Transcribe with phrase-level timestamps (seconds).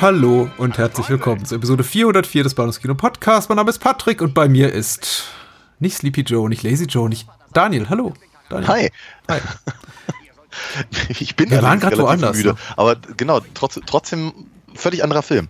[0.00, 3.50] Hallo und herzlich willkommen zu Episode 404 des Bahnhofskino Podcast.
[3.50, 5.24] Mein Name ist Patrick und bei mir ist
[5.78, 7.90] nicht Sleepy Joe, nicht Lazy Joe, nicht Daniel.
[7.90, 8.14] Hallo.
[8.48, 8.68] Daniel.
[8.68, 8.90] Hi.
[9.28, 9.40] Hi.
[11.08, 12.56] Ich bin Wir waren relativ woanders, müde.
[12.76, 14.32] Aber genau, trotz, trotzdem
[14.74, 15.48] völlig anderer Film.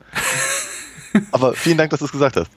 [1.32, 2.50] Aber vielen Dank, dass du es gesagt hast.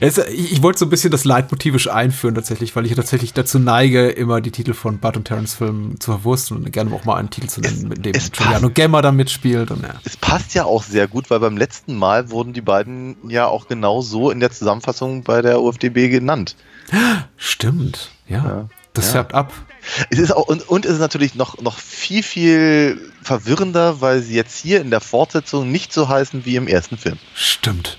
[0.00, 3.58] Es, ich, ich wollte so ein bisschen das leitmotivisch einführen tatsächlich, weil ich tatsächlich dazu
[3.58, 7.16] neige, immer die Titel von Bud und Terrence Filmen zu verwursten und gerne auch mal
[7.16, 9.70] einen Titel zu nennen, mit dem es Giuliano Gemma da mitspielt.
[9.70, 9.94] Und, ja.
[10.04, 13.68] Es passt ja auch sehr gut, weil beim letzten Mal wurden die beiden ja auch
[13.68, 16.56] genau so in der Zusammenfassung bei der UFDB genannt.
[17.36, 18.44] Stimmt, ja.
[18.44, 18.68] Ja.
[18.92, 19.12] Das Ja.
[19.12, 19.52] färbt ab.
[20.10, 24.34] Es ist auch, und, und es ist natürlich noch, noch viel, viel verwirrender, weil sie
[24.34, 27.18] jetzt hier in der Fortsetzung nicht so heißen wie im ersten Film.
[27.34, 27.98] Stimmt.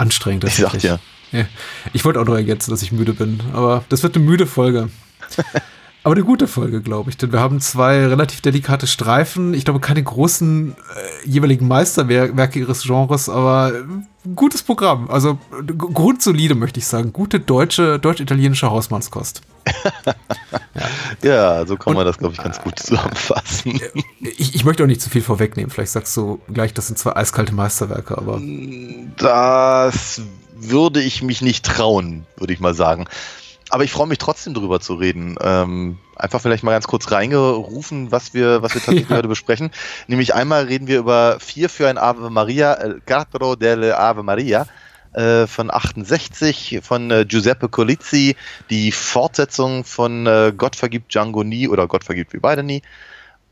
[0.00, 0.44] Anstrengend.
[0.44, 0.98] Ich sag dir.
[1.32, 1.44] Ja.
[1.92, 4.88] Ich wollte auch noch ergänzen, dass ich müde bin, aber das wird eine müde Folge.
[6.02, 9.52] Aber eine gute Folge, glaube ich, denn wir haben zwei relativ delikate Streifen.
[9.52, 13.82] Ich glaube, keine großen äh, jeweiligen Meisterwerke ihres Genres, aber äh,
[14.34, 15.10] gutes Programm.
[15.10, 17.12] Also äh, grundsolide, möchte ich sagen.
[17.12, 19.42] Gute deutsche, deutsch-italienische Hausmannskost.
[21.22, 23.78] Ja, so kann Und- man das, glaube ich, ganz gut zusammenfassen.
[24.20, 25.70] Ich, ich möchte auch nicht zu viel vorwegnehmen.
[25.70, 28.40] Vielleicht sagst du gleich, das sind zwei eiskalte Meisterwerke, aber
[29.18, 30.22] Das
[30.56, 33.06] würde ich mich nicht trauen, würde ich mal sagen.
[33.70, 35.36] Aber ich freue mich trotzdem drüber zu reden.
[35.40, 39.16] Ähm, einfach vielleicht mal ganz kurz reingerufen, was wir, was wir tatsächlich Ja.
[39.16, 39.70] heute besprechen.
[40.08, 44.66] Nämlich einmal reden wir über Vier für ein Ave Maria, El Quattro delle Ave Maria
[45.12, 48.36] äh, von 68 von äh, Giuseppe Colizzi,
[48.70, 52.82] die Fortsetzung von äh, Gott vergibt Django nie oder Gott vergibt wie beide nie.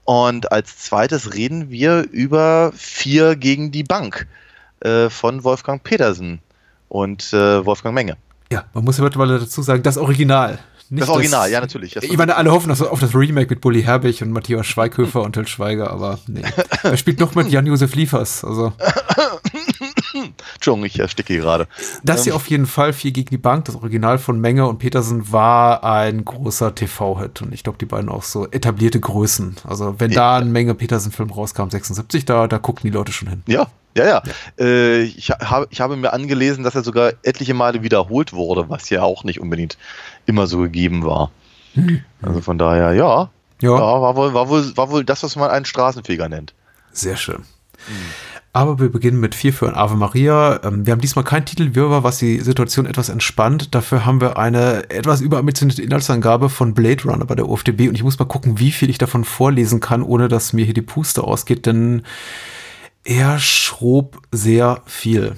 [0.04, 4.26] Und als zweites reden wir über Vier gegen die Bank
[4.80, 6.40] äh, von Wolfgang Petersen
[6.88, 8.16] und äh, Wolfgang Menge.
[8.52, 10.58] Ja, man muss ja mittlerweile dazu sagen, das Original.
[10.90, 11.92] Nicht Das Original, ja, natürlich.
[11.92, 15.22] Das ich meine, alle hoffen auf auf das Remake mit Bully Herbig und Matthias Schweighöfer
[15.22, 16.42] und Till Schweiger, aber nee.
[16.82, 18.42] Er spielt noch mit Jan-Josef Liefers.
[18.42, 18.72] Also,
[20.54, 21.68] Entschuldigung, ich ersticke gerade.
[22.02, 24.78] das Ähm, hier auf jeden Fall, Vier gegen die Bank, das Original von Menge und
[24.78, 29.56] Petersen war ein großer TV-Hit und ich glaube, die beiden auch so etablierte Größen.
[29.64, 33.42] Also, wenn da ein Menge Petersen-Film rauskam, 76, da, da guckten die Leute schon hin.
[33.46, 33.66] Ja,
[33.96, 34.22] ja, ja.
[34.58, 38.90] Äh, ich, habe, ich habe mir angelesen, dass er sogar etliche Male wiederholt wurde, was
[38.90, 39.76] ja auch nicht unbedingt
[40.26, 41.30] immer so gegeben war.
[42.22, 43.30] Also von daher, ja.
[43.60, 43.76] Ja.
[43.76, 46.54] Ja, war, wohl, war, wohl, war wohl das, was man einen Straßenfeger nennt.
[46.92, 47.44] Sehr schön.
[48.52, 50.60] Aber wir beginnen mit vier für ein Ave Maria.
[50.64, 53.74] Ähm, Wir haben diesmal keinen Titelwirrwarr, was die Situation etwas entspannt.
[53.74, 58.02] Dafür haben wir eine etwas überambitionierte Inhaltsangabe von Blade Runner bei der UFDB und ich
[58.02, 61.22] muss mal gucken, wie viel ich davon vorlesen kann, ohne dass mir hier die Puste
[61.22, 62.02] ausgeht, denn
[63.08, 65.36] er schrob sehr viel.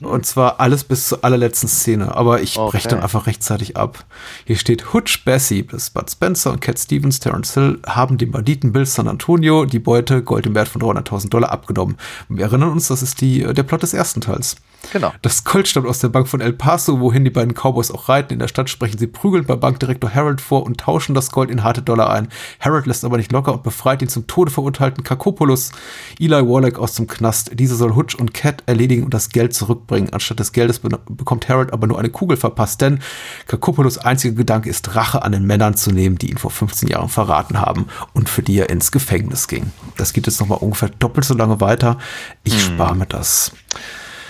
[0.00, 2.14] Und zwar alles bis zur allerletzten Szene.
[2.14, 2.70] Aber ich Okay.
[2.70, 4.04] breche dann einfach rechtzeitig ab.
[4.46, 8.72] Hier steht Hutch Bessie bis Bud Spencer und Cat Stevens, Terence Hill haben dem Banditen
[8.72, 11.96] Bill San Antonio die Beute Gold im Wert von 300.000 Dollar abgenommen.
[12.28, 14.56] Wir erinnern uns, das ist die, der Plot des ersten Teils.
[14.92, 15.12] Genau.
[15.22, 18.34] Das Gold stammt aus der Bank von El Paso, wohin die beiden Cowboys auch reiten.
[18.34, 21.62] In der Stadt sprechen sie prügelnd bei Bankdirektor Harold vor und tauschen das Gold in
[21.64, 22.28] harte Dollar ein.
[22.60, 25.72] Harold lässt aber nicht locker und befreit den zum Tode verurteilten Kakopoulos,
[26.20, 27.52] Eli Warlock aus dem Knast.
[27.58, 30.10] Dieser soll Hutch und Cat erledigen und das Geld zurückbringen.
[30.12, 33.00] Anstatt des Geldes be bekommt Harold aber nur eine Kugel verpasst, denn
[33.46, 37.08] Kakopoulos einziger Gedanke ist, Rache an den Männern zu nehmen, die ihn vor 15 Jahren
[37.08, 39.72] verraten haben und für die er ins Gefängnis ging.
[39.96, 41.98] Das geht jetzt nochmal ungefähr doppelt so lange weiter.
[42.44, 43.52] Ich spare mir das.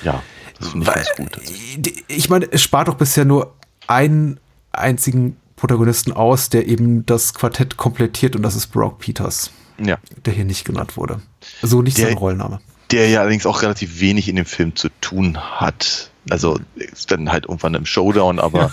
[0.03, 0.23] Ja,
[0.59, 1.93] das finde ich Weil, ganz gut.
[2.09, 3.55] ich meine, es spart doch bisher nur
[3.87, 4.39] einen
[4.73, 9.99] einzigen Protagonisten aus, der eben das Quartett komplettiert und das ist Brock Peters, Ja.
[10.27, 11.21] der hier nicht genannt wurde.
[11.63, 12.61] So nicht Der- sein Rollenname.
[12.95, 16.11] Der ja allerdings auch relativ wenig in dem Film zu tun hat.
[16.31, 18.73] Also ist dann halt irgendwann im Showdown, aber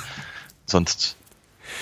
[0.65, 1.15] sonst.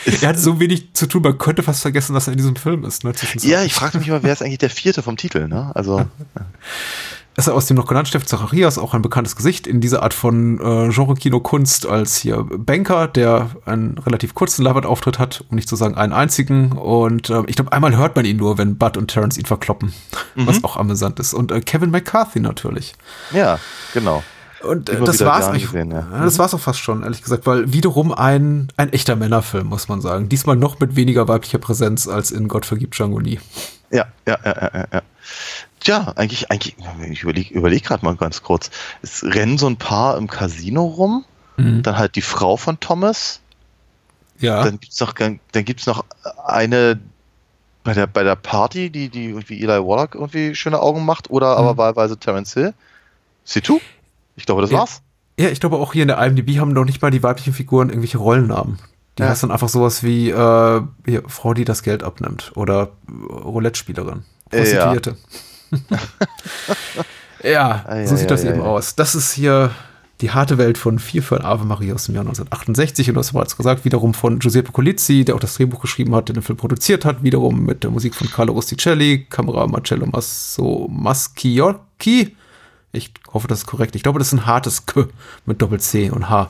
[0.06, 2.84] er hat so wenig zu tun, man könnte fast vergessen, dass er in diesem Film
[2.86, 3.04] ist.
[3.04, 5.72] Ne, ja, ich fragte mich immer, wer ist eigentlich der vierte vom Titel, ne?
[5.76, 6.06] Also.
[7.40, 10.14] ist er aus dem noch genannten Steffen Zacharias auch ein bekanntes Gesicht in dieser Art
[10.14, 15.76] von äh, Genre-Kino-Kunst als hier Banker, der einen relativ kurzen Leinwandauftritt hat, um nicht zu
[15.76, 16.74] sagen einen einzigen.
[16.74, 19.94] Und äh, ich glaube, einmal hört man ihn nur, wenn Bud und Terrence ihn verkloppen,
[20.36, 20.48] mhm.
[20.48, 21.34] was auch amüsant ist.
[21.34, 22.94] Und äh, Kevin McCarthy natürlich.
[23.32, 23.60] Ja,
[23.94, 24.24] genau.
[24.62, 25.66] Und äh, das war's eigentlich.
[25.66, 26.06] Gesehen, ja.
[26.24, 30.02] das war's auch fast schon, ehrlich gesagt, weil wiederum ein, ein echter Männerfilm, muss man
[30.02, 30.30] sagen.
[30.30, 33.40] Diesmal noch mit weniger weiblicher Präsenz als in Gott vergibt Django nie.
[33.92, 35.02] Ja, ja, ja, ja, ja.
[35.80, 36.76] Tja, eigentlich, eigentlich,
[37.10, 38.70] ich überlege überleg gerade mal ganz kurz.
[39.02, 41.26] Es rennen so ein paar im Casino rum,
[41.58, 41.84] mhm.
[41.84, 43.40] dann halt die Frau von Thomas.
[44.40, 44.64] Ja.
[44.64, 46.06] Dann gibt's noch, dann gibt's noch
[46.46, 47.00] eine
[47.84, 51.58] bei der, bei der Party, die, die irgendwie Eli Wallach irgendwie schöne Augen macht, oder
[51.58, 51.78] aber mhm.
[51.78, 52.74] wahlweise Terence Hill.
[53.44, 53.80] Sieh du?
[54.36, 54.80] Ich glaube, das ja.
[54.80, 55.02] war's.
[55.40, 57.90] Ja, ich glaube auch hier in der IMDb haben noch nicht mal die weiblichen Figuren
[57.90, 58.78] irgendwelche Rollennamen.
[59.18, 59.30] Die ja.
[59.30, 60.82] heißt dann einfach sowas wie äh,
[61.28, 65.12] Frau, die das Geld abnimmt oder Roulette-Spielerin, Prostituierte.
[65.12, 65.40] Ja.
[67.44, 68.96] ja, ah, so sieht das eben aus.
[68.96, 69.72] Das ist hier
[70.22, 73.34] die harte Welt von Vier für ein Ave Maria aus dem Jahr 1968 und das
[73.34, 76.44] war jetzt gesagt, wiederum von Giuseppe Colizzi, der auch das Drehbuch geschrieben hat, der den
[76.44, 82.36] Film produziert hat, wiederum mit der Musik von Carlo Rusticelli, Kamera Marcello Masso Maschiocchi.
[82.92, 83.96] Ich hoffe, das ist korrekt.
[83.96, 85.08] Ich glaube, das ist ein hartes K
[85.46, 86.50] mit Doppel-C und H.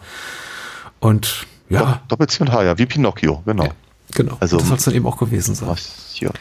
[0.99, 2.01] Und ja.
[2.07, 3.69] Doppel-C und H, ja, wie Pinocchio, genau.
[4.09, 4.37] Ja, genau.
[4.39, 5.69] Also, das soll es dann eben auch gewesen sein.
[5.69, 6.33] Maschiocchi.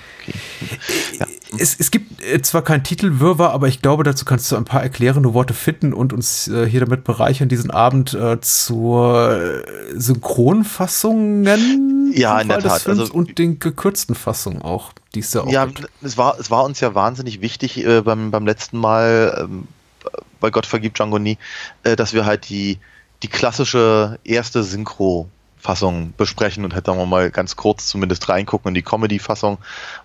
[1.18, 1.26] Ja.
[1.56, 4.82] Es, es, gibt äh, zwar keinen Titelwirrwarr, aber ich glaube, dazu kannst du ein paar
[4.82, 9.62] erklärende Worte finden und uns äh, hier damit bereichern, diesen Abend äh, zur äh,
[9.94, 12.86] Synchronfassungen ja, in der Tat.
[12.86, 15.88] Also, und den gekürzten Fassungen auch, die es ja auch Ja, gibt.
[16.02, 19.68] es war, es war uns ja wahnsinnig wichtig äh, beim, beim letzten Mal ähm,
[20.40, 21.38] bei Gott vergibt Django nie,
[21.82, 22.78] äh, dass wir halt die,
[23.22, 28.74] die klassische erste Synchro Fassung besprechen und hätten wir mal ganz kurz zumindest reingucken in
[28.74, 29.58] die Comedy-Fassung.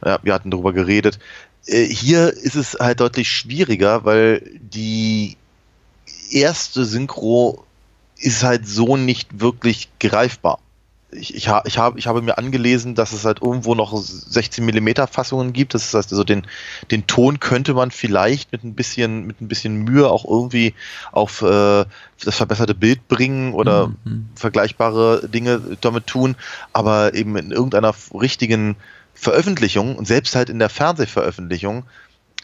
[0.04, 1.20] Ja, wir hatten darüber geredet.
[1.66, 5.38] Äh, hier ist es halt deutlich schwieriger, weil die
[6.32, 7.66] erste Synchro
[8.18, 10.60] ist halt so nicht wirklich greifbar
[11.16, 15.08] ich, ich, ich, hab, ich habe mir angelesen, dass es halt irgendwo noch 16 mm
[15.10, 15.74] Fassungen gibt.
[15.74, 16.46] Das heißt also, den,
[16.92, 20.74] den Ton könnte man vielleicht mit ein bisschen, mit ein bisschen Mühe auch irgendwie
[21.12, 21.86] auf äh,
[22.24, 24.30] das verbesserte Bild bringen oder mhm.
[24.36, 26.36] vergleichbare Dinge damit tun,
[26.72, 28.76] aber eben in irgendeiner richtigen
[29.14, 31.84] Veröffentlichung und selbst halt in der Fernsehveröffentlichung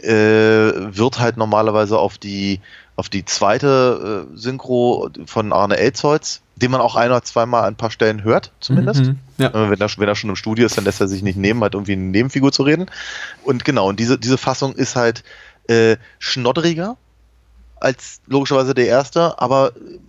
[0.02, 2.62] äh, wird halt normalerweise auf die
[2.96, 7.74] auf die zweite äh, Synchro von Arne Elzholz den man auch ein oder zweimal an
[7.74, 9.06] ein paar Stellen hört, zumindest.
[9.06, 9.48] Mhm, ja.
[9.48, 11.62] Äh, wenn, er, wenn er schon im Studio ist, dann lässt er sich nicht nehmen,
[11.62, 12.88] halt irgendwie eine Nebenfigur zu reden.
[13.44, 15.24] Und genau, und diese, diese Fassung ist halt
[15.68, 16.98] äh, schnoddriger
[17.80, 20.00] als logischerweise der erste, aber äh,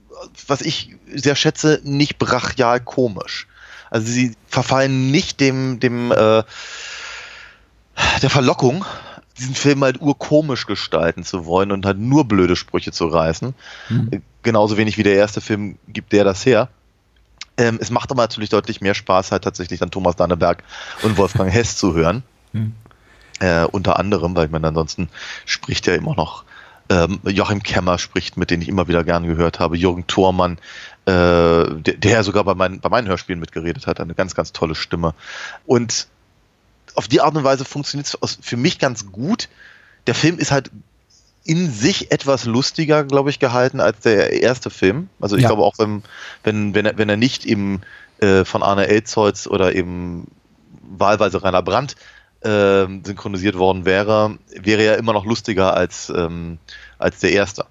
[0.46, 3.46] was ich sehr schätze, nicht brachial komisch.
[3.90, 6.42] Also sie verfallen nicht dem, dem äh,
[8.22, 8.84] der Verlockung,
[9.40, 13.54] diesen Film halt urkomisch gestalten zu wollen und halt nur blöde Sprüche zu reißen.
[13.88, 14.22] Mhm.
[14.42, 16.68] Genauso wenig wie der erste Film gibt der das her.
[17.56, 20.62] Ähm, es macht aber natürlich deutlich mehr Spaß, halt tatsächlich dann Thomas Danneberg
[21.02, 22.22] und Wolfgang Hess zu hören.
[22.52, 22.74] Mhm.
[23.40, 25.08] Äh, unter anderem, weil ich meine, ansonsten
[25.46, 26.44] spricht ja immer noch
[26.90, 30.58] ähm, Joachim Kemmer spricht, mit dem ich immer wieder gern gehört habe, Jürgen Thormann,
[31.06, 34.74] äh, der, der sogar bei, mein, bei meinen Hörspielen mitgeredet hat, eine ganz, ganz tolle
[34.74, 35.14] Stimme.
[35.66, 36.08] Und
[36.96, 39.48] auf die Art und Weise funktioniert es für mich ganz gut.
[40.06, 40.70] Der Film ist halt
[41.44, 45.08] in sich etwas lustiger, glaube ich, gehalten als der erste Film.
[45.20, 45.48] Also ich ja.
[45.48, 46.02] glaube auch, wenn,
[46.44, 47.80] wenn, wenn, er, wenn er nicht eben
[48.20, 50.26] äh, von Arne Elzholz oder eben
[50.82, 51.96] wahlweise Rainer Brandt
[52.42, 56.58] äh, synchronisiert worden wäre, wäre er immer noch lustiger als, ähm,
[56.98, 57.66] als der erste.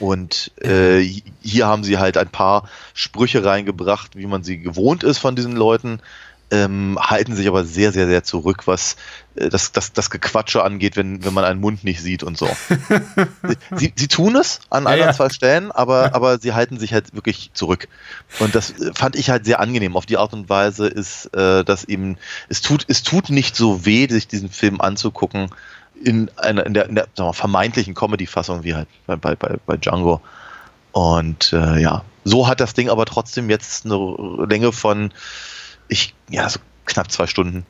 [0.00, 1.02] Und äh,
[1.42, 5.56] hier haben sie halt ein paar Sprüche reingebracht, wie man sie gewohnt ist von diesen
[5.56, 6.00] Leuten,
[6.50, 8.96] ähm, halten sich aber sehr, sehr, sehr zurück, was
[9.34, 12.48] äh, das, das, das Gequatsche angeht, wenn, wenn man einen Mund nicht sieht und so.
[13.76, 16.94] sie, sie tun es an ja, ein oder zwei Stellen, aber, aber sie halten sich
[16.94, 17.88] halt wirklich zurück.
[18.38, 19.96] Und das äh, fand ich halt sehr angenehm.
[19.96, 22.16] Auf die Art und Weise ist, äh, dass eben,
[22.48, 25.50] es tut, es tut nicht so weh, sich diesen Film anzugucken
[26.02, 29.76] in einer, in der, in der wir, vermeintlichen Comedy-Fassung wie halt bei, bei, bei, bei
[29.76, 30.20] Django.
[30.92, 35.12] Und äh, ja, so hat das Ding aber trotzdem jetzt eine Länge von
[35.88, 37.66] ich, ja, so knapp zwei Stunden.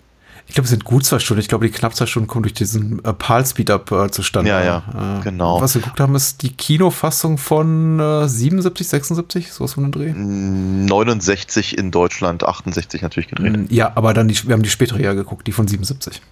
[0.48, 1.42] Ich glaube, es sind gut zwei Stunden.
[1.42, 4.50] Ich glaube, die knapp zwei Stunden kommen durch diesen äh, PAL-Speed-Up äh, zustande.
[4.50, 5.60] Ja, ja, äh, genau.
[5.60, 10.12] Was wir geguckt haben, ist die Kinofassung von äh, 77, 76, sowas von dem Dreh?
[10.14, 13.70] 69 in Deutschland, 68 natürlich gedreht.
[13.70, 16.22] Ja, aber dann, die, wir haben die spätere ja geguckt, die von 77.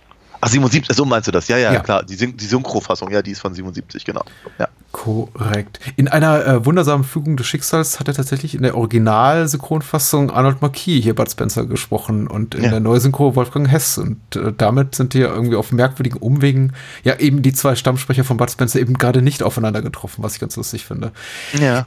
[0.41, 1.49] Ach, 77, so meinst du das?
[1.49, 1.81] Ja, ja, Ja.
[1.81, 2.03] klar.
[2.05, 4.23] Die, Syn die Synchro-Fassung, ja, die ist von 77, genau.
[4.59, 4.69] Ja.
[4.93, 5.79] Korrekt.
[5.97, 11.03] In einer äh, wundersamen Fügung des Schicksals hat er tatsächlich in der Original-Synchronfassung Arnold Marquis
[11.03, 12.71] hier Bud Spencer gesprochen und in Ja.
[12.71, 13.99] der Neusynchro Wolfgang Hess.
[13.99, 16.73] Und äh, damit sind hier irgendwie auf merkwürdigen Umwegen
[17.05, 20.41] ja eben die zwei Stammsprecher von Bud Spencer eben gerade nicht aufeinander getroffen, was ich
[20.41, 21.13] ganz lustig finde.
[21.61, 21.81] Ja.
[21.81, 21.85] Äh,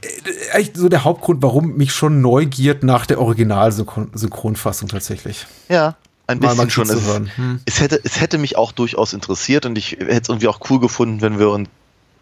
[0.54, 5.46] Eigentlich so der Hauptgrund, warum mich schon neugiert nach der Original-Synchronfassung tatsächlich.
[5.68, 5.96] Ja,
[6.30, 6.88] ein bisschen mal schon.
[6.88, 7.36] Es.
[7.36, 7.60] Hm.
[7.64, 10.80] es, hätte, es hätte mich auch durchaus interessiert und ich hätte es irgendwie auch cool
[10.80, 11.68] gefunden, wenn wir uns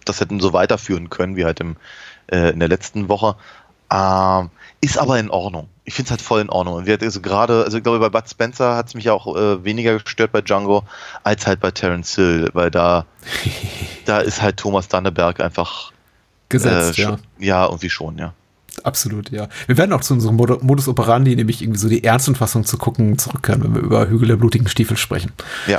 [0.04, 1.76] das hätten so weiterführen können, wie halt im,
[2.28, 3.36] äh, in der letzten Woche.
[3.92, 4.50] Ähm,
[4.80, 5.68] ist aber in Ordnung.
[5.84, 6.74] Ich finde es halt voll in Ordnung.
[6.76, 9.64] Und wir also gerade, also ich glaube, bei Bud Spencer hat es mich auch äh,
[9.64, 10.84] weniger gestört bei Django
[11.24, 13.06] als halt bei Terence Hill, weil da,
[14.04, 15.92] da ist halt Thomas Danneberg einfach
[16.48, 17.18] Gesetzt, äh, ja.
[17.38, 18.32] ja, irgendwie schon, ja.
[18.84, 19.48] Absolut, ja.
[19.66, 22.78] Wir werden auch zu unserem Mod Modus operandi, nämlich irgendwie so die ernsten Fassungen zu
[22.78, 25.32] gucken, zurückkehren, wenn wir über Hügel der blutigen Stiefel sprechen.
[25.66, 25.78] Ja.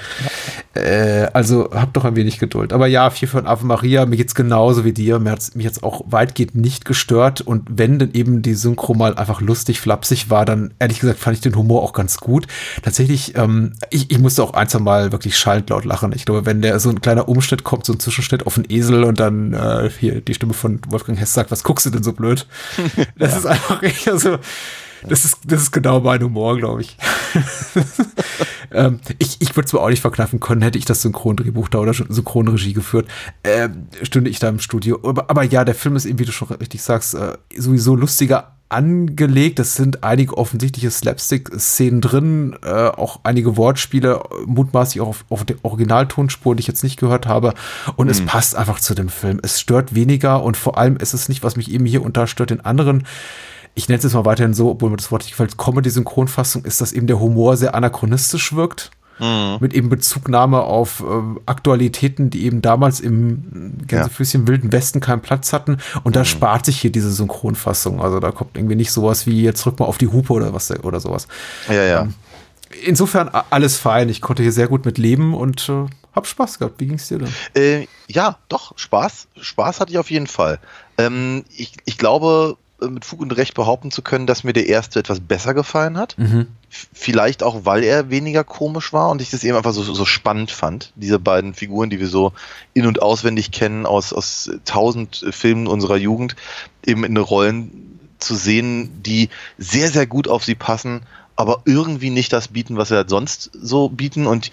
[0.75, 2.73] Äh, also habt doch ein wenig Geduld.
[2.73, 5.17] Aber ja, vier von Ave Maria, mir geht's genauso wie dir.
[5.19, 7.41] Mir hat's mich jetzt auch weitgehend nicht gestört.
[7.41, 11.37] Und wenn denn eben die Synchro mal einfach lustig, flapsig war, dann ehrlich gesagt fand
[11.37, 12.45] ich den Humor auch ganz gut.
[12.83, 16.13] Tatsächlich, ähm, ich, ich musste auch ein, zwei Mal wirklich schallend laut lachen.
[16.15, 19.03] Ich glaube, wenn der so ein kleiner Umschnitt kommt, so ein Zwischenschnitt auf einen Esel
[19.03, 22.13] und dann äh, hier die Stimme von Wolfgang Hess sagt, was guckst du denn so
[22.13, 22.45] blöd?
[23.17, 24.37] Das ist einfach echt, also,
[25.07, 26.97] das ist, das ist genau mein Humor, glaube ich.
[28.71, 31.93] ähm, ich ich würde zwar auch nicht verkneifen können, hätte ich das Synchrondrehbuch da oder
[31.93, 33.07] Synchronregie geführt,
[33.43, 34.99] ähm, stünde ich da im Studio.
[35.03, 38.55] Aber, aber ja, der Film ist eben, wie du schon richtig sagst, äh, sowieso lustiger
[38.69, 39.59] angelegt.
[39.59, 45.57] Es sind einige offensichtliche Slapstick-Szenen drin, äh, auch einige Wortspiele, mutmaßlich auch auf, auf der
[45.63, 47.55] Originaltonspur, die ich jetzt nicht gehört habe.
[47.95, 49.39] Und es passt einfach zu dem Film.
[49.41, 52.61] Es stört weniger und vor allem ist es nicht, was mich eben hier unterstört, in
[52.61, 53.05] anderen
[53.79, 56.81] ich nenne es jetzt mal weiterhin so, obwohl mir das Wort nicht gefällt, Comedy-Synchronfassung ist,
[56.81, 58.91] dass eben der Humor sehr anachronistisch wirkt.
[59.59, 65.51] Mit eben Bezugnahme auf äh, Aktualitäten, die eben damals im Gänsefüßchen Wilden Westen keinen Platz
[65.51, 65.79] hatten.
[66.05, 68.01] Und da spart sich hier diese Synchronfassung.
[68.01, 70.71] Also da kommt irgendwie nicht sowas wie jetzt rück mal auf die Hupe oder was
[70.85, 71.27] oder sowas.
[71.67, 72.07] Ja, ja.
[72.85, 74.07] Insofern a- alles fein.
[74.07, 76.79] Ich konnte hier sehr gut mit leben und äh, hab Spaß gehabt.
[76.79, 77.33] Wie ging's dir denn?
[77.55, 79.27] Äh, ja, doch, Spaß.
[79.41, 80.59] Spaß hatte ich auf jeden Fall.
[80.97, 82.55] Ähm, ich, ich glaube,
[82.87, 86.15] mit Fug und Recht behaupten zu können, dass mir der erste etwas besser gefallen hat.
[86.71, 90.05] F- Vielleicht auch, weil er weniger komisch war und ich das eben einfach so, so
[90.05, 90.93] spannend fand.
[90.95, 92.31] Diese beiden Figuren, die wir so
[92.73, 96.35] in- und auswendig kennen aus, aus tausend Filmen unserer Jugend,
[96.85, 101.01] eben in Rollen zu sehen, die sehr, sehr gut auf sie passen,
[101.35, 104.27] aber irgendwie nicht das bieten, was sie halt sonst so bieten.
[104.27, 104.51] Und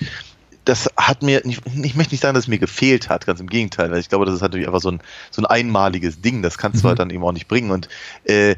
[0.66, 3.90] das hat mir, ich, möchte nicht sagen, dass es mir gefehlt hat, ganz im Gegenteil,
[3.90, 6.82] weil ich glaube, das ist natürlich einfach so ein, so ein einmaliges Ding, das kannst
[6.82, 7.70] du halt dann eben auch nicht bringen.
[7.70, 7.88] Und
[8.25, 8.56] äh,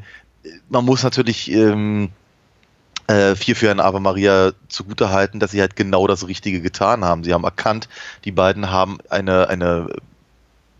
[0.70, 2.08] man muss natürlich ähm,
[3.08, 7.24] äh, vier für ein Ave Maria zugutehalten, dass sie halt genau das Richtige getan haben.
[7.24, 7.90] Sie haben erkannt,
[8.24, 9.88] die beiden haben eine, eine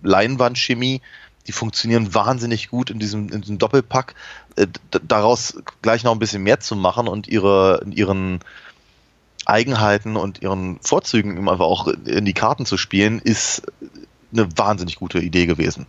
[0.02, 1.02] Leinwandchemie,
[1.47, 4.14] die funktionieren wahnsinnig gut in diesem, in diesem Doppelpack.
[4.56, 4.66] Äh,
[5.06, 8.40] daraus gleich noch ein bisschen mehr zu machen und ihre, ihren
[9.49, 13.62] Eigenheiten und ihren Vorzügen einfach auch in die Karten zu spielen, ist
[14.33, 15.87] eine wahnsinnig gute Idee gewesen.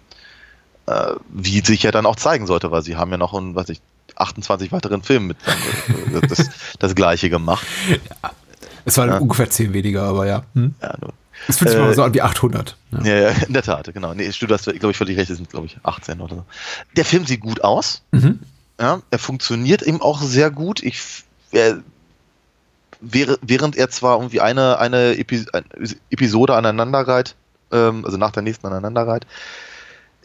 [0.86, 3.70] Äh, wie sich ja dann auch zeigen sollte, weil sie haben ja noch einen, weiß
[3.70, 3.82] ich,
[4.16, 6.50] 28 weiteren Filmen mit äh, das,
[6.80, 7.66] das gleiche gemacht.
[8.86, 9.18] Es waren Ja.
[9.20, 10.44] ungefähr zehn weniger, aber ja.
[10.56, 10.74] Hm?
[10.82, 11.14] Ja, nur.
[11.48, 12.76] Es fühlt sich Äh, mal so an wie 800.
[12.92, 13.02] Ja.
[13.04, 14.14] Ja, ja, in der Tat, genau.
[14.14, 16.46] Nee, du hast, glaube ich, völlig recht, es sind, glaube ich, 18 oder so.
[16.96, 18.02] Der Film sieht gut aus.
[18.12, 18.40] Mhm.
[18.80, 20.82] Ja, er funktioniert eben auch sehr gut.
[20.82, 21.02] Ich,
[21.52, 21.80] er,
[23.02, 25.46] während er zwar irgendwie eine, eine, Epi
[26.10, 27.36] Episode aneinanderreiht,
[27.72, 29.26] ähm, also nach der nächsten aneinanderreiht,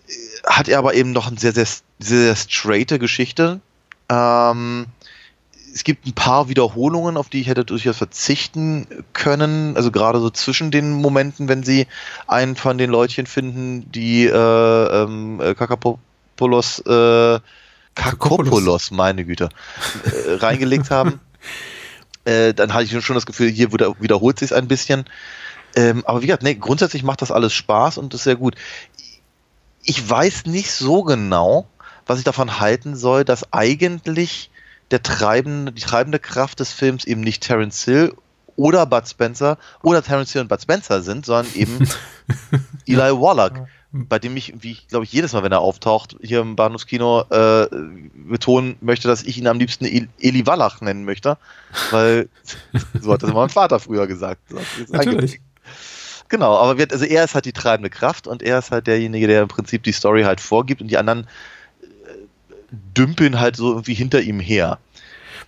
[0.09, 0.13] äh,
[0.47, 3.61] hat er aber eben noch eine sehr, sehr, sehr, sehr straighte Geschichte.
[4.09, 4.87] Ähm,
[5.75, 9.77] es gibt ein paar Wiederholungen, auf die ich hätte durchaus verzichten können.
[9.77, 11.89] Also gerade so zwischen den Momenten, wenn sie
[12.29, 17.41] einen von den Leutchen finden, die äh, ähm, äh, Kakapopoulos, äh,
[17.97, 19.49] Kakopoulos, meine Güte,
[20.05, 21.21] äh, reingelegt haben.
[22.25, 25.05] Äh, dann hatte ich schon das Gefühl, hier wieder, wiederholt sich ein bisschen.
[25.77, 28.55] Ähm, aber wie gesagt, nee, grundsätzlich macht das alles Spaß und ist sehr gut.
[29.83, 31.67] Ich weiß nicht so genau,
[32.07, 34.51] was ich davon halten soll, dass eigentlich
[34.91, 38.15] der treibende, die treibende Kraft des Films eben nicht Terence Hill
[38.57, 41.89] oder Bud Spencer oder Terence Hill und Bud Spencer sind, sondern eben
[42.87, 43.67] Eli Wallach,
[43.97, 47.27] bei dem ich, wie ich glaube ich jedes Mal, wenn er auftaucht, hier im Bahnhofskino
[47.31, 47.69] äh,
[48.29, 51.39] betonen möchte, dass ich ihn am liebsten El- Eli Wallach nennen möchte,
[51.93, 52.29] weil
[53.01, 54.41] so hat das mein Vater früher gesagt.
[54.89, 55.41] Natürlich.
[56.29, 59.29] Genau, aber wird, also er ist halt die treibende Kraft und er ist halt derjenige,
[59.29, 61.29] der im Prinzip die Story halt vorgibt und die anderen
[61.83, 61.87] äh,
[62.97, 64.79] dümpeln halt so irgendwie hinter ihm her.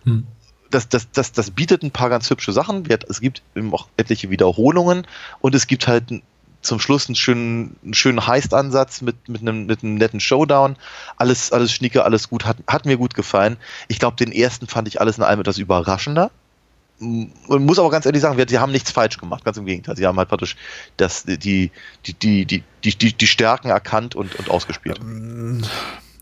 [0.04, 0.24] Hm.
[0.70, 2.84] das, das, das, das bietet ein paar ganz hübsche Sachen.
[3.08, 5.04] Es gibt eben auch etliche Wiederholungen
[5.40, 6.04] und es gibt halt
[6.66, 10.76] zum Schluss einen schönen, einen schönen Heist-Ansatz mit, mit, einem, mit einem netten Showdown.
[11.16, 13.56] Alles, alles schnieke, alles gut, hat, hat mir gut gefallen.
[13.88, 16.30] Ich glaube, den ersten fand ich alles in allem etwas überraschender.
[16.98, 19.96] Und muss aber ganz ehrlich sagen, sie haben nichts falsch gemacht, ganz im Gegenteil.
[19.96, 20.56] Sie haben halt praktisch
[20.96, 21.70] das, die, die,
[22.14, 24.98] die, die, die, die Stärken erkannt und, und ausgespielt.
[25.00, 25.62] Ähm,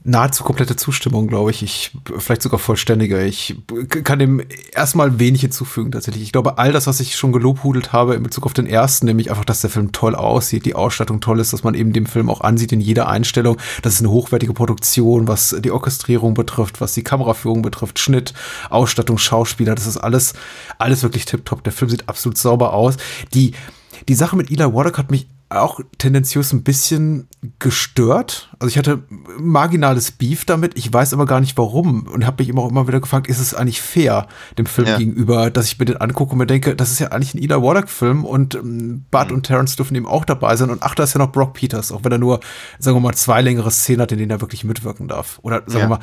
[0.07, 1.63] nahezu komplette Zustimmung, glaube ich.
[1.63, 3.23] Ich, vielleicht sogar vollständiger.
[3.25, 3.57] Ich
[4.05, 4.43] kann dem
[4.73, 6.23] erstmal wenig hinzufügen, tatsächlich.
[6.23, 9.31] Ich glaube, all das, was ich schon gelobhudelt habe in Bezug auf den ersten, nämlich
[9.31, 12.29] einfach, dass der Film toll aussieht, die Ausstattung toll ist, dass man eben dem Film
[12.29, 13.57] auch ansieht in jeder Einstellung.
[13.81, 18.35] Das ist eine hochwertige Produktion, was die Orchestrierung betrifft, was die Kameraführung betrifft, Schnitt,
[18.69, 19.75] Ausstattung, Schauspieler.
[19.75, 20.35] Das ist alles,
[20.79, 21.65] alles wirklich tipptopp.
[21.65, 22.99] Der Film sieht absolut sauber aus.
[23.33, 23.53] Die,
[24.07, 25.29] die Sache mit Eli Wardock hat mich
[25.63, 28.55] auch tendenziös ein bisschen gestört.
[28.59, 29.05] Also ich hatte
[29.39, 32.87] marginales Beef damit, ich weiß aber gar nicht warum und habe mich immer auch immer
[32.89, 34.27] wieder gefragt, ist es eigentlich fair
[34.59, 34.99] dem Film ja.
[34.99, 37.63] gegenüber, dass ich mir den angucke und mir denke, das ist ja eigentlich ein Ida
[37.63, 39.37] Warlock-Film und ähm, Bud mhm.
[39.37, 41.93] und Terrence dürfen eben auch dabei sein und ach, da ist ja noch Brock Peters,
[41.93, 42.41] auch wenn er nur,
[42.79, 45.39] sagen wir mal, zwei längere Szenen hat, in denen er wirklich mitwirken darf.
[45.43, 45.85] Oder sagen ja.
[45.85, 46.01] wir mal,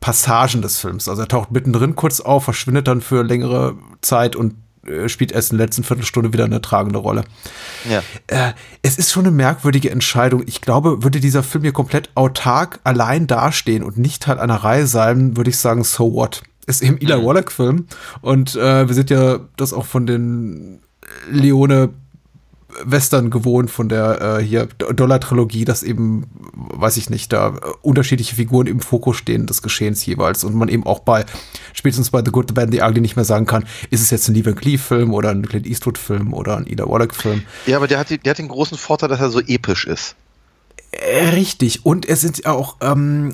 [0.00, 1.08] Passagen des Films.
[1.08, 4.54] Also er taucht mittendrin kurz auf, verschwindet dann für längere Zeit und
[5.06, 7.24] spielt erst in der letzten Viertelstunde wieder eine tragende Rolle.
[7.88, 8.02] Ja.
[8.26, 10.42] Äh, es ist schon eine merkwürdige Entscheidung.
[10.46, 14.86] Ich glaube, würde dieser Film hier komplett autark allein dastehen und nicht Teil einer Reihe
[14.86, 16.42] sein, würde ich sagen, so what?
[16.66, 17.24] Ist eben Eli mhm.
[17.24, 17.86] Wallach-Film
[18.20, 20.80] und äh, wir sind ja das auch von den
[21.28, 21.90] Leone
[22.84, 28.66] Western gewohnt von der äh, hier Dollar-Trilogie, dass eben, weiß ich nicht, da unterschiedliche Figuren
[28.66, 31.24] im Fokus stehen des Geschehens jeweils und man eben auch bei,
[31.72, 34.10] spätestens bei The Good, The Bad and The Ugly nicht mehr sagen kann, ist es
[34.10, 37.42] jetzt ein Lee Van Cleef-Film oder ein Clint Eastwood-Film oder ein Ida Wallach-Film.
[37.66, 40.16] Ja, aber der hat, der hat den großen Vorteil, dass er so episch ist.
[40.92, 41.86] Äh, richtig.
[41.86, 43.30] Und es sind auch, ähm,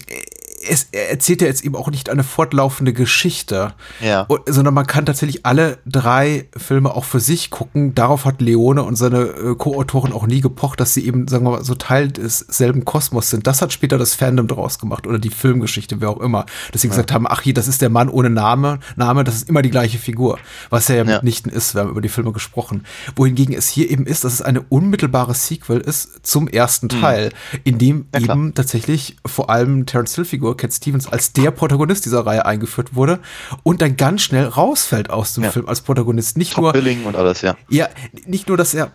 [0.66, 4.26] es erzählt ja jetzt eben auch nicht eine fortlaufende Geschichte, ja.
[4.46, 7.94] sondern man kann tatsächlich alle drei Filme auch für sich gucken.
[7.94, 11.50] Darauf hat Leone und seine äh, Co-Autoren auch nie gepocht, dass sie eben, sagen wir
[11.50, 13.46] mal, so Teil des selben Kosmos sind.
[13.46, 16.46] Das hat später das Fandom daraus gemacht oder die Filmgeschichte, wer auch immer.
[16.72, 16.92] Dass sie ja.
[16.92, 19.70] gesagt haben, ach hier, das ist der Mann ohne Name, Name, das ist immer die
[19.70, 20.38] gleiche Figur.
[20.70, 22.84] Was ja, ja mitnichten ist, wir haben über die Filme gesprochen.
[23.16, 27.00] Wohingegen es hier eben ist, dass es eine unmittelbare Sequel ist zum ersten mhm.
[27.00, 27.32] Teil,
[27.64, 30.18] in dem eben tatsächlich vor allem Terence
[30.48, 33.20] Hill-Figur Cat Stevens als der Protagonist dieser Reihe eingeführt wurde
[33.62, 35.50] und dann ganz schnell rausfällt aus dem ja.
[35.50, 36.36] Film als Protagonist.
[36.36, 37.56] Nicht Top nur Billing und alles, ja.
[37.68, 37.88] Ja,
[38.26, 38.92] nicht nur, dass er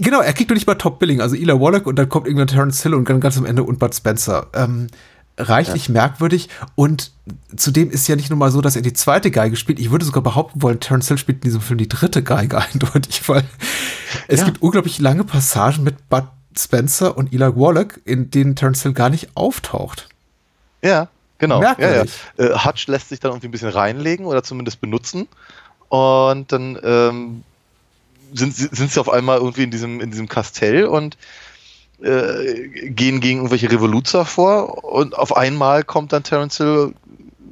[0.00, 2.48] genau, er kriegt doch nicht mal Top Billing, also Eli Wallach und dann kommt irgendwann
[2.48, 4.48] Terence Hill und dann ganz am Ende und Bud Spencer.
[4.54, 4.88] Ähm,
[5.38, 5.92] reichlich ja.
[5.92, 7.12] merkwürdig und
[7.56, 9.78] zudem ist ja nicht nur mal so, dass er die zweite Geige spielt.
[9.78, 13.26] Ich würde sogar behaupten wollen, Terence Hill spielt in diesem Film die dritte Geige eindeutig,
[13.28, 13.44] weil
[14.28, 14.46] es ja.
[14.46, 16.24] gibt unglaublich lange Passagen mit Bud
[16.58, 20.08] Spencer und Eli Wallach, in denen Terence Hill gar nicht auftaucht.
[20.82, 21.62] Ja, genau.
[21.62, 22.04] Ja, ja.
[22.36, 25.28] Äh, Hutch lässt sich dann irgendwie ein bisschen reinlegen oder zumindest benutzen.
[25.88, 27.44] Und dann ähm,
[28.32, 31.16] sind, sind sie auf einmal irgendwie in diesem, in diesem Kastell und
[32.02, 34.84] äh, gehen gegen irgendwelche Revoluzer vor.
[34.84, 36.94] Und auf einmal kommt dann Terence Hill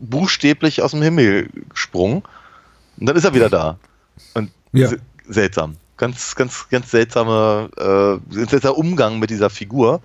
[0.01, 2.23] buchstäblich aus dem Himmel gesprungen.
[2.99, 3.79] Und dann ist er wieder da.
[4.35, 4.91] Und ja.
[5.27, 5.77] seltsam.
[5.97, 10.01] Ganz, ganz, ganz seltsamer, äh, seltsamer Umgang mit dieser Figur,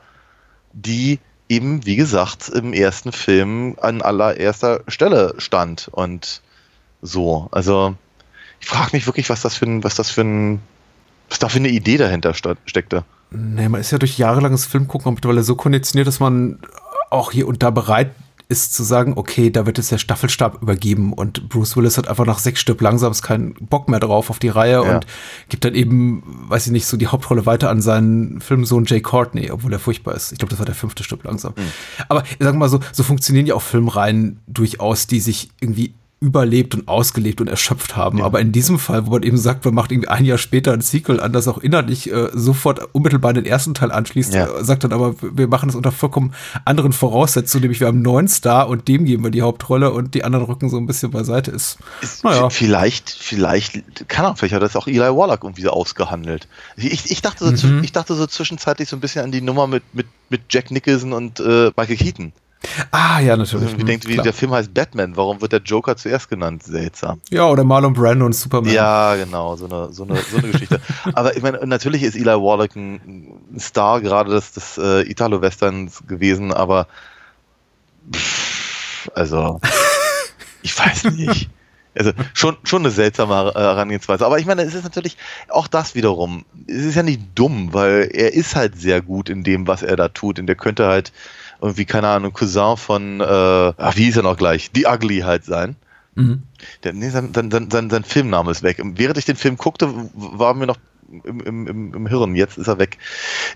[0.73, 1.19] die
[1.53, 5.89] eben, wie gesagt, im ersten Film an allererster Stelle stand.
[5.91, 6.41] Und
[7.01, 7.95] so, also
[8.59, 10.61] ich frage mich wirklich, was das für ein, was das für ein,
[11.29, 13.03] was da für eine Idee dahinter steckte.
[13.31, 16.59] Nee, man ist ja durch jahrelanges Filmgucken mittlerweile so konditioniert, dass man
[17.09, 18.11] auch hier und da bereit
[18.49, 22.25] ist zu sagen, okay, da wird jetzt der Staffelstab übergeben und Bruce Willis hat einfach
[22.25, 24.81] nach sechs Stück langsam keinen Bock mehr drauf auf die Reihe ja.
[24.81, 25.05] und
[25.49, 29.51] gibt dann eben, weiß ich nicht, so die Hauptrolle weiter an seinen Filmsohn Jay Courtney,
[29.51, 30.31] obwohl er furchtbar ist.
[30.31, 31.53] Ich glaube, das war der fünfte Stück langsam.
[31.55, 31.61] Mhm.
[32.09, 36.73] Aber ich sag mal so, so funktionieren ja auch Filmreihen durchaus, die sich irgendwie überlebt
[36.73, 38.19] und ausgelebt und erschöpft haben.
[38.19, 38.25] Ja.
[38.25, 40.79] Aber in diesem Fall, wo man eben sagt, man macht irgendwie ein Jahr später ein
[40.79, 44.45] Sequel an, das auch innerlich äh, sofort unmittelbar den ersten Teil anschließt, ja.
[44.45, 46.33] äh, sagt dann aber, wir machen das unter vollkommen
[46.63, 50.15] anderen Voraussetzungen, nämlich wir haben einen neuen Star und dem geben wir die Hauptrolle und
[50.15, 51.51] die anderen rücken so ein bisschen beiseite.
[51.51, 52.49] Ist, ist naja.
[52.49, 56.47] Vielleicht, vielleicht, kann er, vielleicht hat das auch Eli Wallach irgendwie so ausgehandelt.
[56.77, 57.83] Ich, ich, dachte so, mhm.
[57.83, 61.11] ich dachte so zwischenzeitlich so ein bisschen an die Nummer mit, mit, mit Jack Nicholson
[61.11, 62.33] und äh, Michael Keaton.
[62.91, 63.67] Ah, ja, natürlich.
[63.67, 66.63] Also, wie denkt, wie der Film heißt Batman, warum wird der Joker zuerst genannt?
[66.63, 67.21] Seltsam.
[67.29, 68.73] Ja, oder Marlon Brando und Superman.
[68.73, 70.79] Ja, genau, so eine, so eine, so eine Geschichte.
[71.13, 76.53] Aber ich meine, natürlich ist Eli Wallach ein Star gerade des, des äh, Italo-Westerns gewesen,
[76.53, 76.87] aber
[78.11, 79.59] pff, also,
[80.61, 81.49] ich weiß nicht.
[81.95, 84.25] Also schon, schon eine seltsame Herangehensweise.
[84.25, 85.15] Aber ich meine, es ist natürlich
[85.49, 86.43] auch das wiederum.
[86.65, 89.95] Es ist ja nicht dumm, weil er ist halt sehr gut in dem, was er
[89.95, 90.39] da tut.
[90.39, 91.13] Und der könnte halt
[91.63, 94.69] irgendwie, keine Ahnung, Cousin von, äh, ach, wie hieß er noch gleich?
[94.75, 95.75] The Ugly halt sein.
[96.83, 98.79] Der, nee, sein, sein, sein, sein, Filmname ist weg.
[98.83, 100.77] Während ich den Film guckte, w- war mir noch
[101.23, 102.35] im, im, im, im Hirn.
[102.35, 102.99] Jetzt ist er weg.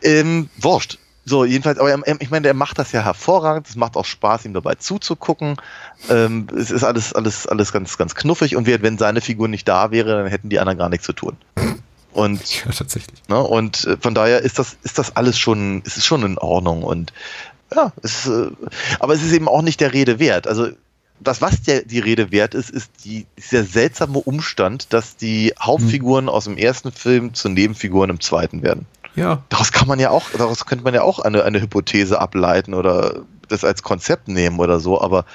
[0.02, 0.98] Ähm, wurscht.
[1.26, 3.68] So, jedenfalls, aber er, ich meine, der macht das ja hervorragend.
[3.70, 5.58] Es macht auch Spaß, ihm dabei zuzugucken.
[6.10, 8.56] Ähm, es ist alles, alles, alles ganz, ganz knuffig.
[8.56, 11.14] Und wir- wenn seine Figur nicht da wäre, dann hätten die anderen gar nichts zu
[11.14, 11.38] tun.
[12.14, 13.22] Und Ja, tatsächlich.
[13.28, 13.38] Ne?
[13.40, 16.82] Und äh, von daher ist das, ist das alles schon, es ist schon in Ordnung.
[16.82, 17.14] Und
[17.76, 18.52] ja, es äh,
[19.00, 20.48] aber es ist eben auch nicht der Rede wert.
[20.48, 20.70] Also
[21.20, 26.30] das, was der, die Rede wert ist, ist die, der seltsame Umstand, dass die Hauptfiguren
[26.30, 28.86] aus dem ersten Film zu Nebenfiguren im zweiten werden.
[29.16, 32.76] Ja, Daraus kann man ja auch, daraus könnte man ja auch eine, eine Hypothese ableiten
[32.76, 35.26] oder das als Konzept nehmen oder so, aber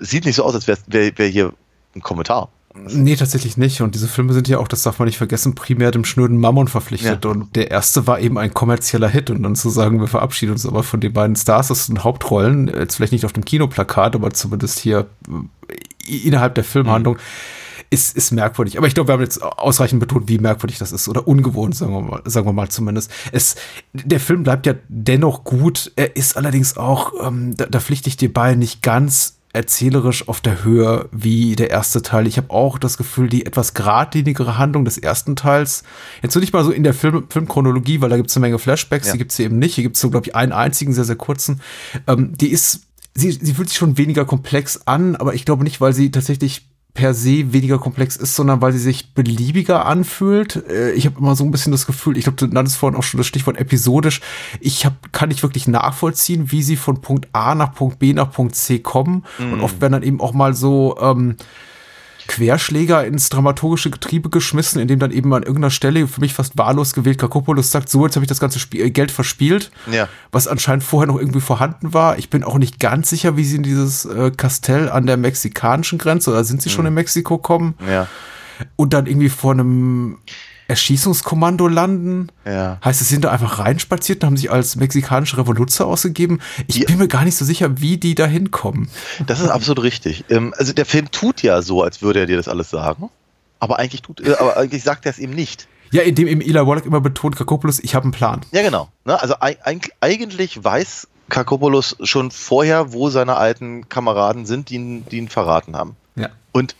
[0.00, 1.52] es sieht nicht so aus, als wäre wär, wär hier
[1.94, 2.48] ein Kommentar.
[2.74, 3.82] Nee, tatsächlich nicht.
[3.82, 6.68] Und diese Filme sind ja auch, das darf man nicht vergessen, primär dem schnöden Mammon
[6.68, 7.24] verpflichtet.
[7.24, 7.30] Ja.
[7.30, 9.30] Und der erste war eben ein kommerzieller Hit.
[9.30, 12.68] Und dann zu sagen, wir verabschieden uns aber von den beiden Stars, das sind Hauptrollen,
[12.68, 17.18] jetzt vielleicht nicht auf dem Kinoplakat, aber zumindest hier äh, innerhalb der Filmhandlung,
[17.92, 18.78] ist, ist merkwürdig.
[18.78, 21.08] Aber ich glaube, wir haben jetzt ausreichend betont, wie merkwürdig das ist.
[21.08, 23.10] Oder ungewohnt, sagen wir mal, sagen wir mal zumindest.
[23.32, 23.56] Es,
[23.92, 25.92] der Film bleibt ja dennoch gut.
[25.96, 30.40] Er ist allerdings auch, ähm, da, da pflichte ich dir bei, nicht ganz erzählerisch auf
[30.40, 32.26] der Höhe wie der erste Teil.
[32.26, 35.82] Ich habe auch das Gefühl, die etwas geradlinigere Handlung des ersten Teils,
[36.22, 39.08] jetzt nicht mal so in der Film, Filmchronologie, weil da gibt es eine Menge Flashbacks,
[39.08, 39.12] Ja.
[39.12, 39.74] die gibt es hier eben nicht.
[39.74, 41.60] Hier gibt es so, glaube ich, einen einzigen, sehr, sehr kurzen.
[42.06, 42.80] Ähm, die ist,
[43.14, 46.66] sie, sie fühlt sich schon weniger komplex an, aber ich glaube nicht, weil sie tatsächlich
[46.94, 50.56] per se weniger komplex ist, sondern weil sie sich beliebiger anfühlt.
[50.68, 53.02] Äh, Ich habe immer so ein bisschen das Gefühl, ich glaube, du nanntest vorhin auch
[53.02, 54.20] schon das Stichwort episodisch.
[54.60, 58.30] Ich hab, kann nicht wirklich nachvollziehen, wie sie von Punkt A nach Punkt B nach
[58.30, 59.24] Punkt C kommen.
[59.38, 61.36] Und oft werden dann eben auch mal so ähm,
[62.28, 66.92] Querschläger ins dramaturgische Getriebe geschmissen, indem dann eben an irgendeiner Stelle für mich fast wahllos
[66.94, 70.08] gewählt Kakopoulos sagt, so, jetzt habe ich das ganze Spiel, äh, Geld verspielt, Ja.
[70.30, 72.18] was anscheinend vorher noch irgendwie vorhanden war.
[72.18, 75.98] Ich bin auch nicht ganz sicher, wie sie in dieses äh, Kastell an der mexikanischen
[75.98, 78.06] Grenze, oder sind sie schon in Mexiko kommen Ja.
[78.76, 80.18] und dann irgendwie vor einem
[80.72, 82.28] Erschießungskommando landen.
[82.46, 82.78] Ja.
[82.84, 86.40] Heißt, sie sind da einfach reinspaziert und haben sich als mexikanische Revoluzer ausgegeben.
[86.66, 86.86] Ich Ja.
[86.86, 88.88] bin mir gar nicht so sicher, wie die da hinkommen.
[89.26, 90.24] Das ist absolut richtig.
[90.30, 93.10] Ähm, also der Film tut ja so, als würde er dir das alles sagen.
[93.60, 95.68] Aber eigentlich tut, äh, aber eigentlich sagt er es eben nicht.
[95.90, 98.40] Ja, indem eben Eli Wallach immer betont, Kakopoulos, ich habe einen Plan.
[98.50, 98.88] Ja, genau.
[99.04, 99.20] Ne?
[99.20, 105.04] Also eig- eig- eigentlich weiß Kakopoulos schon vorher, wo seine alten Kameraden sind, die ihn,
[105.10, 105.96] die ihn verraten haben.
[106.16, 106.30] Ja.
[106.52, 106.74] Und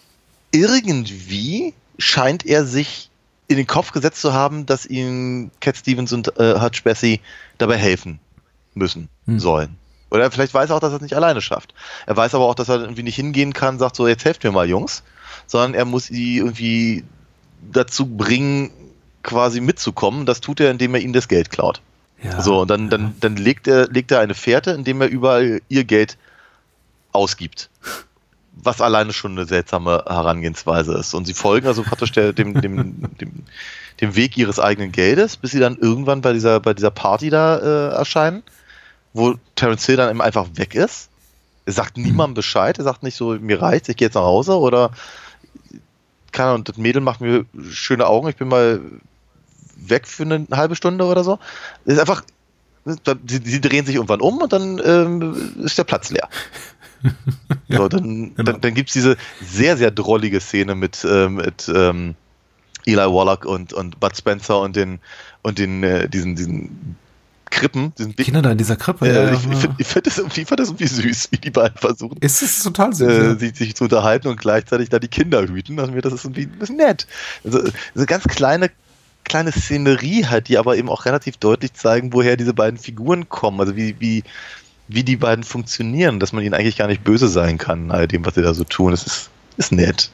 [0.50, 3.10] irgendwie scheint er sich
[3.52, 7.20] in den Kopf gesetzt zu haben, dass ihm Cat Stevens und äh, Hutch Bessie
[7.58, 8.18] dabei helfen
[8.74, 9.38] müssen, Hm.
[9.38, 9.76] sollen.
[10.10, 11.72] Oder vielleicht weiß er auch, dass er es nicht alleine schafft.
[12.06, 14.50] Er weiß aber auch, dass er irgendwie nicht hingehen kann, sagt so, jetzt helft mir
[14.52, 15.02] mal, Jungs,
[15.46, 17.04] sondern er muss sie irgendwie
[17.72, 18.70] dazu bringen,
[19.22, 20.26] quasi mitzukommen.
[20.26, 21.80] Das tut er, indem er ihnen das Geld klaut.
[22.22, 22.40] ja.
[22.42, 25.84] So, und dann, dann, dann legt, er, legt er eine Fährte, indem er überall ihr
[25.84, 26.18] Geld
[27.12, 27.70] ausgibt.
[28.54, 31.14] Was alleine schon eine seltsame Herangehensweise ist.
[31.14, 33.32] Und sie folgen also praktisch der, dem, dem, dem,
[34.00, 37.58] dem Weg ihres eigenen Geldes, bis sie dann irgendwann bei dieser, bei dieser Party da
[37.58, 38.42] äh, erscheinen,
[39.12, 41.08] wo Terence Hill dann eben einfach weg ist.
[41.64, 44.58] Er sagt niemandem Bescheid, er sagt nicht so, mir reicht's, ich gehe jetzt nach Hause
[44.58, 44.90] oder
[46.32, 48.80] keine Ahnung, das Mädel macht mir schöne Augen, ich bin mal
[49.76, 51.38] weg für eine halbe Stunde oder so.
[51.84, 52.22] Ist einfach,
[52.84, 56.28] sie, sie drehen sich irgendwann um und dann ähm, ist der Platz leer.
[57.68, 58.52] so, dann genau.
[58.52, 62.14] dann, dann gibt es diese sehr, sehr drollige Szene mit, ähm, mit ähm,
[62.84, 64.98] Eli Wallach und, und Bud Spencer und den,
[65.42, 66.96] und den, äh, diesen, diesen
[67.52, 69.06] Krippen, diesen Kinder da in dieser Krippe.
[69.06, 71.76] äh, ja, ich ich finde find das, irgendwie- fand das irgendwie süß, wie die beiden
[71.76, 73.08] versuchen, es ist total süß.
[73.08, 73.34] äh, ja.
[73.36, 75.78] sich, sich zu unterhalten und gleichzeitig da die Kinder hüten.
[75.78, 77.06] Also mir das ist irgendwie ein bisschen nett.
[77.44, 77.62] Also,
[77.94, 78.70] so ganz kleine,
[79.24, 83.60] kleine Szenerie halt, die aber eben auch relativ deutlich zeigen, woher diese beiden Figuren kommen.
[83.60, 84.24] Also wie, wie,
[84.88, 88.24] wie die beiden funktionieren, dass man ihnen eigentlich gar nicht böse sein kann, all dem,
[88.26, 88.90] was sie da so tun.
[88.90, 90.10] Das ist, ist nett.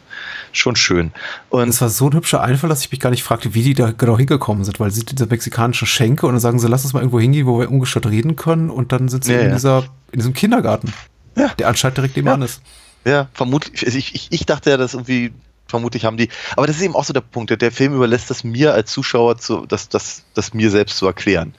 [0.52, 1.12] Schon schön.
[1.50, 3.74] Und Es war so ein hübscher Einfall, dass ich mich gar nicht fragte, wie die
[3.74, 6.92] da genau hingekommen sind, weil sie diese mexikanischen Schenke und dann sagen sie, lass uns
[6.94, 9.54] mal irgendwo hingehen, wo wir ungestört reden können und dann sie Ja, in, ja.
[9.54, 10.92] dieser, in diesem Kindergarten,
[11.36, 11.48] Ja.
[11.58, 12.62] der anscheinend direkt nebenan ist.
[13.04, 13.84] Ja, vermutlich.
[13.86, 15.32] also Ich, ich, ich dachte ja, dass irgendwie,
[15.66, 16.30] vermutlich haben die.
[16.56, 17.50] Aber das ist eben auch so der Punkt.
[17.50, 21.06] Der, der Film überlässt das mir als Zuschauer, zu, das, das, das mir selbst zu
[21.06, 21.54] erklären.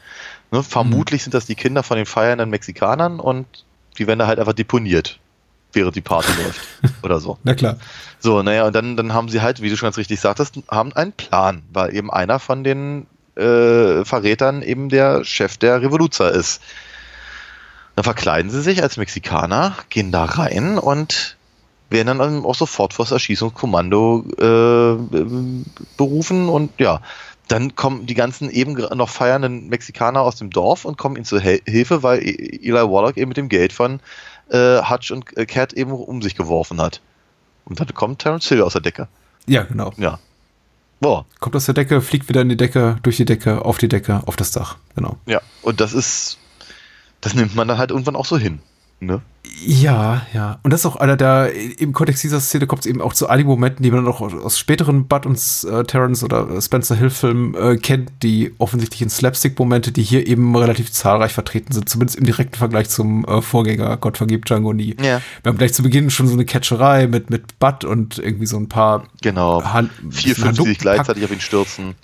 [0.51, 3.45] Ne, vermutlich sind das die Kinder von den feiernden Mexikanern und
[3.97, 5.19] die werden da halt einfach deponiert,
[5.73, 6.61] während die Party läuft.
[7.03, 7.37] Oder so.
[7.43, 7.77] Na klar.
[8.19, 10.93] So, naja, und dann, dann haben sie halt, wie du schon ganz richtig sagtest, haben
[10.93, 16.61] einen Plan, weil eben einer von den äh, Verrätern eben der Chef der Revoluzer ist.
[17.95, 21.37] Dann verkleiden sie sich als Mexikaner, gehen da rein und
[21.89, 25.23] werden dann auch sofort vor das Erschießungskommando äh,
[25.97, 27.01] berufen und ja,
[27.47, 31.39] dann kommen die ganzen eben noch feiernden Mexikaner aus dem Dorf und kommen ihnen zur
[31.39, 33.99] Hel Hilfe, weil Eli Wallach eben mit dem Geld von
[34.49, 37.01] äh, Hutch und äh, Cat eben um sich geworfen hat.
[37.65, 39.07] Und dann kommt Terence Hill aus der Decke.
[39.47, 39.93] Ja, genau.
[39.97, 40.19] Ja.
[40.99, 41.25] Boah.
[41.39, 44.21] Kommt aus der Decke, fliegt wieder in die Decke, durch die Decke, auf die Decke,
[44.25, 44.77] auf das Dach.
[44.95, 45.17] Genau.
[45.25, 45.41] Ja.
[45.61, 46.37] Und das ist,
[47.21, 48.59] das nimmt man dann halt irgendwann auch so hin.
[48.99, 49.21] Ne?
[49.65, 50.59] Ja, ja.
[50.63, 53.27] Und das ist auch einer der, im Kontext dieser Szene kommt es eben auch zu
[53.27, 55.37] einigen Momenten, die man dann auch aus späteren Bud und
[55.69, 61.33] äh, Terrence oder Spencer Hill-Filmen äh, kennt, die offensichtlichen Slapstick-Momente, die hier eben relativ zahlreich
[61.33, 64.95] vertreten sind, zumindest im direkten Vergleich zum äh, Vorgänger Gott vergibt Django nie.
[65.01, 65.21] Ja.
[65.43, 68.57] Wir haben gleich zu Beginn schon so eine Catcherei mit, mit Bud und irgendwie so
[68.57, 69.63] ein paar Genau.
[69.63, 71.95] Han Vier, fünf, die sich gleichzeitig auf ihn stürzen.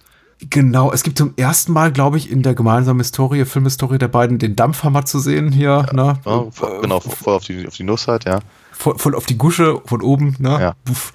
[0.49, 4.37] Genau, es gibt zum ersten Mal, glaube ich, in der gemeinsamen Historie, Filmhistorie der beiden,
[4.37, 5.85] den Dampfhammer zu sehen hier.
[5.93, 6.19] Ne?
[6.25, 8.39] Ja, voll- genau, voll auf die, auf die Nuss halt, ja.
[8.77, 10.57] Voll, voll auf die Gusche von oben, ne?
[10.59, 10.75] Ja.
[10.85, 11.13] Puff.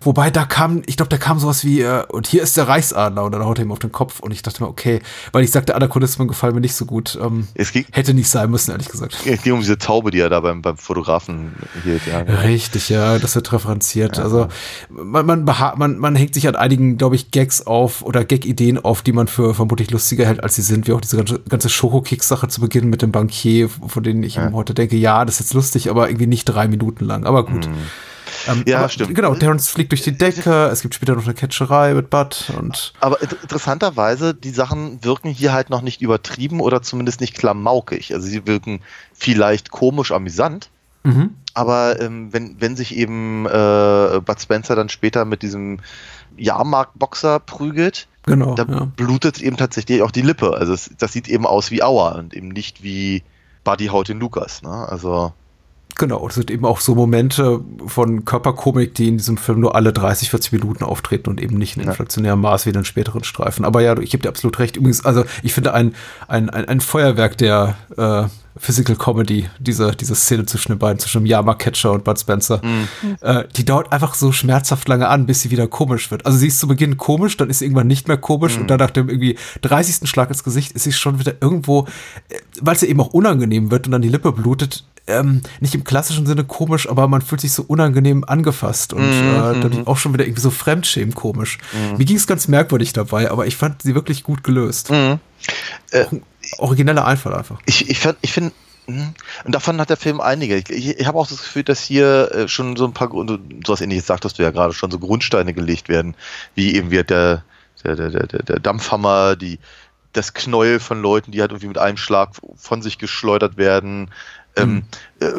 [0.00, 3.24] Wobei da kam, ich glaube, da kam sowas wie, äh, und hier ist der Reichsadler
[3.24, 5.00] und dann haut er ihm auf den Kopf und ich dachte mir, okay,
[5.32, 7.18] weil ich sagte, Anachronismen gefallen mir nicht so gut.
[7.22, 9.18] Ähm, Es ging, hätte nicht sein müssen, ehrlich gesagt.
[9.26, 11.52] es ging um diese Taube, die er da beim, beim Fotografen
[11.84, 12.20] hielt, ja.
[12.20, 14.18] Richtig, ja, das wird referenziert.
[14.18, 14.48] Also
[14.88, 19.02] man, man, man, man hängt sich an einigen, glaube ich, Gags auf oder Gag-Ideen auf,
[19.02, 22.48] die man für vermutlich lustiger hält, als sie sind, wie auch diese ganze, ganze Schoko-Kicks-Sache
[22.48, 25.54] zu Beginn mit dem Bankier, von denen ich eben heute denke, ja, das ist jetzt
[25.54, 27.24] lustig, aber irgendwie nicht drei Minuten lang.
[27.26, 27.66] Aber gut.
[27.66, 29.14] Ähm, Ja, aber, stimmt.
[29.14, 32.92] Genau, Terrence fliegt durch die Decke, es gibt später noch eine Catcherei mit Bud und
[33.00, 38.12] Aber inter- interessanterweise, die Sachen wirken hier halt noch nicht übertrieben oder zumindest nicht klamaukig.
[38.14, 38.80] Also sie wirken
[39.12, 40.70] vielleicht komisch amüsant,
[41.04, 41.36] mhm.
[41.54, 45.78] aber ähm, wenn, wenn sich eben äh, Bud Spencer dann später mit diesem
[46.36, 48.54] Jahrmarktboxer prügelt, genau.
[48.54, 48.84] da Ja.
[48.96, 50.54] blutet eben tatsächlich auch die Lippe.
[50.54, 53.22] Also es, das sieht eben aus wie Aua und eben nicht wie
[53.64, 54.62] Buddy haut den Lukas.
[54.62, 54.70] Ne?
[54.88, 55.32] Also
[55.96, 59.92] Genau, das sind eben auch so Momente von Körperkomik, die in diesem Film nur alle
[59.92, 63.64] 30, 40 Minuten auftreten und eben nicht in inflationärem Maß wie in den späteren Streifen.
[63.64, 64.76] Aber ja, ich gebe dir absolut recht.
[64.76, 65.94] Übrigens, also ich finde ein,
[66.28, 68.24] ein, ein, ein Feuerwerk der äh,
[68.56, 72.60] Physical Comedy, diese, diese Szene zwischen den beiden, zwischen dem Yama-Catcher und Bud Spencer,
[73.22, 76.26] äh, die dauert einfach so schmerzhaft lange an, bis sie wieder komisch wird.
[76.26, 78.78] Also sie ist zu Beginn komisch, dann ist sie irgendwann nicht mehr komisch und dann
[78.78, 80.08] nach dem irgendwie 30.
[80.08, 81.86] Schlag ins Gesicht ist sie schon wieder irgendwo,
[82.28, 85.82] äh, weil sie eben auch unangenehm wird und dann die Lippe blutet, ähm, nicht im
[85.82, 90.12] klassischen Sinne komisch, aber man fühlt sich so unangenehm angefasst und äh, dadurch auch schon
[90.14, 91.58] wieder irgendwie so fremdschämen komisch.
[91.98, 94.90] Mir ging es ganz merkwürdig dabei, aber ich fand sie wirklich gut gelöst.
[95.90, 96.22] Äh, Auch ein
[96.58, 97.60] origineller Einfall einfach.
[97.66, 98.52] ich, ich, ich finde,
[98.86, 99.14] und
[99.54, 100.56] davon hat der Film einige.
[100.56, 103.64] Ich, ich, ich habe auch das Gefühl, dass hier äh, schon so ein paar, Grund-
[103.64, 106.14] sowas ähnliches sagtest du ja gerade, schon so Grundsteine gelegt werden,
[106.56, 107.44] wie eben wird der,
[107.84, 109.60] der, der, der, der Dampfhammer, die,
[110.12, 114.10] das Knäuel von Leuten, die halt irgendwie mit einem Schlag von sich geschleudert werden.
[114.56, 114.82] Ähm,
[115.20, 115.30] äh,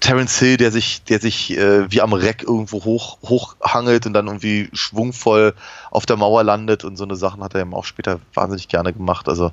[0.00, 4.28] Terence Hill, der sich, der sich äh, wie am Reck irgendwo hoch, hochhangelt und dann
[4.28, 5.54] irgendwie schwungvoll
[5.90, 8.92] auf der Mauer landet und so eine Sachen hat er eben auch später wahnsinnig gerne
[8.92, 9.28] gemacht.
[9.28, 9.50] Also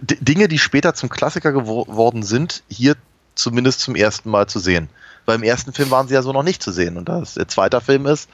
[0.00, 2.96] Dinge, die später zum Klassiker geworden sind, hier
[3.34, 4.88] zumindest zum ersten Mal zu sehen.
[5.26, 6.96] Weil im ersten Film waren sie ja so noch nicht zu sehen.
[6.96, 8.28] Und da es der zweite Film ist,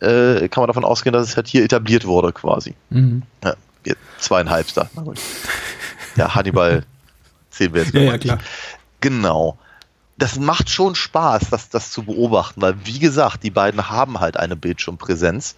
[0.00, 2.74] äh, kann man davon ausgehen, dass es halt hier etabliert wurde quasi.
[3.44, 4.88] Ja, jetzt zweieinhalb da.
[4.94, 5.20] Na gut.
[6.16, 6.84] Ja, Hannibal
[7.50, 8.38] zählen wir jetzt Ja, ja, klar.
[9.00, 9.58] Genau.
[10.16, 14.36] Das macht schon Spaß, das, das zu beobachten, weil wie gesagt, die beiden haben halt
[14.36, 15.56] eine Bildschirmpräsenz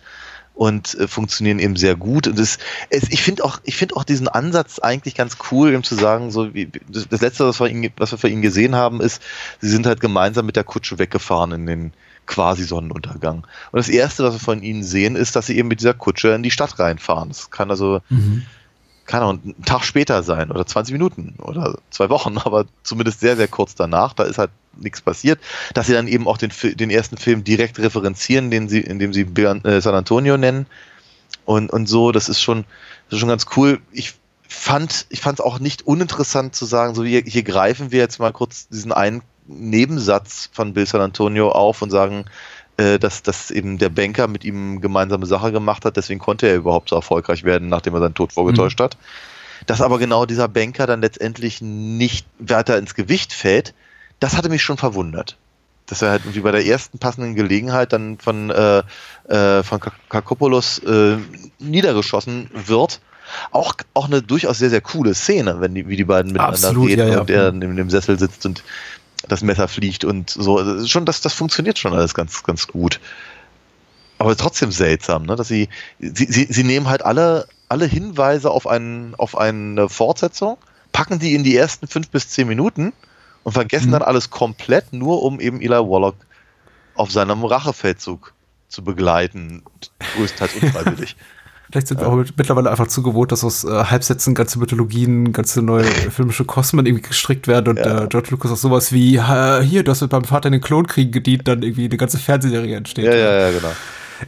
[0.55, 2.27] und äh, funktionieren eben sehr gut.
[2.29, 2.59] Und es,
[2.91, 6.31] es, ich finde auch, ich finde auch diesen Ansatz eigentlich ganz cool, eben zu sagen,
[6.31, 9.23] so wie das, das letzte, was wir, ihn, was wir für ihn gesehen haben, ist,
[9.61, 11.93] sie sind halt gemeinsam mit der Kutsche weggefahren in den
[12.27, 13.47] quasi Sonnenuntergang.
[13.73, 16.29] Und das erste, was wir von ihnen sehen, ist, dass sie eben mit dieser Kutsche
[16.29, 17.29] in die Stadt reinfahren.
[17.29, 18.01] Das kann also
[19.07, 23.37] kann auch ein Tag später sein oder 20 Minuten oder zwei Wochen, aber zumindest sehr,
[23.37, 24.13] sehr kurz danach.
[24.13, 25.41] Da ist halt nichts passiert.
[25.75, 29.23] Dass sie dann eben auch den, den ersten Film direkt referenzieren, den sie, indem sie
[29.23, 30.67] äh, San Antonio nennen.
[31.45, 32.65] Und, und so, das ist schon,
[33.07, 33.81] das ist schon ganz cool.
[33.91, 34.15] Ich
[34.49, 38.19] fand, ich fand es auch nicht uninteressant zu sagen, so hier, hier greifen wir jetzt
[38.19, 42.27] mal kurz diesen einen Nebensatz von Bill San Antonio auf und sagen,
[42.77, 46.57] äh, dass, dass eben der Banker mit ihm gemeinsame Sache gemacht hat, deswegen konnte er
[46.57, 48.97] überhaupt so erfolgreich werden, nachdem er seinen Tod vorgetäuscht hat.
[49.67, 53.75] Dass aber genau dieser Banker dann letztendlich nicht weiter ins Gewicht fällt,
[54.21, 55.37] das hatte mich schon verwundert.
[55.87, 58.83] Dass er halt irgendwie bei der ersten passenden Gelegenheit dann von, äh,
[59.29, 61.17] äh, von Kak- Kakopoulos äh,
[61.59, 63.01] niedergeschossen wird.
[63.51, 66.89] Auch, auch eine durchaus sehr, sehr coole Szene, wenn die, wie die beiden miteinander Absolut,
[66.89, 67.21] reden ja, ja.
[67.21, 68.63] und er in dem Sessel sitzt und
[69.29, 70.59] das Messer fliegt und so.
[70.59, 73.01] Also schon, das, das funktioniert schon alles ganz, ganz gut.
[74.19, 75.37] Aber trotzdem seltsam, ne?
[75.37, 80.59] dass sie, sie, sie, sie nehmen halt alle, alle Hinweise auf, einen, auf eine Fortsetzung,
[80.93, 82.93] packen die in die ersten fünf bis zehn Minuten
[83.43, 83.93] und vergessen Mhm.
[83.93, 86.15] dann alles komplett, nur um eben Eli Wallach
[86.95, 88.35] auf seinem Rachefeldzug
[88.69, 89.63] zu begleiten,
[90.17, 91.17] größtenteils unfreiwillig.
[91.73, 95.63] Vielleicht sind wir auch mittlerweile einfach zu gewohnt, dass aus äh, Halbsätzen ganze Mythologien, ganze
[95.63, 98.05] neue filmische Kosmen irgendwie gestrickt werden und Ja.
[98.05, 100.61] äh, George Lucas auch sowas wie, äh, hier, du hast mit meinem Vater in den
[100.61, 103.07] Klonkriegen gedient, dann irgendwie eine ganze Fernsehserie entsteht.
[103.07, 103.73] Ja, ja, ja, genau.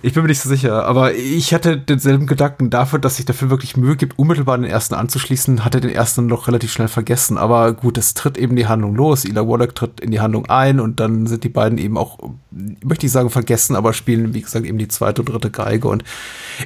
[0.03, 3.35] Ich bin mir nicht so sicher, aber ich hatte denselben Gedanken dafür, dass sich der
[3.35, 7.39] Film wirklich Mühe gibt, unmittelbar den ersten anzuschließen, hatte den ersten noch relativ schnell vergessen.
[7.39, 9.25] Aber gut, es tritt eben die Handlung los.
[9.25, 12.19] Ila Wallach tritt in die Handlung ein und dann sind die beiden eben auch,
[12.51, 16.05] möchte ich sagen, vergessen, aber spielen, wie gesagt, eben die zweite und dritte Geige und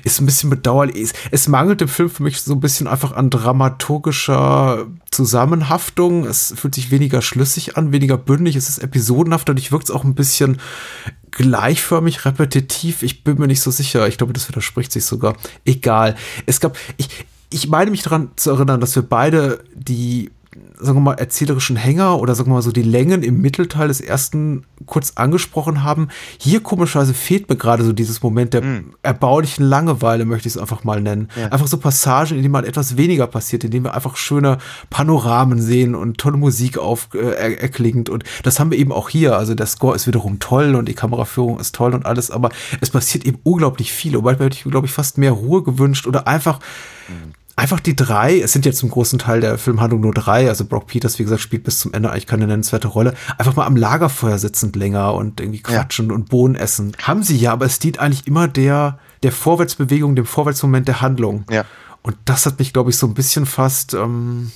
[0.05, 1.13] ist ein bisschen bedauerlich.
[1.31, 6.25] Es, mangelt dem Film für mich so ein bisschen einfach an dramaturgischer Zusammenhaftung.
[6.27, 9.91] Es fühlt sich weniger schlüssig an, weniger bündig, es ist episodenhaft und ich wirkt es
[9.91, 10.59] auch ein bisschen
[11.39, 13.05] gleichförmig repetitiv.
[13.05, 14.09] Ich bin mir nicht so sicher.
[14.09, 15.37] Ich glaube, das widerspricht sich sogar.
[15.65, 16.17] Egal.
[16.47, 17.09] Es gab, ich,
[17.51, 20.33] ich meine mich daran zu erinnern, dass wir beide die,
[20.81, 24.01] sagen wir mal, erzählerischen Hänger oder sagen wir mal so die Längen im Mittelteil des
[24.01, 26.09] ersten kurz angesprochen haben.
[26.39, 28.63] Hier komischerweise fehlt mir gerade so dieses Moment der
[29.03, 31.29] erbaulichen Langeweile, möchte ich es einfach mal nennen.
[31.51, 34.59] Einfach so Passagen, in denen mal etwas weniger passiert, in denen wir einfach schöne
[34.91, 38.09] Panoramen sehen und tolle Musik auf, äh, er, erklingt.
[38.09, 39.37] Und das haben wir eben auch hier.
[39.37, 42.91] Also der Score ist wiederum toll und die Kameraführung ist toll und alles, aber es
[42.91, 44.17] passiert eben unglaublich viel.
[44.17, 46.61] Und manchmal hätte ich mir, glaube ich, fast mehr Ruhe gewünscht oder einfach
[47.59, 50.87] einfach die drei, es sind ja zum großen Teil der Filmhandlung nur drei, also Brock
[50.87, 54.39] Peters, wie gesagt, spielt bis zum Ende eigentlich keine nennenswerte Rolle, einfach mal am Lagerfeuer
[54.39, 56.97] sitzend länger und irgendwie quatschen und Bohnen essen.
[57.03, 61.45] Haben sie ja, aber es dient eigentlich immer der, der Vorwärtsbewegung, dem Vorwärtsmoment der Handlung.
[61.51, 61.65] Ja.
[62.03, 64.53] Und das hat mich, glaube ich, so ein bisschen fast ähm,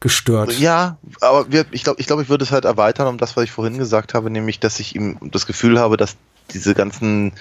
[0.00, 0.58] gestört.
[0.58, 3.44] Ja, aber wir, ich glaube, ich, glaub, ich würde es halt erweitern um das, was
[3.44, 6.16] ich vorhin gesagt habe, nämlich, dass ich ihm das Gefühl habe, dass
[6.52, 7.32] diese ganzen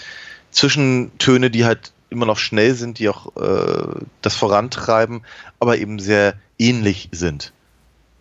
[0.52, 5.24] Zwischentöne, die halt immer noch schnell sind, die auch äh, das vorantreiben,
[5.60, 7.52] aber eben sehr ähnlich sind.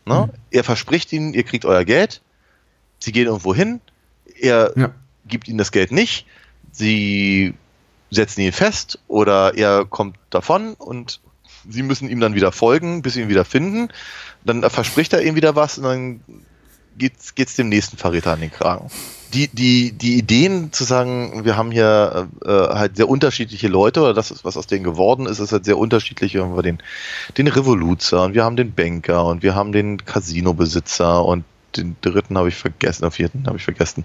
[0.05, 0.29] Ne?
[0.51, 2.23] Er verspricht ihnen, ihr kriegt euer Geld,
[2.99, 3.81] sie gehen irgendwo hin,
[4.41, 4.91] er Ja.
[5.27, 6.27] gibt ihnen das Geld nicht,
[6.73, 7.55] sie
[8.11, 11.21] setzen ihn fest oder er kommt davon und
[11.69, 13.89] sie müssen ihm dann wieder folgen, bis sie ihn wieder finden.
[14.45, 16.21] Dann verspricht er ihm wieder was und dann
[16.99, 18.89] geht's, geht's dem nächsten Verräter an den Kragen.
[19.35, 24.13] Die, die, die Ideen zu sagen, wir haben hier äh, halt sehr unterschiedliche Leute oder
[24.13, 26.35] das ist, was aus denen geworden ist, ist halt sehr unterschiedlich.
[26.35, 26.79] Wir haben den,
[27.39, 31.45] den Revoluzer und wir haben den Banker und wir haben den Casino-Besitzer und
[31.77, 34.05] den dritten habe ich vergessen, den vierten habe ich vergessen.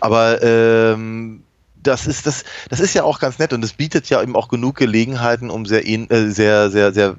[0.00, 1.42] Aber ähm,
[1.82, 4.48] das ist das, das ist ja auch ganz nett und es bietet ja eben auch
[4.48, 7.16] genug Gelegenheiten, um sehr äh, sehr sehr sehr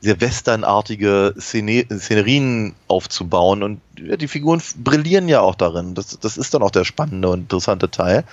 [0.00, 5.94] sehr westernartige Szene, Szenerien aufzubauen und ja, die Figuren brillieren ja auch darin.
[5.94, 8.24] Das, das ist dann auch der spannende und interessante Teil.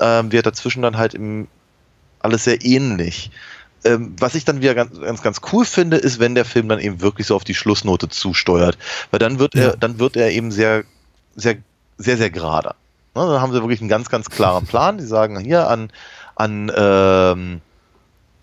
[0.00, 1.48] Ähm, wird dazwischen dann halt im
[2.20, 3.30] alles sehr ähnlich.
[3.84, 6.78] Ähm, was ich dann wieder ganz, ganz, ganz cool finde, ist, wenn der Film dann
[6.80, 8.78] eben wirklich so auf die Schlussnote zusteuert.
[9.10, 9.76] Weil dann wird er, Ja.
[9.76, 10.84] dann wird er eben sehr,
[11.36, 11.56] sehr,
[11.98, 12.70] sehr, sehr gerade.
[13.14, 14.96] Ne, dann haben sie wirklich einen ganz, ganz klaren Plan.
[14.98, 15.90] Die sagen hier an,
[16.34, 17.60] an, ähm,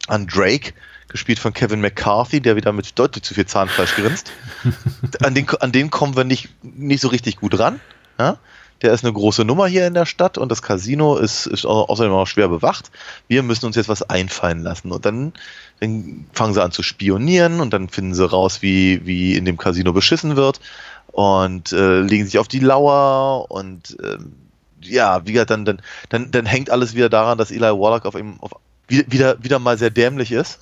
[0.07, 0.73] an Drake,
[1.11, 4.31] gespielt von Kevin McCarthy, der wieder mit deutlich zu viel Zahnfleisch grinst.
[5.23, 7.79] an, den, an den kommen wir nicht, nicht so richtig gut ran.
[8.19, 8.37] Ja?
[8.81, 11.85] Der ist eine große Nummer hier in der Stadt und das Casino ist, ist au-
[11.85, 12.89] außerdem auch schwer bewacht.
[13.27, 14.91] Wir müssen uns jetzt was einfallen lassen.
[14.91, 15.33] Und dann,
[15.79, 19.57] dann fangen sie an zu spionieren und dann finden sie raus, wie, wie in dem
[19.57, 20.59] Casino beschissen wird
[21.07, 24.33] und äh, legen sich auf die Lauer und ähm,
[24.81, 28.15] ja, wie gesagt, dann, dann, dann, dann hängt alles wieder daran, dass Eli Wallach auf
[28.15, 28.51] ihm auf,
[28.87, 30.59] wieder, wieder mal sehr dämlich ist.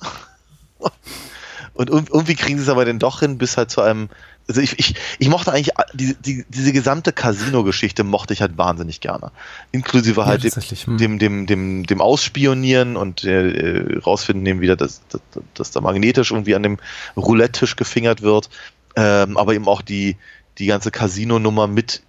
[1.74, 4.08] Und irg- irgendwie kriegen sie es aber dann doch hin, bis halt zu einem.
[4.48, 9.00] Also ich, ich, ich mochte eigentlich die, die, diese gesamte Casino-Geschichte mochte ich halt wahnsinnig
[9.00, 9.30] gerne.
[9.70, 10.86] Inklusive halt dem, tatsächlich.
[10.86, 10.98] Hm.
[10.98, 15.20] dem, dem, dem, dem Ausspionieren und äh, rausfinden eben wieder, dass, dass,
[15.54, 16.78] dass da magnetisch irgendwie an dem
[17.16, 18.50] Roulette-Tisch gefingert wird.
[18.96, 20.16] Ähm, aber eben auch die,
[20.58, 22.02] die ganze Casino-Nummer mit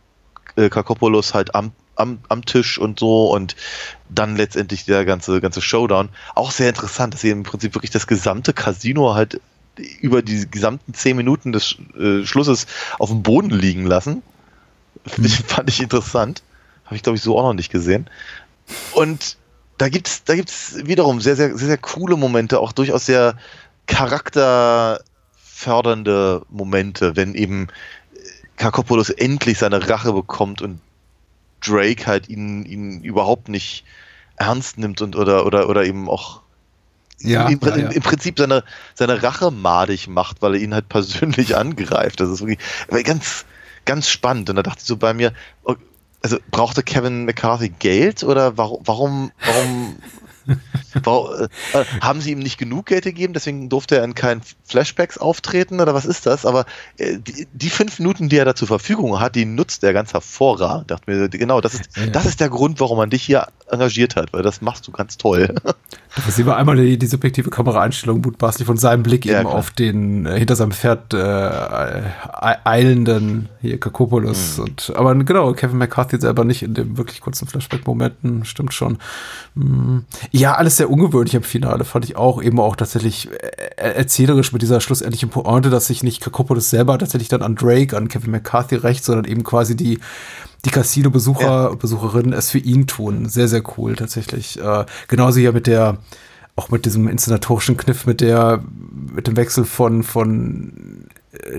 [0.56, 3.56] äh, Kakopoulos halt am, am, am Tisch und so und
[4.10, 6.10] dann letztendlich der ganze, ganze Showdown.
[6.36, 9.40] Auch sehr interessant, dass sie im Prinzip wirklich das gesamte Casino halt
[10.02, 12.68] über die gesamten zehn Minuten des äh, Schlusses
[13.00, 14.22] auf dem Boden liegen lassen.
[15.16, 15.26] Hm.
[15.26, 16.44] Fand ich interessant.
[16.86, 18.10] Habe ich, glaube ich, so auch noch nicht gesehen.
[18.94, 19.38] Und
[19.78, 23.36] da gibt's, da gibt's wiederum sehr, sehr, sehr, sehr coole Momente, auch durchaus sehr
[23.88, 27.70] charakterfördernde Momente, wenn eben
[28.58, 30.80] Kakopoulos endlich seine Rache bekommt und
[31.62, 33.86] Drake halt ihn, ihn überhaupt nicht
[34.38, 36.42] ernst nimmt und oder, oder, oder eben auch
[37.20, 37.90] Ja, im, ja, ja.
[37.90, 38.64] im Prinzip seine,
[38.96, 42.20] seine Rache madig macht, weil er ihn halt persönlich angreift.
[42.20, 43.46] Das ist wirklich ganz,
[43.86, 44.50] ganz spannend.
[44.50, 45.76] Und da dachte ich so bei mir, oh,
[46.24, 49.98] also brauchte Kevin McCarthy Geld oder warum, warum, warum,
[51.04, 55.18] warum äh, haben sie ihm nicht genug Geld gegeben, deswegen durfte er in keinen Flashbacks
[55.18, 56.46] auftreten oder was ist das?
[56.46, 56.66] Aber
[56.98, 60.14] äh, die, die fünf Minuten, die er da zur Verfügung hat, die nutzt er ganz
[60.14, 60.92] hervorragend.
[60.92, 62.10] Dachte mir, genau, das ist, Ja, ja.
[62.10, 65.18] das ist der Grund, warum man dich hier engagiert hat, weil das machst du ganz
[65.18, 65.56] toll.
[66.14, 69.60] Da sehen wir einmal die, die subjektive Kameraeinstellung mutmaßlich von seinem Blick Ja, eben klar.
[69.60, 72.02] auf den äh, hinter seinem Pferd äh,
[72.66, 74.58] eilenden hier Kakopoulos.
[74.58, 74.64] Mhm.
[74.64, 78.98] Und, aber genau, Kevin McCarthy selber nicht in dem wirklich kurzen Flashback-Momenten, stimmt schon.
[79.56, 80.00] Mm,
[80.32, 82.42] Ja, alles sehr ungewöhnlich im Finale, fand ich auch.
[82.42, 87.30] Eben auch tatsächlich äh, erzählerisch mit dieser schlussendlichen Pointe, dass sich nicht Kakopoulos selber tatsächlich
[87.30, 90.00] dann an Drake, an Kevin McCarthy rächt, sondern eben quasi die
[90.66, 91.76] die Casino-Besucher Ja.
[91.76, 93.28] Besucherinnen es für ihn tun.
[93.28, 94.60] Sehr, sehr cool tatsächlich.
[94.60, 95.98] Äh, genauso hier mit der,
[96.56, 98.64] auch mit diesem inszenatorischen Kniff, mit der,
[99.14, 101.08] mit dem Wechsel von, von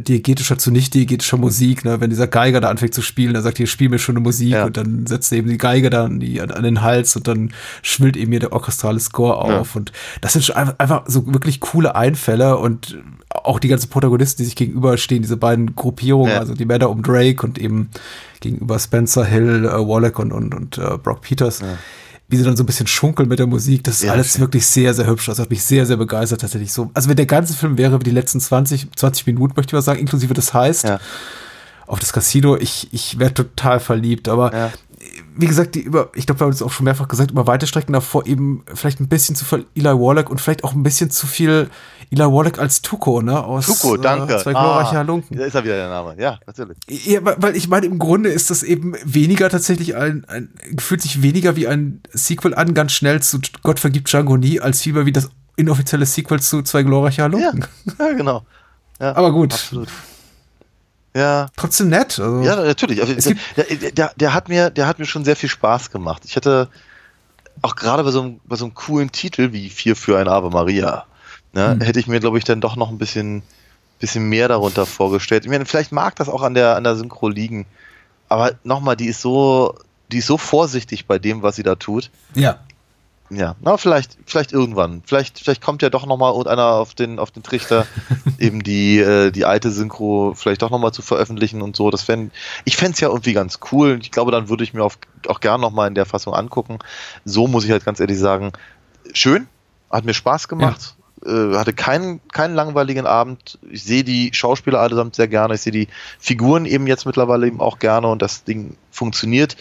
[0.00, 2.00] diegetischer zu nicht diegetischer Musik, ne?
[2.00, 4.50] wenn dieser Geiger da anfängt zu spielen, er sagt, hier spiel mir schon eine Musik
[4.50, 4.64] Ja.
[4.66, 7.52] und dann setzt er eben die Geige dann die, an, an den Hals und dann
[7.80, 11.60] schwillt eben hier der orchestrale Score auf und das sind schon einfach, einfach so wirklich
[11.60, 12.98] coole Einfälle und
[13.30, 16.38] auch die ganzen Protagonisten, die sich gegenüberstehen, diese beiden Gruppierungen, Ja.
[16.40, 17.88] also die Männer um Drake und eben
[18.40, 21.62] gegenüber Spencer Hill, äh, Wallach und, und, und äh, Brock Peters.
[22.28, 24.40] Wie sie dann so ein bisschen schunkeln mit der Musik, das ist Ja, alles schön.
[24.40, 25.26] wirklich sehr, sehr hübsch.
[25.26, 26.90] Das hat mich sehr, sehr begeistert tatsächlich so.
[26.94, 29.82] Also wenn der ganze Film wäre wie die letzten 20, 20 Minuten, möchte ich mal
[29.82, 30.98] sagen, inklusive das heißt, Ja.
[31.86, 34.28] auf das Casino, ich, ich wäre total verliebt.
[34.28, 34.72] Aber Ja.
[35.36, 37.66] wie gesagt, die über, ich glaube, wir haben es auch schon mehrfach gesagt, über weite
[37.66, 41.10] Strecken davor eben vielleicht ein bisschen zu viel Eli Wallach und vielleicht auch ein bisschen
[41.10, 41.68] zu viel
[42.12, 43.42] Eli Wallach als Tuko, ne?
[43.42, 44.34] Aus Tuko, danke.
[44.34, 45.38] Äh, zwei glorreiche ah, Halunken.
[45.38, 46.14] Da ist er wieder der Name.
[46.18, 46.76] Ja, natürlich.
[46.86, 51.22] Ja, weil ich meine, im Grunde ist das eben weniger tatsächlich ein, ein fühlt sich
[51.22, 55.12] weniger wie ein Sequel an, ganz schnell zu Gott vergibt Django nie, als vielmehr wie
[55.12, 57.64] das inoffizielle Sequel zu zwei glorreiche Ja, Halunken.
[57.98, 58.44] ja genau.
[59.00, 59.88] Ja, Aber gut, Absolut.
[61.14, 62.18] Ja, trotzdem nett.
[62.18, 63.00] Also, ja, natürlich.
[63.00, 66.22] Also, der, der, der, hat mir, der hat mir schon sehr viel Spaß gemacht.
[66.24, 66.68] Ich hätte
[67.60, 70.50] auch gerade bei so einem, bei so einem coolen Titel wie Vier für ein Ave
[70.50, 71.04] Maria,
[71.52, 73.42] ne, hätte ich mir, glaube ich, dann doch noch ein bisschen,
[73.98, 75.44] bisschen mehr darunter vorgestellt.
[75.44, 77.66] Ich meine, vielleicht mag das auch an der, an der Synchro liegen.
[78.28, 79.74] Aber nochmal, die ist so,
[80.10, 82.10] die ist so vorsichtig bei dem, was sie da tut.
[82.34, 82.58] ja.
[83.34, 85.02] Ja, na, vielleicht, vielleicht irgendwann.
[85.06, 87.86] Vielleicht, vielleicht kommt ja doch nochmal einer auf den, auf den Trichter,
[88.38, 91.90] eben die, äh, die alte Synchro vielleicht doch nochmal zu veröffentlichen und so.
[91.90, 92.30] Das fänd,
[92.66, 93.98] ich fände es ja irgendwie ganz cool.
[94.02, 94.98] Ich glaube, dann würde ich mir auf,
[95.28, 96.78] auch gern nochmal in der Fassung angucken.
[97.24, 98.52] So muss ich halt ganz ehrlich sagen,
[99.14, 99.46] schön,
[99.90, 100.94] hat mir Spaß gemacht.
[101.24, 103.58] Äh, hatte keinen, keinen langweiligen Abend.
[103.70, 105.54] Ich sehe die Schauspieler allesamt sehr gerne.
[105.54, 109.56] Ich sehe die Figuren eben jetzt mittlerweile eben auch gerne und das Ding funktioniert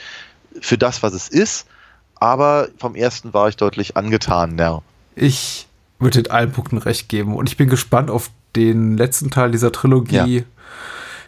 [0.60, 1.68] für das, was es ist.
[2.16, 4.58] Aber vom ersten war ich deutlich angetan.
[4.58, 4.82] Ja.
[5.16, 5.68] Ich
[6.00, 7.36] würde in allen Punkten recht geben.
[7.36, 10.40] Und ich bin gespannt auf den letzten Teil dieser Trilogie.
[10.40, 10.44] Ja.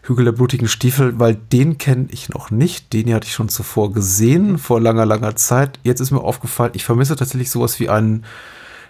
[0.04, 2.92] Hügel der blutigen Stiefel, weil den kenne ich noch nicht.
[2.92, 5.80] Den hatte ich schon zuvor gesehen, vor langer, langer Zeit.
[5.84, 8.26] Jetzt ist mir aufgefallen, ich vermisse tatsächlich sowas wie einen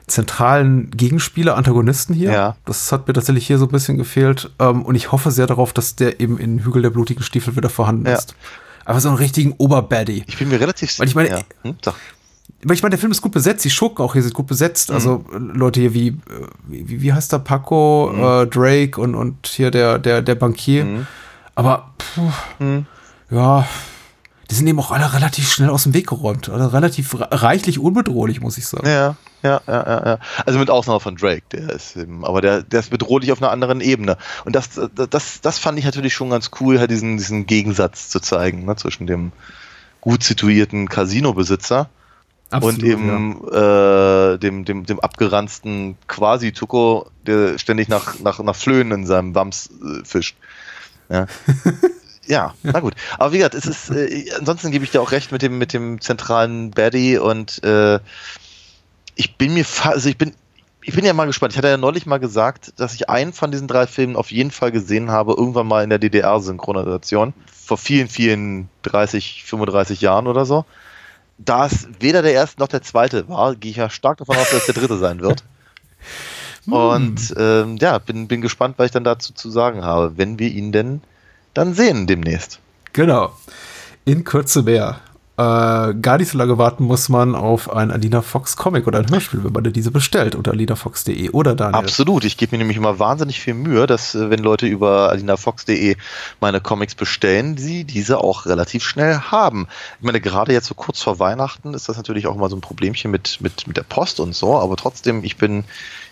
[0.07, 2.31] zentralen Gegenspieler, Antagonisten hier.
[2.31, 2.55] Ja.
[2.65, 4.51] Das hat mir tatsächlich hier so ein bisschen gefehlt.
[4.59, 7.69] Ähm, und ich hoffe sehr darauf, dass der eben in Hügel der blutigen Stiefel wieder
[7.69, 8.13] vorhanden Ja.
[8.15, 8.35] ist.
[8.85, 10.25] Aber so einen richtigen Oberbaddy.
[10.27, 11.39] Ich bin mir relativ Weil ich meine, ja.
[11.61, 11.75] hm.
[12.65, 14.89] Aber ich meine, der Film ist gut besetzt, die Schurken auch hier sind gut besetzt.
[14.89, 14.95] Mhm.
[14.95, 16.13] Also Leute hier wie, äh,
[16.67, 18.23] wie, wie heißt der, Paco, Mhm.
[18.23, 21.05] äh, Drake und, und hier der, der, der Bankier.
[21.55, 22.85] Aber puh, Mhm.
[23.31, 23.65] ja,
[24.51, 26.49] die sind eben auch alle relativ schnell aus dem Weg geräumt.
[26.49, 28.87] Also relativ re- reichlich unbedrohlich, muss ich sagen.
[28.87, 30.19] Ja, ja, ja, ja, ja.
[30.45, 33.51] Also mit Ausnahme von Drake, der ist eben, aber der, der ist bedrohlich auf einer
[33.51, 34.17] anderen Ebene.
[34.45, 34.69] Und das,
[35.09, 38.75] das, das fand ich natürlich schon ganz cool, halt diesen, diesen Gegensatz zu zeigen, ne,
[38.75, 39.31] zwischen dem
[40.01, 41.89] gut situierten Casino-Besitzer
[42.65, 49.05] und eben äh, dem, dem, dem abgeranzten Quasi-Tuko, der ständig nach, nach, nach Flöhen in
[49.05, 50.35] seinem Wams äh, fischt.
[51.09, 51.25] Ja.
[52.27, 52.93] ja, na gut.
[53.17, 55.73] Aber wie gesagt, es ist, äh, ansonsten gebe ich dir auch recht mit dem, mit
[55.73, 57.99] dem zentralen Baddie und äh,
[59.15, 60.33] ich bin mir also ich bin,
[60.81, 61.53] ich bin ja mal gespannt.
[61.53, 64.51] Ich hatte ja neulich mal gesagt, dass ich einen von diesen drei Filmen auf jeden
[64.51, 67.33] Fall gesehen habe, irgendwann mal in der DDR-Synchronisation.
[67.51, 70.65] Vor vielen, vielen 30, 35 Jahren oder so.
[71.37, 74.49] Da es weder der erste noch der zweite war, gehe ich ja stark davon aus,
[74.49, 75.43] dass es der dritte sein wird.
[76.69, 80.49] Und ähm, ja, bin, bin gespannt, was ich dann dazu zu sagen habe, wenn wir
[80.49, 81.01] ihn denn
[81.53, 82.59] dann sehen demnächst.
[82.93, 83.31] Genau.
[84.05, 84.99] In Kürze mehr.
[85.35, 89.09] Äh, gar nicht so lange warten muss man auf ein Alina Fox Comic oder ein
[89.09, 91.79] Hörspiel, wenn man diese bestellt unter alinafox.de oder Daniel.
[91.79, 92.23] Absolut.
[92.23, 95.95] Ich gebe mir nämlich immer wahnsinnig viel Mühe, dass, äh, wenn Leute über alinafox.de
[96.39, 99.67] meine Comics bestellen, sie diese auch relativ schnell haben.
[99.97, 102.61] Ich meine, gerade jetzt so kurz vor Weihnachten ist das natürlich auch immer so ein
[102.61, 105.63] Problemchen mit, mit, mit der Post und so, aber trotzdem, ich bin,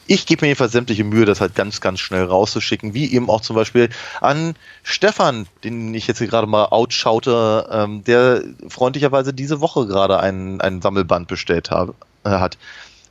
[0.07, 3.41] ich gebe mir jedenfalls sämtliche Mühe, das halt ganz, ganz schnell rauszuschicken, wie eben auch
[3.41, 3.89] zum Beispiel
[4.19, 10.19] an Stefan, den ich jetzt hier gerade mal outschaute, ähm, der freundlicherweise diese Woche gerade
[10.19, 11.93] ein, ein Sammelband bestellt habe,
[12.23, 12.57] äh, hat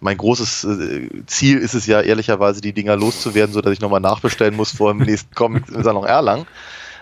[0.01, 4.57] mein großes äh, Ziel ist es ja ehrlicherweise, die Dinger loszuwerden, sodass ich nochmal nachbestellen
[4.57, 6.47] muss vor dem nächsten Comic im Salon Erlangen.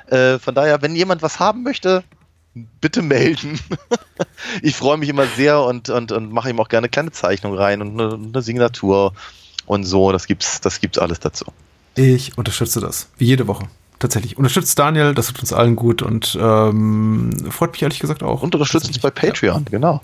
[0.07, 2.03] Äh, von daher, wenn jemand was haben möchte,
[2.81, 3.61] bitte melden.
[4.63, 7.83] ich freue mich immer sehr und, und, und mache ihm auch gerne kleine Zeichnungen rein
[7.83, 9.13] und eine, eine Signatur
[9.69, 10.13] und so.
[10.13, 11.47] Das gibt's, das gibt's alles dazu.
[11.95, 13.09] Ich unterstütze das.
[13.19, 14.37] Wie jede Woche tatsächlich.
[14.37, 18.43] Unterstützt Daniel, das tut uns allen gut und ähm, freut mich ehrlich gesagt auch.
[18.43, 19.71] Und unterstützt uns bei Patreon, ja.
[19.71, 20.01] genau.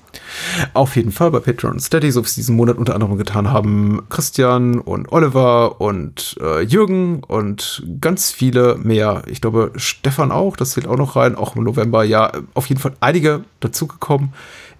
[0.72, 3.50] Auf jeden Fall bei Patreon und Steady, so wie es diesen Monat unter anderem getan
[3.50, 9.22] haben Christian und Oliver und äh, Jürgen und ganz viele mehr.
[9.26, 12.04] Ich glaube, Stefan auch, das zählt auch noch rein, auch im November.
[12.04, 14.32] Ja, auf jeden Fall einige dazugekommen.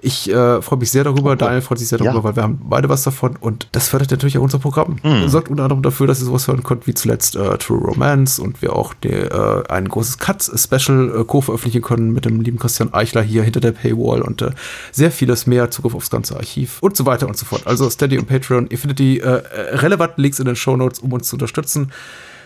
[0.05, 2.25] Ich äh, freue mich sehr darüber, Daniel freut sich sehr darüber, ja.
[2.25, 4.97] weil wir haben beide was davon und das fördert natürlich auch unser Programm.
[5.01, 5.31] Hm.
[5.31, 8.61] Sorgt unter anderem dafür, dass ihr sowas hören könnt, wie zuletzt äh, True Romance und
[8.61, 13.23] wir auch die, äh, ein großes Cuts-Special äh, co-veröffentlichen können mit dem lieben Christian Eichler
[13.23, 14.51] hier hinter der Paywall und äh,
[14.93, 17.67] sehr vieles mehr, Zugriff aufs ganze Archiv und so weiter und so fort.
[17.67, 21.15] Also Steady und Patreon, ihr findet die äh, relevanten Links in den Show Notes, um
[21.15, 21.93] uns zu unterstützen.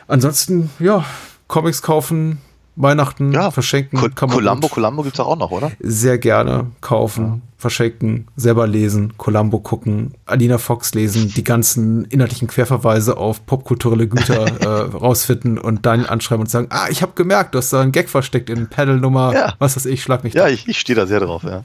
[0.06, 1.04] Ansonsten, ja,
[1.48, 2.38] Comics kaufen,
[2.78, 3.98] Weihnachten ja, verschenken.
[3.98, 5.72] Co kann man Columbo, Columbo gibt es auch noch, oder?
[5.80, 7.40] Sehr gerne kaufen, ja.
[7.58, 14.46] verschenken, selber lesen, Columbo gucken, Alina Fox lesen, die ganzen inhaltlichen Querverweise auf popkulturelle Güter
[14.60, 17.92] äh, rausfinden und dann anschreiben und sagen, ah, ich habe gemerkt, du hast da einen
[17.92, 19.54] Gag versteckt in Pedal-Nummer, ja.
[19.58, 20.48] was weiß ich, schlag mich Ja, da.
[20.48, 21.64] ich, ich stehe da sehr drauf, ja.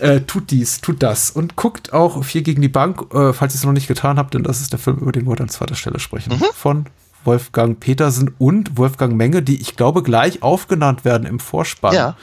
[0.00, 3.58] Äh, tut dies, tut das und guckt auch Vier gegen die Bank, äh, falls ihr
[3.58, 5.76] es noch nicht getan habt, denn das ist der Film, über den wir an zweiter
[5.76, 6.34] Stelle sprechen.
[6.34, 6.44] Mhm.
[6.52, 6.86] Von
[7.24, 11.94] Wolfgang Petersen und Wolfgang Menge, die ich glaube gleich aufgenannt werden im Vorspann.
[11.94, 12.16] Ja.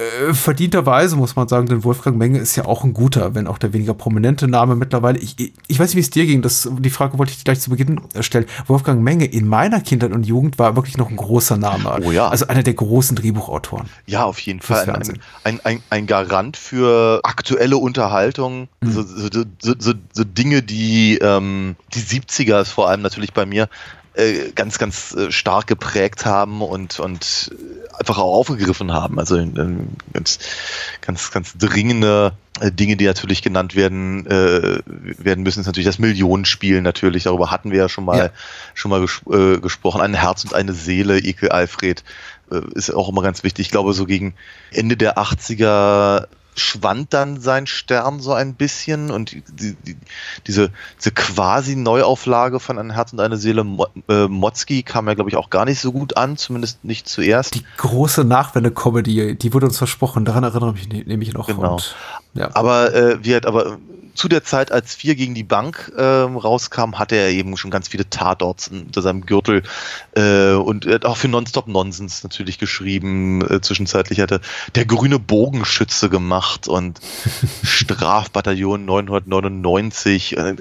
[0.00, 3.58] Äh, verdienterweise muss man sagen, denn Wolfgang Menge ist ja auch ein guter, wenn auch
[3.58, 5.18] der weniger prominente Name mittlerweile.
[5.18, 5.36] Ich,
[5.66, 6.40] ich weiß nicht, wie es dir ging.
[6.40, 8.46] Das, die Frage wollte ich gleich zu Beginn stellen.
[8.66, 11.98] Wolfgang Menge in meiner Kindheit und Jugend war wirklich noch ein großer Name.
[12.02, 12.28] Oh ja.
[12.28, 13.90] Also einer der großen Drehbuchautoren.
[14.06, 14.88] Ja, auf jeden Fall.
[14.88, 18.68] Ein, ein, ein, ein, Garant für aktuelle Unterhaltung.
[18.80, 18.92] Mhm.
[18.92, 19.28] So, so,
[19.60, 23.68] so, so, Dinge, die ähm, die 70er ist vor allem natürlich bei mir
[24.14, 27.54] äh, ganz, ganz äh, stark geprägt haben und, und
[27.98, 29.18] einfach auch aufgegriffen haben.
[29.18, 29.36] Also
[30.12, 30.38] ganz,
[31.00, 35.98] ganz, ganz dringende äh, Dinge, die natürlich genannt werden, äh, werden müssen, ist natürlich das
[35.98, 37.24] Millionenspiel natürlich.
[37.24, 38.30] Darüber hatten wir ja schon mal, ja.
[38.74, 40.00] schon mal ges äh, gesprochen.
[40.00, 42.02] Ein Herz und eine Seele, Ekel Alfred,
[42.50, 43.66] äh, ist auch immer ganz wichtig.
[43.66, 44.34] Ich glaube, so gegen
[44.72, 46.26] Ende der 80er
[46.56, 49.96] schwand dann sein Stern so ein bisschen und die, die,
[50.46, 55.14] diese, diese quasi Neuauflage von Ein Herz und eine Seele Mo, äh, Motzki kam ja,
[55.14, 57.54] glaube ich, auch gar nicht so gut an, zumindest nicht zuerst.
[57.54, 61.46] Die große Nachwende-Comedy, die wurde uns versprochen, daran erinnere ich mich nämlich noch.
[61.46, 61.74] Genau.
[61.74, 61.96] Und,
[62.34, 62.50] ja.
[62.54, 63.78] Aber äh, wie hat aber
[64.14, 67.88] zu der Zeit, als Vier gegen die Bank äh, rauskam, hatte er eben schon ganz
[67.88, 69.62] viele Tatorts unter seinem Gürtel
[70.14, 73.40] äh, und er hat auch für Nonstop Nonsens natürlich geschrieben.
[73.48, 74.40] Äh, zwischenzeitlich hatte
[74.74, 77.00] der grüne Bogenschütze gemacht und
[77.62, 80.56] Strafbataillon 999, äh,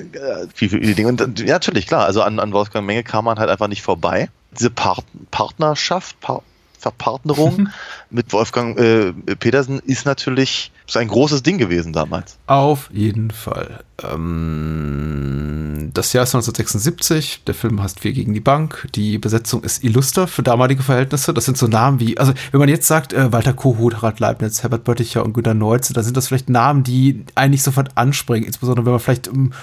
[0.54, 1.10] viel, viele Dinge.
[1.10, 4.30] Und ja, natürlich, klar, also an, an Wolfgang Menge kam man halt einfach nicht vorbei.
[4.52, 6.44] Diese Part Partnerschaft, Par
[6.80, 7.70] Verpartnerung
[8.10, 12.38] mit Wolfgang äh, Petersen ist natürlich ein großes Ding gewesen damals.
[12.48, 13.84] Auf jeden Fall.
[14.02, 17.44] Ähm, das Jahr ist 1976.
[17.46, 18.88] Der Film heißt Wir gegen die Bank.
[18.96, 21.34] Die Besetzung ist illuster für damalige Verhältnisse.
[21.34, 24.64] Das sind so Namen wie, also wenn man jetzt sagt, äh, Walter Kohut, Harald Leibniz,
[24.64, 28.48] Herbert Bötticher und Günter Neutze, da sind das vielleicht Namen, die eigentlich sofort anspringen.
[28.48, 29.54] Insbesondere wenn man vielleicht, ähm,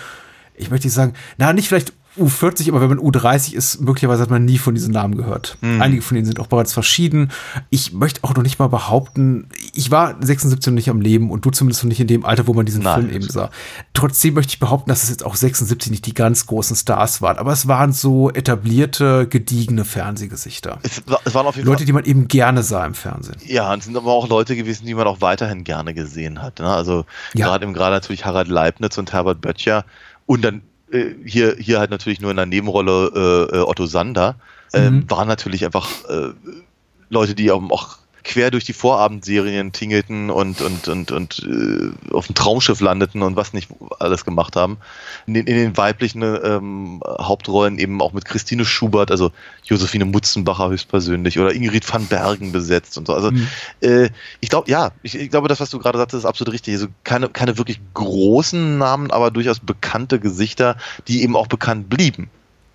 [0.55, 4.31] ich möchte nicht sagen, na, nicht vielleicht U40, aber wenn man U30 ist, möglicherweise hat
[4.31, 5.59] man nie von diesen Namen gehört.
[5.61, 5.83] Mhm.
[5.83, 7.31] Einige von denen sind auch bereits verschieden.
[7.71, 11.51] Ich möchte auch noch nicht mal behaupten, ich war 76 nicht am Leben und du
[11.51, 13.51] zumindest noch nicht in dem Alter, wo man diesen Nein, Film eben sah.
[13.93, 17.39] Trotzdem möchte ich behaupten, dass es jetzt auch 76 nicht die ganz großen Stars waren,
[17.39, 20.79] aber es waren so etablierte, gediegene Fernsehgesichter.
[20.83, 23.37] Es, es waren auf jeden Leute, Fall, die man eben gerne sah im Fernsehen.
[23.45, 26.59] Ja, und es sind aber auch Leute gewesen, die man auch weiterhin gerne gesehen hat.
[26.61, 26.69] Ne?
[26.69, 27.05] Also
[27.35, 27.47] ja.
[27.47, 29.85] gerade im gerade natürlich Harald Leibniz und Herbert Böttcher
[30.27, 34.37] und dann äh, hier, hier halt natürlich nur in der Nebenrolle äh, äh Otto Sander,
[34.73, 35.11] äh, mhm.
[35.11, 36.31] waren natürlich einfach äh,
[37.09, 42.35] Leute, die auch quer durch die Vorabendserien tingelten und, und, und, und äh, auf dem
[42.35, 43.69] Traumschiff landeten und was nicht
[44.01, 44.79] alles gemacht haben.
[45.27, 49.31] In den, in den weiblichen ähm, Hauptrollen eben auch mit Christine Schubert, also
[49.63, 53.15] Josephine Mutzenbacher höchstpersönlich oder Ingrid van Bergen besetzt und so.
[53.15, 53.47] Also mhm.
[53.81, 54.11] äh,
[54.41, 56.75] ich glaube, ja, ich, ich, glaube, das, was du gerade sagtest, ist absolut richtig.
[56.75, 62.29] Also keine, keine wirklich großen Namen, aber durchaus bekannte Gesichter, die eben auch bekannt blieben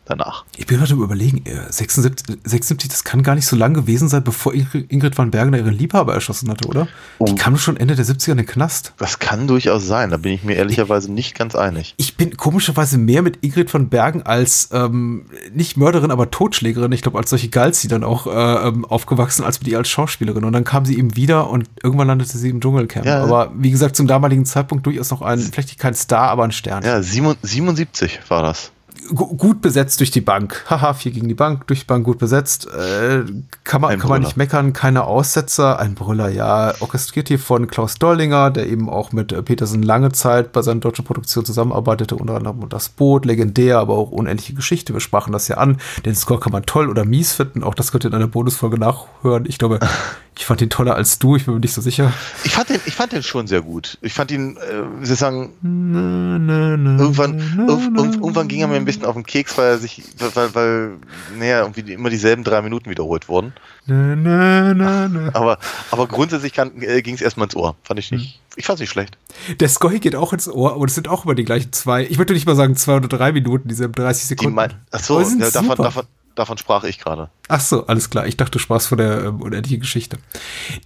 [0.05, 0.45] danach.
[0.57, 4.53] Ich bin gerade überlegen, 76, 76, das kann gar nicht so lang gewesen sein, bevor
[4.53, 6.87] Ingrid van Bergen ihren Liebhaber erschossen hatte, oder?
[7.19, 7.25] Oh.
[7.25, 8.93] Die kam schon Ende der 70er in den Knast.
[8.97, 11.93] Das kann durchaus sein, da bin ich mir ehrlicherweise ich, nicht ganz einig.
[11.97, 17.01] Ich bin komischerweise mehr mit Ingrid van Bergen als ähm, nicht Mörderin, aber Totschlägerin, ich
[17.01, 20.43] glaube, als solche galt sie dann auch äh, ähm, aufgewachsen, als mit ihr als Schauspielerin.
[20.43, 23.05] Und dann kam sie eben wieder und irgendwann landete sie im Dschungelcamp.
[23.05, 26.51] Ja, aber wie gesagt, zum damaligen Zeitpunkt durchaus noch ein, vielleicht kein Star, aber ein
[26.51, 26.83] Stern.
[26.83, 28.71] Ja, 77 war das
[29.13, 30.65] gut besetzt durch die Bank.
[30.69, 32.67] Haha, vier gegen die Bank, durch die Bank gut besetzt.
[32.67, 33.23] Äh,
[33.63, 35.79] kann man, Ein kann man nicht meckern, keine Aussetzer.
[35.79, 36.73] Ein Brüller, ja.
[36.79, 40.79] Orchestriert hier von Klaus Dollinger, der eben auch mit äh, Petersen lange Zeit bei seiner
[40.79, 44.93] deutschen Produktion zusammenarbeitete, unter anderem das Boot, legendär, aber auch unendliche Geschichte.
[44.93, 45.77] Wir sprachen das ja an.
[46.05, 47.63] Den Score kann man toll oder mies finden.
[47.63, 49.45] Auch das könnt ihr in einer Bonusfolge nachhören.
[49.47, 49.79] Ich glaube,
[50.37, 52.13] ich fand ihn toller als du, ich bin mir nicht so sicher.
[52.43, 53.97] Ich fand den, ich fand den schon sehr gut.
[54.01, 58.67] Ich fand ihn, äh, wie soll ich sagen, Na, na, na, irgendwann, irgendwann ging er
[58.67, 60.01] mir ein bisschen auf den Keks, weil er sich,
[60.33, 60.91] weil, weil,
[61.37, 63.53] naja, irgendwie die- immer dieselben drei Minuten wiederholt wurden.
[63.85, 65.29] na, na, na, na.
[65.35, 65.59] Aber,
[65.91, 67.75] aber grundsätzlich äh, ging es erstmal ins Ohr.
[67.83, 68.39] Fand ich nicht.
[68.55, 69.17] Ich fand's nicht schlecht.
[69.59, 72.03] Der Score geht auch ins Ohr, aber das sind auch immer die gleichen zwei.
[72.05, 74.55] Ich würde nicht mal sagen zwei oder drei Minuten, diese 30 Die Sekunden.
[74.55, 75.83] mein, ach so, Aber sie sind ja, davon, super.
[75.83, 76.03] davon,
[76.35, 77.29] davon sprach ich gerade.
[77.47, 78.27] Ach so, alles klar.
[78.27, 80.17] Ich dachte, du sprachst von der ähm, unendlichen Geschichte.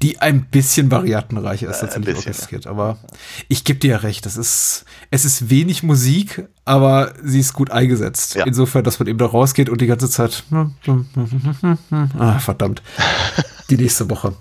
[0.02, 2.68] Die ein bisschen variantenreicher ist Äh, ein tatsächlich bisschen, orchestriert.
[2.68, 2.98] Aber
[3.48, 4.26] ich gebe dir ja recht.
[4.26, 8.36] Das ist, es ist wenig Musik, aber sie ist gut eingesetzt.
[8.36, 8.46] Ja.
[8.46, 10.44] Insofern, dass man eben da rausgeht und die ganze Zeit.
[12.18, 12.82] Ah, verdammt.
[13.70, 14.34] Die nächste Woche.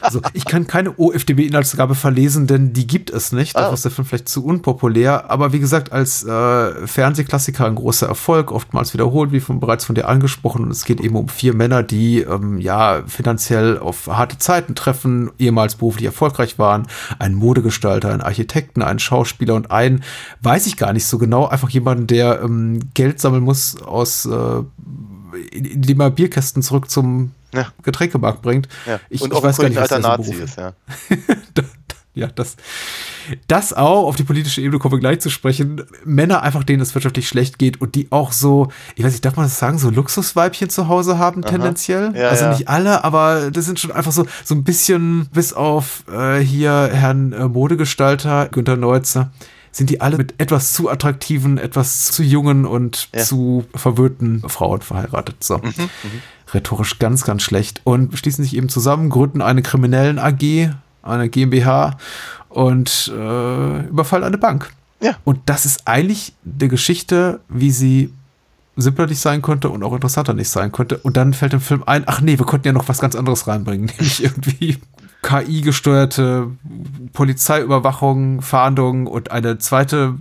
[0.00, 3.54] Also, ich kann keine OFDB-Inhaltsangabe verlesen, denn die gibt es nicht.
[3.54, 3.74] Dafür Ah.
[3.74, 5.30] ist der Film vielleicht zu unpopulär.
[5.30, 9.94] Aber wie gesagt, als äh, Fernsehklassiker ein großer Erfolg, oftmals wiederholt, wie von, bereits von
[9.94, 10.64] dir angesprochen.
[10.64, 15.30] Und es geht eben um vier Männer, die ähm, ja finanziell auf harte Zeiten treffen,
[15.38, 16.88] ehemals beruflich erfolgreich waren.
[17.20, 20.02] Ein Modegestalter, ein Architekten, ein Schauspieler und ein,
[20.42, 24.62] weiß ich gar nicht so genau, einfach jemanden, der ähm, Geld sammeln muss aus äh,
[25.52, 27.68] indem er Bierkästen zurück zum Ja.
[27.82, 28.68] Getränkemarkt bringt.
[28.86, 29.00] Ja.
[29.08, 30.72] Ich, und ich weiß gar nicht, was alter Nazi ist, ja.
[32.14, 32.56] ja, das,
[33.46, 35.82] das auch, auf die politische Ebene kommen wir gleich zu sprechen.
[36.04, 39.36] Männer einfach, denen es wirtschaftlich schlecht geht und die auch so, ich weiß nicht, darf
[39.36, 42.12] man das sagen, so Luxusweibchen zu Hause haben tendenziell?
[42.14, 42.50] Ja, also ja.
[42.52, 46.90] nicht alle, aber das sind schon einfach so, so ein bisschen, bis auf äh, hier
[46.92, 49.30] Herrn äh, Modegestalter Günter Neutzer,
[49.70, 53.20] sind die alle mit etwas zu attraktiven, etwas zu jungen und Ja.
[53.20, 55.42] Mhm, zu verwöhnten Frauen verheiratet.
[55.42, 55.60] So.
[56.52, 57.80] Rhetorisch ganz, ganz schlecht.
[57.84, 60.70] Und schließen sich eben zusammen, gründen eine kriminellen AG,
[61.02, 61.96] eine GmbH
[62.48, 64.72] und äh, überfallen eine Bank.
[65.00, 65.16] Ja.
[65.24, 68.12] Und das ist eigentlich eine Geschichte, wie sie
[68.76, 70.98] simpler nicht sein könnte und auch interessanter nicht sein könnte.
[70.98, 73.46] Und dann fällt im Film ein, ach nee, wir konnten ja noch was ganz anderes
[73.46, 74.78] reinbringen, nämlich irgendwie
[75.22, 76.50] KI-gesteuerte
[77.12, 80.14] Polizeiüberwachung, Fahndung und eine zweite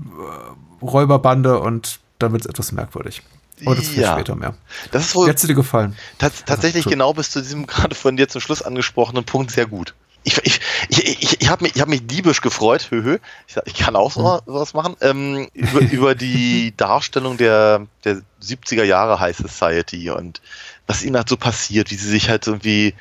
[0.81, 3.23] äh, Räuberbande und dann wird es etwas merkwürdig.
[3.65, 4.13] Aber das vielleicht Ja.
[4.13, 4.55] später mehr.
[4.91, 5.95] Das ist wohl hat's dir gefallen?
[6.17, 6.91] tats tatsächlich Entschuldigung.
[6.91, 9.93] genau bis zu diesem gerade von dir zum Schluss angesprochenen Punkt sehr gut.
[10.23, 10.59] Ich, ich,
[10.89, 13.17] ich, ich, ich habe mich, ich hab mich diebisch gefreut, höhö.
[13.47, 14.95] Ich, ich kann auch so was machen.
[15.01, 20.41] Ähm, über, über die Darstellung der, der 70er Jahre High Society und
[20.85, 22.93] was ihnen halt so passiert, wie sie sich halt irgendwie.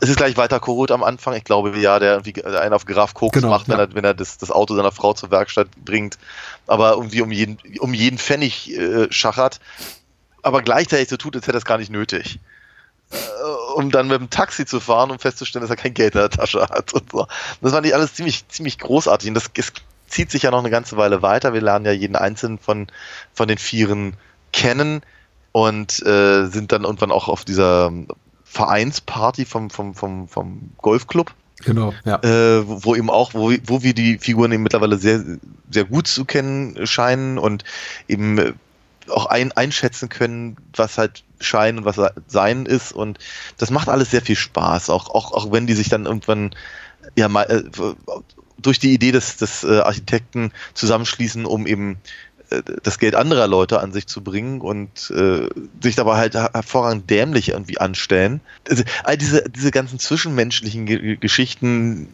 [0.00, 1.34] Es ist gleich weiter Korot am Anfang.
[1.34, 3.84] Ich glaube, ja, der irgendwie einen auf Graf Koks Genau, macht, wenn ja.
[3.84, 6.18] er, wenn er das, das Auto seiner Frau zur Werkstatt bringt,
[6.66, 9.60] aber irgendwie um jeden, um jeden Pfennig äh, schachert,
[10.42, 12.40] aber gleichzeitig so tut, als hätte er es gar nicht nötig
[13.10, 13.16] äh,
[13.74, 16.30] um dann mit dem Taxi zu fahren, um festzustellen, dass er kein Geld in der
[16.30, 17.26] Tasche hat und so.
[17.60, 19.28] Das fand ich alles ziemlich, ziemlich großartig.
[19.28, 19.72] Und das, es
[20.08, 21.52] zieht sich ja noch eine ganze Weile weiter.
[21.52, 22.86] Wir lernen ja jeden einzelnen von,
[23.34, 24.16] von den Vieren
[24.52, 25.02] kennen
[25.52, 27.92] und äh, sind dann irgendwann auch auf dieser
[28.56, 31.34] Vereinsparty vom, vom, vom, vom Golfclub
[31.64, 32.22] Genau, ja.
[32.22, 35.24] äh, wo, wo eben auch, wo, wo wir die Figuren eben mittlerweile sehr,
[35.70, 37.64] sehr gut zu kennen scheinen und
[38.08, 38.52] eben äh,
[39.08, 42.92] auch ein, einschätzen können, was halt Schein und was Sein ist.
[42.92, 43.18] Und
[43.56, 46.54] das macht alles sehr viel Spaß, auch, auch, auch wenn die sich dann irgendwann
[47.14, 47.62] ja mal äh,
[48.58, 51.98] durch die Idee des, des äh, Architekten zusammenschließen, um eben
[52.82, 55.48] das Geld anderer Leute an sich zu bringen und äh,
[55.82, 58.40] sich dabei halt her- hervorragend dämlich irgendwie anstellen.
[58.68, 62.08] Also, all diese, diese ganzen zwischenmenschlichen Ge Geschichten,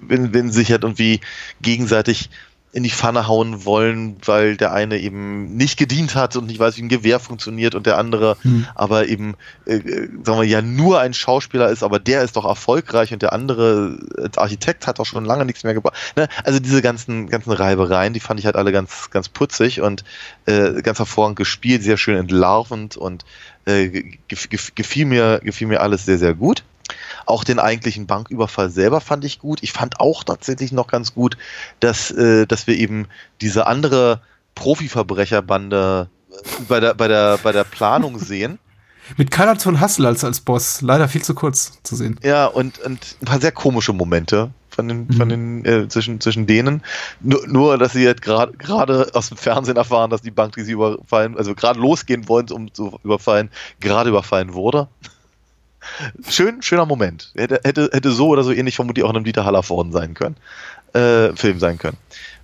[0.00, 1.20] wenn, wenn sich halt irgendwie
[1.60, 2.30] gegenseitig
[2.78, 6.76] in die Pfanne hauen wollen, weil der eine eben nicht gedient hat und nicht weiß,
[6.76, 8.66] wie ein Gewehr funktioniert und der andere Hm.
[8.74, 9.34] aber eben,
[9.66, 13.22] äh, äh, sagen wir, ja nur ein Schauspieler ist, aber der ist doch erfolgreich und
[13.22, 15.96] der andere als Architekt hat doch schon lange nichts mehr gebracht.
[16.16, 16.28] Ne?
[16.44, 20.04] Also diese ganzen, ganzen Reibereien, die fand ich halt alle ganz, ganz putzig und
[20.46, 23.24] äh, ganz hervorragend gespielt, sehr schön entlarvend und
[23.66, 23.88] äh,
[24.28, 26.62] gef gef gefiel, mir, gefiel mir alles sehr, sehr gut.
[27.28, 29.62] Auch den eigentlichen Banküberfall selber fand ich gut.
[29.62, 31.36] Ich fand auch tatsächlich noch ganz gut,
[31.78, 33.06] dass, äh, dass wir eben
[33.42, 34.22] diese andere
[34.54, 38.58] Profiverbrecherbande äh, bei der, bei der, bei der Planung sehen.
[39.18, 40.80] Mit Karl von Hassel als, als Boss.
[40.80, 42.18] Leider viel zu kurz zu sehen.
[42.22, 46.46] Ja, und, und ein paar sehr komische Momente von den, von den äh, zwischen, zwischen
[46.46, 46.82] denen.
[47.20, 50.62] Nur, nur dass sie jetzt gerade gerade aus dem Fernsehen erfahren, dass die Bank, die
[50.62, 53.50] sie überfallen, also gerade losgehen wollen, um zu überfallen,
[53.80, 54.88] gerade überfallen wurde.
[56.28, 57.32] Schön, schöner Moment.
[57.34, 60.36] Hätte, hätte, hätte so oder so ähnlich vermutlich auch in einem Dieter Hallervorden sein können.
[60.92, 61.96] Äh, Film sein können.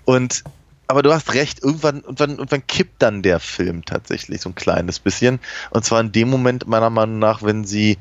[0.05, 0.45] Und
[0.87, 4.99] aber du hast recht, irgendwann, irgendwann, irgendwann kippt dann der Film tatsächlich so ein kleines
[4.99, 5.41] bisschen.
[5.71, 7.99] Und zwar in dem Moment, meiner Meinung nach, wenn sie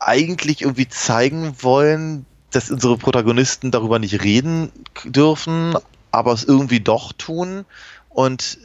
[0.00, 4.72] eigentlich irgendwie zeigen wollen, dass unsere Protagonisten darüber nicht reden
[5.04, 5.76] dürfen,
[6.10, 7.64] aber es irgendwie doch tun.
[8.08, 8.58] Und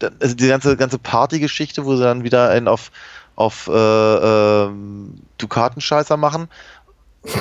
[0.00, 2.90] äh, also die ganze, ganze Partygeschichte, wo sie dann wieder einen auf,
[3.36, 4.70] auf äh, äh,
[5.38, 6.48] Dukatenscheißer machen.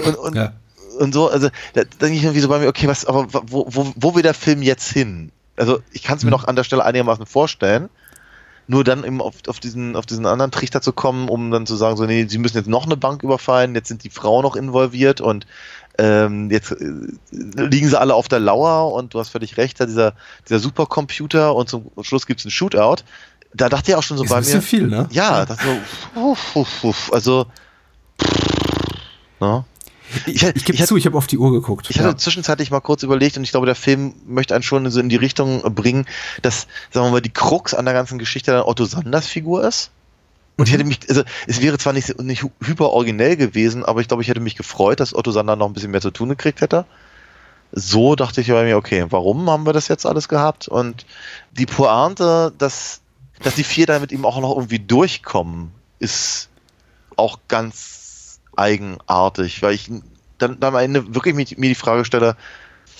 [0.05, 0.53] Und, und, Ja.
[0.99, 3.93] und so, also da denke ich irgendwie so bei mir, okay, was, aber wo, wo,
[3.95, 5.31] wo will der Film jetzt hin?
[5.57, 6.37] Also ich kann es mir Mhm.
[6.37, 7.89] noch an der Stelle einigermaßen vorstellen.
[8.67, 11.75] Nur dann eben auf, auf, diesen, auf diesen anderen Trichter zu kommen, um dann zu
[11.75, 14.55] sagen, so, nee, sie müssen jetzt noch eine Bank überfallen, jetzt sind die Frauen noch
[14.55, 15.45] involviert und
[15.97, 16.85] ähm, jetzt äh,
[17.31, 20.13] liegen sie alle auf der Lauer und du hast völlig recht, da dieser,
[20.47, 23.03] dieser Supercomputer und zum Schluss gibt es einen Shootout.
[23.53, 24.61] Da dachte ich auch schon so Ist bei ein mir.
[24.61, 25.07] viel, ne?
[25.11, 27.47] Ja, das so, uff, uff, uff, also
[29.39, 29.65] ne?
[30.25, 31.89] Ich, Ich- ich gebe zu, ich habe auf die Uhr geguckt.
[31.89, 32.17] Ich hatte ja.
[32.17, 35.15] zwischenzeitlich mal kurz überlegt und ich glaube, der Film möchte einen schon so in die
[35.15, 36.05] Richtung bringen,
[36.41, 39.91] dass, sagen wir mal, die Krux an der ganzen Geschichte dann Otto Sanders Figur ist.
[40.57, 44.07] Und ich hätte mich, also es wäre zwar nicht, nicht hyper originell gewesen, aber ich
[44.09, 46.59] glaube, ich hätte mich gefreut, dass Otto Sander noch ein bisschen mehr zu tun gekriegt
[46.61, 46.85] hätte.
[47.71, 50.67] So dachte ich bei mir, okay, warum haben wir das jetzt alles gehabt?
[50.67, 51.05] Und
[51.53, 53.00] die Pointe, dass,
[53.43, 56.49] dass die vier da mit ihm auch noch irgendwie durchkommen, ist
[57.15, 59.89] auch ganz eigenartig, weil ich
[60.37, 62.35] dann, dann am Ende wirklich mir die Frage stelle,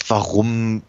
[0.08, 0.84] warum,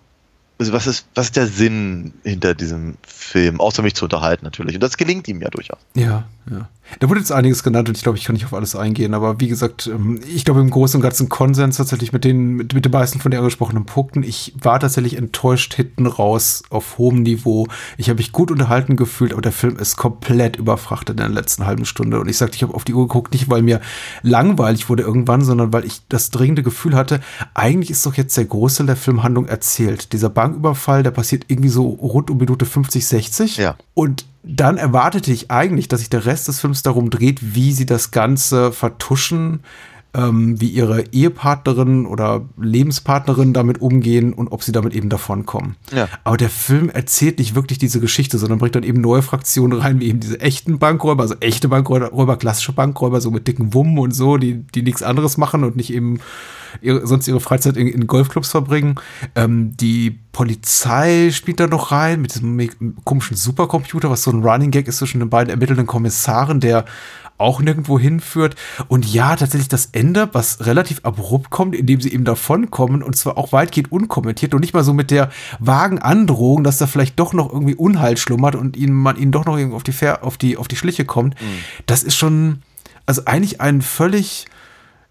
[0.62, 4.76] also was ist, was ist der Sinn hinter diesem Film, außer mich zu unterhalten natürlich.
[4.76, 5.78] Und das gelingt ihm ja durchaus.
[5.94, 6.68] Ja, ja.
[6.98, 9.40] Da wurde jetzt einiges genannt und ich glaube, ich kann nicht auf alles eingehen, aber
[9.40, 12.84] wie gesagt, ähm, ich glaube im Großen und Ganzen Konsens tatsächlich mit den, mit, mit
[12.84, 14.22] den meisten von den angesprochenen Punkten.
[14.22, 17.66] Ich war tatsächlich enttäuscht hinten raus auf hohem Niveau.
[17.96, 21.64] Ich habe mich gut unterhalten gefühlt, aber der Film ist komplett überfrachtet in der letzten
[21.64, 22.20] halben Stunde.
[22.20, 23.80] Und ich sagte, ich habe auf die Uhr geguckt, nicht weil mir
[24.22, 27.20] langweilig wurde irgendwann, sondern weil ich das dringende Gefühl hatte,
[27.54, 30.12] eigentlich ist doch jetzt der Großteil der Filmhandlung erzählt.
[30.12, 33.56] Dieser Banküberfall, der passiert irgendwie so rund um Minute 50, 60.
[33.56, 33.76] Ja.
[33.94, 37.86] Und dann erwartete ich eigentlich, dass sich der Rest des Films darum dreht, wie sie
[37.86, 39.60] das Ganze vertuschen,
[40.14, 45.76] ähm, wie ihre Ehepartnerin oder Lebenspartnerin damit umgehen und ob sie damit eben davonkommen.
[45.94, 46.08] Ja.
[46.24, 50.00] Aber der Film erzählt nicht wirklich diese Geschichte, sondern bringt dann eben neue Fraktionen rein,
[50.00, 54.12] wie eben diese echten Bankräuber, also echte Bankräuber, klassische Bankräuber, so mit dicken Wummen und
[54.12, 56.20] so, die, die nichts anderes machen und nicht eben
[56.80, 58.96] ihre, sonst ihre Freizeit in, in Golfclubs verbringen.
[59.34, 64.70] Ähm, die Polizei spielt da noch rein mit diesem komischen Supercomputer, was so ein Running
[64.70, 66.84] Gag ist zwischen den beiden ermittelnden Kommissaren, der
[67.42, 68.56] auch nirgendwo hinführt.
[68.88, 73.36] Und ja, tatsächlich das Ende, was relativ abrupt kommt, indem sie eben davonkommen und zwar
[73.36, 77.32] auch weitgehend unkommentiert und nicht mal so mit der vagen Androhung, dass da vielleicht doch
[77.32, 80.56] noch irgendwie Unheil schlummert und ihnen, man ihnen doch noch irgendwie auf die, auf die,
[80.56, 81.34] auf die Schliche kommt.
[81.86, 82.62] Das ist schon,
[83.06, 84.46] also eigentlich ein völlig,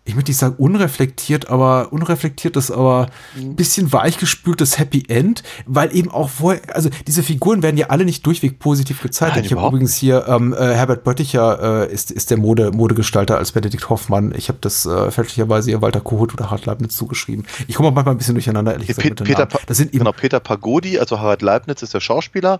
[0.03, 6.09] ich möchte nicht sagen unreflektiert, aber unreflektiertes, aber ein bisschen weichgespültes Happy End, weil eben
[6.09, 9.37] auch vorher, also diese Figuren werden ja alle nicht durchweg positiv gezeichnet.
[9.37, 13.37] Nein, ich habe übrigens hier ähm, äh, Herbert Bötticher äh, ist, ist der Mode, Modegestalter
[13.37, 14.33] als Benedikt Hoffmann.
[14.35, 17.45] Ich habe das äh, fälschlicherweise ihr Walter Kohut oder Harald Leibniz zugeschrieben.
[17.67, 20.39] Ich komme manchmal ein bisschen durcheinander, ehrlich gesagt, Pe Peter, Das sind eben, genau, Peter
[20.39, 22.59] Pagodi, also Harald Leibniz ist der Schauspieler.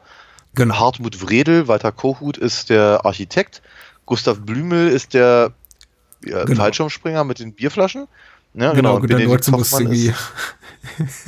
[0.54, 0.76] Genau.
[0.76, 3.64] Hartmut Wredel, Walter Kohut ist der Architekt.
[4.06, 5.54] Gustav Blümel ist der
[6.26, 6.62] ja, Genau.
[6.64, 8.08] Fallschirmspringer mit den Bierflaschen.
[8.54, 10.08] Ja, genau, und Neutze muss Hoffmann irgendwie.
[10.08, 11.28] ist-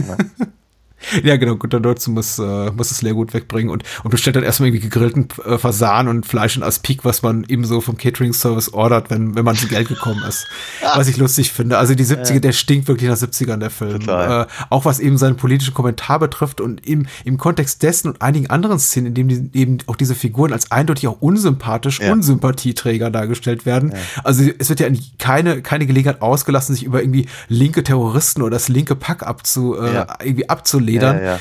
[1.24, 4.70] Ja, genau, Günter Neutze muss, äh, muss das Leergut wegbringen und, und bestellt dann erstmal
[4.70, 9.10] irgendwie gegrillten äh, Fasan und Fleisch in Aspik, was man eben so vom Catering-Service ordert,
[9.10, 10.48] wenn, wenn man zu Geld gekommen ist.
[10.96, 11.78] Was ich lustig finde.
[11.78, 14.02] Also die 70er, der stinkt wirklich nach 70ern, der Film.
[14.02, 14.44] Total.
[14.44, 18.48] Äh, auch was eben seinen politischen Kommentar betrifft und im, im Kontext dessen und einigen
[18.50, 22.12] anderen Szenen, in denen die, eben auch diese Figuren als eindeutig auch unsympathisch, Ja.
[22.12, 23.94] Unsympathieträger dargestellt werden.
[24.24, 24.88] Also es wird ja
[25.20, 29.94] keine, keine Gelegenheit ausgelassen, sich über irgendwie linke Terroristen oder das linke Pack abzu, äh,
[29.94, 30.08] Ja.
[30.24, 30.50] irgendwie
[30.98, 31.18] abzuledern.
[31.24, 31.40] Ja, ja.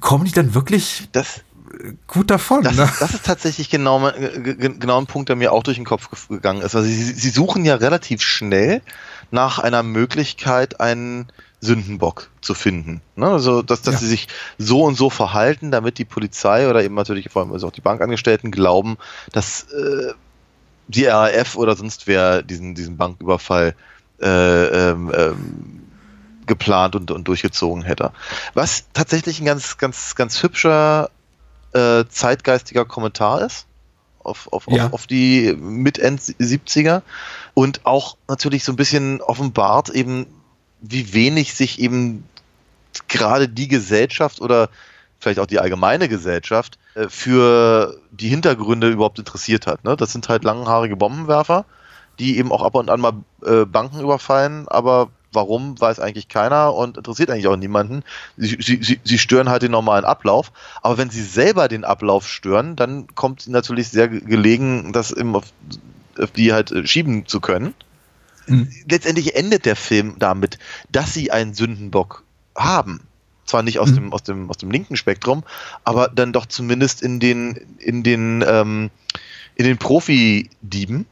[0.00, 1.40] Kommen die dann wirklich Das,
[2.06, 2.62] gut davon?
[2.62, 2.84] Das, ne?
[2.84, 5.86] ist, das ist tatsächlich genau, äh, ge- genau ein Punkt, der mir auch durch den
[5.86, 6.74] Kopf gegangen ist.
[6.74, 8.82] Also sie, sie suchen ja relativ schnell
[9.30, 11.26] nach einer Möglichkeit, einen
[11.60, 13.00] Sündenbock zu finden.
[13.16, 13.26] Ne?
[13.26, 14.00] Also, dass, dass Ja.
[14.00, 14.28] sie sich
[14.58, 17.80] so und so verhalten, damit die Polizei oder eben natürlich vor allem also auch die
[17.80, 18.98] Bankangestellten glauben,
[19.32, 20.12] dass äh,
[20.88, 23.74] die RAF oder sonst wer diesen, diesen Banküberfall
[24.20, 25.81] äh, ähm, ähm,
[26.52, 28.12] geplant und, und durchgezogen hätte.
[28.54, 31.10] Was tatsächlich ein ganz, ganz, ganz hübscher
[31.72, 33.66] äh, zeitgeistiger Kommentar ist
[34.24, 34.86] auf, auf, Ja.
[34.86, 37.02] auf, auf die Mit-End 70er
[37.54, 40.26] und auch natürlich so ein bisschen offenbart eben,
[40.80, 42.24] wie wenig sich eben
[43.08, 44.68] gerade die Gesellschaft oder
[45.18, 49.84] vielleicht auch die allgemeine Gesellschaft äh, für die Hintergründe überhaupt interessiert hat.
[49.84, 49.96] Ne?
[49.96, 51.64] Das sind halt langhaarige Bombenwerfer,
[52.18, 53.14] die eben auch ab und an mal
[53.46, 58.02] äh, Banken überfallen, aber warum, weiß eigentlich keiner und interessiert eigentlich auch niemanden.
[58.36, 60.52] Sie, sie, sie stören halt den normalen Ablauf.
[60.82, 65.44] Aber wenn sie selber den Ablauf stören, dann kommt natürlich sehr gelegen, das im, auf,
[66.18, 67.74] auf die halt äh, schieben zu können.
[68.46, 68.68] Mhm.
[68.88, 70.58] Letztendlich endet der Film damit,
[70.90, 72.24] dass sie einen Sündenbock
[72.56, 73.00] haben.
[73.44, 73.94] Zwar nicht aus, mhm.
[73.94, 75.44] dem, aus, dem, aus dem linken Spektrum,
[75.84, 78.90] aber dann doch zumindest in den, in den, ähm,
[79.56, 81.06] in den Profi-Dieben,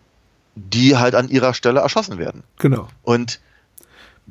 [0.55, 2.43] die halt an ihrer Stelle erschossen werden.
[2.59, 2.89] Genau.
[3.03, 3.41] Und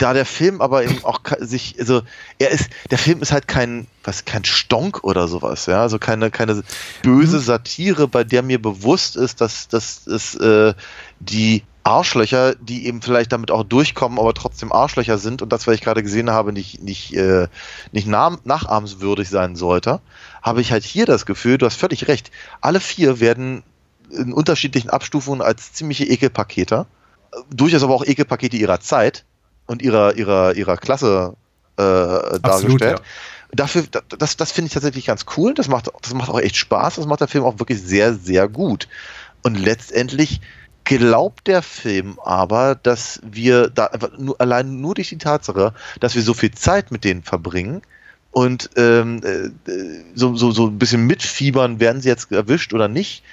[0.02, 2.02] da der Film aber eben auch sich, also
[2.40, 6.32] er ist, der Film ist halt kein, was, kein Stonk oder sowas, ja, also keine,
[6.32, 6.64] keine
[7.04, 7.42] böse mhm.
[7.42, 10.74] Satire, bei der mir bewusst ist, dass, dass es äh,
[11.20, 15.76] die Arschlöcher, die eben vielleicht damit auch durchkommen, aber trotzdem Arschlöcher sind und das, was
[15.76, 17.48] ich gerade gesehen habe, nicht, nicht, äh,
[17.92, 20.02] nicht nachahmenswürdig sein sollte,
[20.42, 22.32] habe ich halt hier das Gefühl, du hast völlig recht,
[22.62, 23.64] alle vier werden
[24.12, 26.86] in unterschiedlichen Abstufungen als ziemliche Ekelpakete,
[27.50, 29.26] durchaus aber auch Ekelpakete ihrer Zeit
[29.70, 31.36] und ihrer, ihrer, ihrer Klasse
[31.78, 32.44] äh, dargestellt.
[32.44, 32.96] Absolut, ja.
[33.52, 33.84] Dafür,
[34.18, 35.54] das, das finde ich tatsächlich ganz cool.
[35.54, 36.96] Das macht, das macht auch echt Spaß.
[36.96, 38.88] Das macht der Film auch wirklich sehr, sehr gut.
[39.44, 40.42] Und letztendlich
[40.86, 46.16] glaubt der Film aber, dass wir da einfach nur, allein nur durch die Tatsache, dass
[46.16, 47.84] wir so viel Zeit mit denen verbringen
[48.32, 49.50] und ähm, äh,
[50.16, 53.24] so, so, so ein bisschen mitfiebern, werden sie jetzt erwischt oder nicht,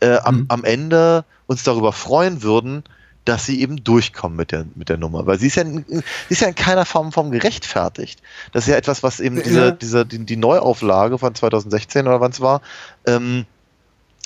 [0.00, 0.44] äh, am, mhm.
[0.48, 2.84] am Ende uns darüber freuen würden,
[3.26, 5.26] dass sie eben durchkommen mit der, mit der Nummer.
[5.26, 8.22] Weil sie ist ja, in, sie ist ja in keiner Form, Form gerechtfertigt.
[8.52, 9.70] Das ist ja etwas, was eben diese, ja.
[9.72, 12.62] diese, die, die, Neuauflage von 2016 oder wann es war,
[13.04, 13.44] ähm,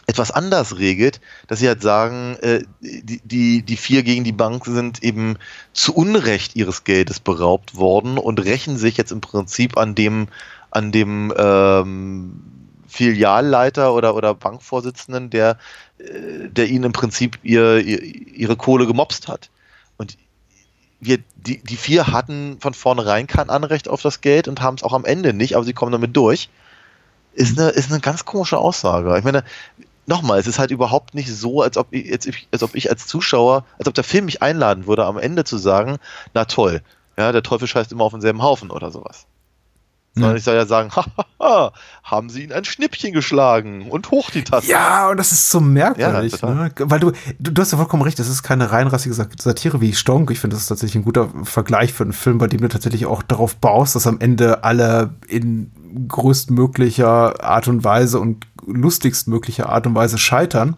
[0.06, 4.66] etwas anders regelt, dass sie halt sagen, äh, die, die, die vier gegen die Bank
[4.66, 5.36] sind eben
[5.72, 10.28] zu Unrecht ihres Geldes beraubt worden und rächen sich jetzt im Prinzip an dem,
[10.70, 12.59] an dem ähm,
[12.90, 15.56] Filialleiter oder, oder Bankvorsitzenden, der,
[15.98, 19.48] äh, der ihnen im Prinzip ihr, ihr, ihre Kohle gemobst hat.
[19.96, 20.18] Und
[20.98, 24.82] wir, die, die vier hatten von vornherein kein Anrecht auf das Geld und haben es
[24.82, 26.50] auch am Ende nicht, aber sie kommen damit durch.
[27.32, 29.16] Ist eine, ist eine ganz komische Aussage.
[29.16, 29.44] Ich meine,
[30.06, 32.12] nochmal, es ist halt überhaupt nicht so, als ob, ich,
[32.50, 35.56] als ob ich als Zuschauer, als ob der Film mich einladen würde, am Ende zu
[35.56, 35.98] sagen,
[36.34, 36.82] na toll,
[37.16, 39.26] ja, der Teufel scheißt immer auf denselben Haufen oder sowas.
[40.14, 40.90] Sondern ich soll ja sagen,
[41.40, 44.70] haha, haben sie ihn ein Schnippchen geschlagen und hoch die Tasse.
[44.70, 46.72] Ja, und das ist so merkwürdig, ja, ne?
[46.78, 50.30] weil du, du, du, hast ja vollkommen recht, das ist keine reinrassige Satire wie Stonk.
[50.30, 53.06] Ich finde, das ist tatsächlich ein guter Vergleich für einen Film, bei dem du tatsächlich
[53.06, 55.70] auch darauf baust, dass am Ende alle in
[56.08, 60.76] größtmöglicher Art und Weise und lustigstmöglicher Art und Weise scheitern.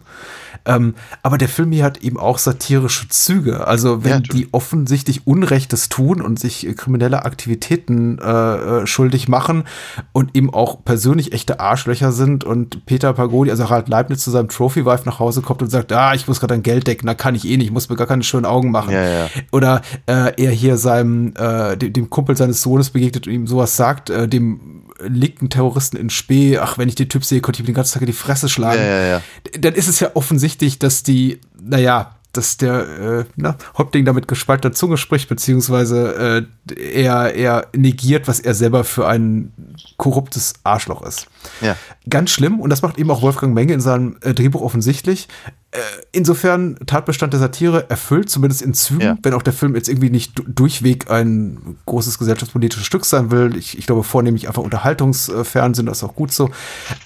[0.65, 3.67] Ähm, aber der Film hier hat eben auch satirische Züge.
[3.67, 9.27] Also wenn ja, die offensichtlich Unrechtes tun und sich äh, kriminelle Aktivitäten äh, äh, schuldig
[9.27, 9.65] machen
[10.11, 14.47] und eben auch persönlich echte Arschlöcher sind und Peter Pagodi, also Harald Leibniz zu seinem
[14.47, 17.35] Trophy-Wife nach Hause kommt und sagt, ah, ich muss gerade ein Geld decken, da kann
[17.35, 18.93] ich eh nicht, ich muss mir gar keine schönen Augen machen.
[18.93, 19.29] Ja, ja.
[19.51, 23.75] Oder äh, er hier seinem, äh, dem, dem Kumpel seines Sohnes begegnet und ihm sowas
[23.75, 27.63] sagt, äh, dem linken Terroristen in Spee, ach, wenn ich den Typ sehe, könnte ich
[27.63, 28.81] ihm den ganzen Tag in die Fresse schlagen.
[28.81, 29.21] Ja, ja, ja.
[29.59, 34.73] Dann ist es ja offensichtlich, dass die, naja, dass der äh, na, Häuptling damit gespaltener
[34.73, 39.53] Zunge spricht, beziehungsweise äh, er, er negiert, was er selber für ein
[39.97, 41.27] korruptes Arschloch ist.
[41.61, 41.77] Ja.
[42.09, 45.27] Ganz schlimm, und das macht eben auch Wolfgang Menge in seinem äh, Drehbuch offensichtlich.
[45.73, 45.79] Äh,
[46.11, 49.17] insofern Tatbestand der Satire erfüllt, zumindest in Zügen, ja.
[49.23, 53.57] wenn auch der Film jetzt irgendwie nicht durchweg ein großes gesellschaftspolitisches Stück sein will.
[53.57, 56.51] Ich, ich glaube vornehmlich einfach Unterhaltungsfernsehen, das ist auch gut so.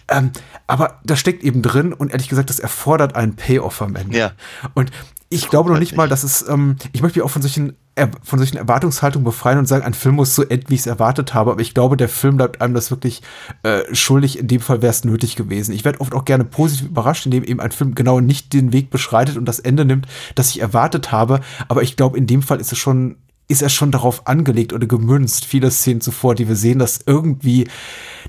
[0.10, 0.32] Ähm,
[0.68, 4.18] aber da steckt eben drin und ehrlich gesagt, das erfordert einen Payoff am Ende.
[4.18, 4.32] Ja.
[4.74, 4.92] Und
[5.30, 7.78] ich glaube noch nicht mal, dass es, ähm, ich möchte mich auch von solchen
[8.24, 11.34] von solchen Erwartungshaltungen befreien und sagen, ein Film muss so enden, wie ich es erwartet
[11.34, 11.52] habe.
[11.52, 13.22] Aber ich glaube, der Film bleibt einem das wirklich
[13.64, 14.40] äh, schuldig.
[14.40, 15.74] In dem Fall wäre es nötig gewesen.
[15.74, 18.90] Ich werde oft auch gerne positiv überrascht, indem eben ein Film genau nicht den Weg
[18.90, 21.42] beschreitet und das Ende nimmt, das ich erwartet habe.
[21.68, 23.18] Aber ich glaube, in dem Fall ist es schon
[23.48, 27.68] ist er schon darauf angelegt oder gemünzt, viele Szenen zuvor, die wir sehen, dass irgendwie,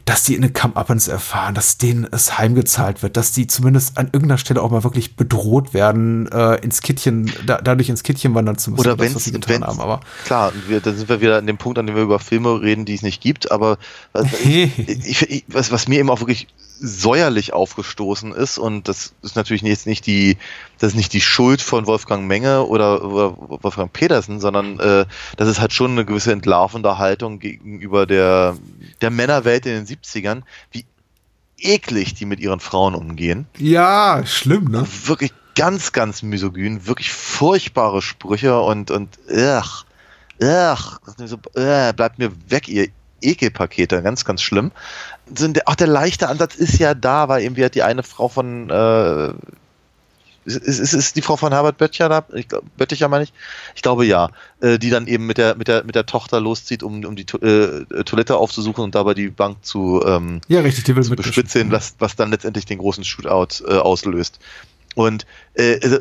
[0.08, 4.06] dass die in den Come-Uppens erfahren, dass denen es heimgezahlt wird, dass die zumindest an
[4.06, 8.56] irgendeiner Stelle auch mal wirklich bedroht werden, äh, ins Kittchen, da, dadurch ins Kittchen wandern
[8.56, 8.80] zu müssen.
[8.80, 9.78] Oder wenn sie getan haben.
[9.80, 12.62] Aber klar, wir, da sind wir wieder an dem Punkt, an dem wir über Filme
[12.62, 13.52] reden, die es nicht gibt.
[13.52, 13.76] Aber
[14.14, 16.48] also, ich, ich, ich, was, was mir eben auch wirklich
[16.80, 20.36] säuerlich aufgestoßen ist und das ist natürlich jetzt nicht die,
[20.78, 25.04] das ist nicht die Schuld von Wolfgang Menge oder, oder Wolfgang Petersen, sondern äh,
[25.36, 28.56] das ist halt schon eine gewisse entlarvende Haltung gegenüber der,
[29.00, 30.84] der Männerwelt in den 70ern, wie
[31.58, 33.46] eklig die mit ihren Frauen umgehen.
[33.58, 34.86] Ja, schlimm, ne?
[35.04, 39.84] Wirklich ganz, ganz misogyn, wirklich furchtbare Sprüche und, und, ach,
[40.40, 42.88] ach, so, äh, bleibt mir weg, ihr
[43.20, 44.70] Ekelpakete, ganz, ganz schlimm.
[45.66, 49.32] Auch der leichte Ansatz ist ja da, weil irgendwie hat die eine Frau von, äh,
[50.56, 52.24] ist, ist, ist die Frau von Herbert Böttcher da?
[52.34, 53.32] Ich glaub, Böttcher meine ich?
[53.74, 54.30] Ich glaube ja.
[54.60, 57.24] Äh, die dann eben mit der, mit der, mit der Tochter loszieht, um, um die
[57.24, 61.10] to äh, Toilette aufzusuchen und dabei die Bank zu, ähm, Ja, richtig, die will zu
[61.10, 64.40] mit bespitzen, was, was dann letztendlich den großen Shootout äh, auslöst.
[64.96, 65.98] Und äh, also,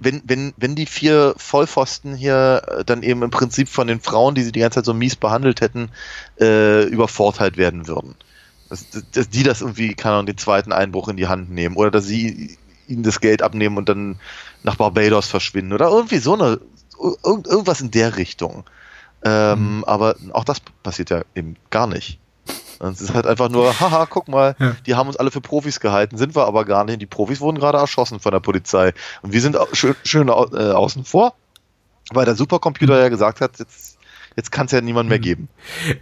[0.00, 4.34] wenn, wenn, wenn die vier Vollpfosten hier äh, dann eben im Prinzip von den Frauen,
[4.34, 5.88] die sie die ganze Zeit so mies behandelt hätten,
[6.38, 8.16] äh, übervorteilt werden würden.
[8.68, 11.90] Dass, dass die das irgendwie, keine Ahnung, den zweiten Einbruch in die Hand nehmen oder
[11.90, 12.58] dass sie
[12.88, 14.18] ihnen das Geld abnehmen und dann
[14.62, 16.60] nach Barbados verschwinden oder irgendwie so eine,
[17.24, 18.64] irgend, irgendwas in der Richtung.
[19.24, 22.18] Ähm, Aber auch das passiert ja eben gar nicht.
[22.80, 24.76] Es ist halt einfach nur, haha, guck mal, Ja.
[24.86, 27.02] die haben uns alle für Profis gehalten, sind wir aber gar nicht.
[27.02, 28.92] Die Profis wurden gerade erschossen von der Polizei.
[29.22, 31.34] Und wir sind schön, schön äh, außen vor,
[32.12, 33.97] weil der Supercomputer ja gesagt hat, jetzt,
[34.38, 35.48] jetzt kann es ja niemand mehr geben.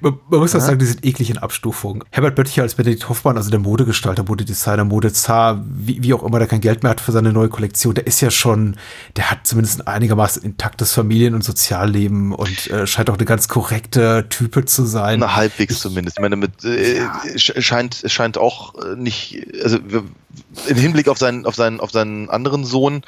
[0.02, 2.04] Man, man muss auch sagen, die sind eklig in Abstufung.
[2.10, 6.46] Herbert Böttcher als Benedikt Hoffmann, also der Modegestalter, Modedesigner, Modezar, wie, wie auch immer, der
[6.46, 8.76] kein Geld mehr hat für seine neue Kollektion, der ist ja schon,
[9.16, 13.48] der hat zumindest ein einigermaßen intaktes Familien- und Sozialleben und äh, scheint auch eine ganz
[13.48, 15.20] korrekte Type zu sein.
[15.20, 16.18] Na, halbwegs zumindest.
[16.18, 17.06] Ich meine, mit, äh,
[17.36, 22.28] sch- scheint, scheint auch äh, nicht, also im Hinblick auf seinen, auf seinen, auf seinen
[22.28, 23.00] anderen Sohn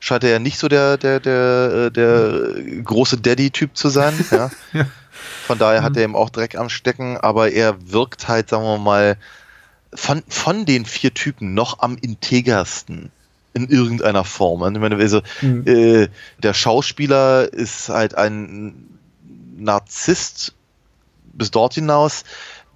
[0.00, 4.14] scheint er ja nicht so der, der, der, äh, der große Daddy-Typ zu sein.
[4.30, 4.50] Ja.
[4.72, 4.86] Ja.
[5.46, 8.78] Von daher hat er eben auch Dreck am Stecken, aber er wirkt halt, sagen wir
[8.78, 9.16] mal,
[9.92, 13.10] von, von den vier Typen noch am integersten
[13.52, 14.62] in irgendeiner Form.
[14.62, 15.66] Also Ich meine, also, Mhm.
[15.66, 18.86] äh, der Schauspieler ist halt ein
[19.58, 20.54] Narzisst
[21.32, 22.24] bis dort hinaus.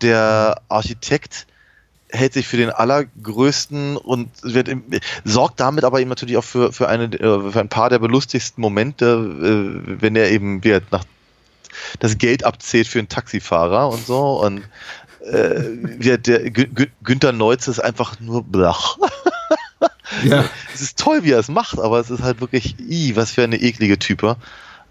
[0.03, 1.47] Der Architekt
[2.15, 4.85] hält sich für den allergrößten und wird im,
[5.25, 8.61] sorgt damit aber eben natürlich auch für, für, eine, äh, für ein paar der belustigsten
[8.63, 9.05] Momente,
[9.87, 11.05] äh, wenn er eben er nach
[11.99, 14.63] das Geld abzählt für einen Taxifahrer und so und
[15.25, 18.97] äh, er- der Gü- Gü- Günther Neutz ist einfach nur blach.
[20.23, 20.45] Ja.
[20.73, 23.43] Es ist toll, wie er es macht, aber es ist halt wirklich, i, was für
[23.43, 24.37] eine eklige Type.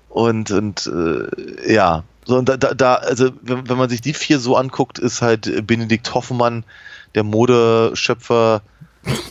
[0.10, 4.14] Und, und äh, ja, so und da, da, da also wenn, wenn man sich die
[4.14, 6.64] vier so anguckt, ist halt Benedikt Hoffmann,
[7.16, 8.62] der Modeschöpfer,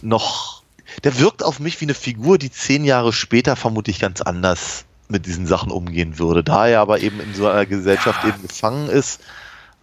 [0.03, 0.63] noch.
[1.05, 5.27] Der wirkt auf mich wie eine Figur, die zehn Jahre später vermutlich ganz anders mit
[5.27, 6.45] diesen Sachen umgehen würde.
[6.45, 9.21] Da er aber eben in so einer Gesellschaft eben gefangen ist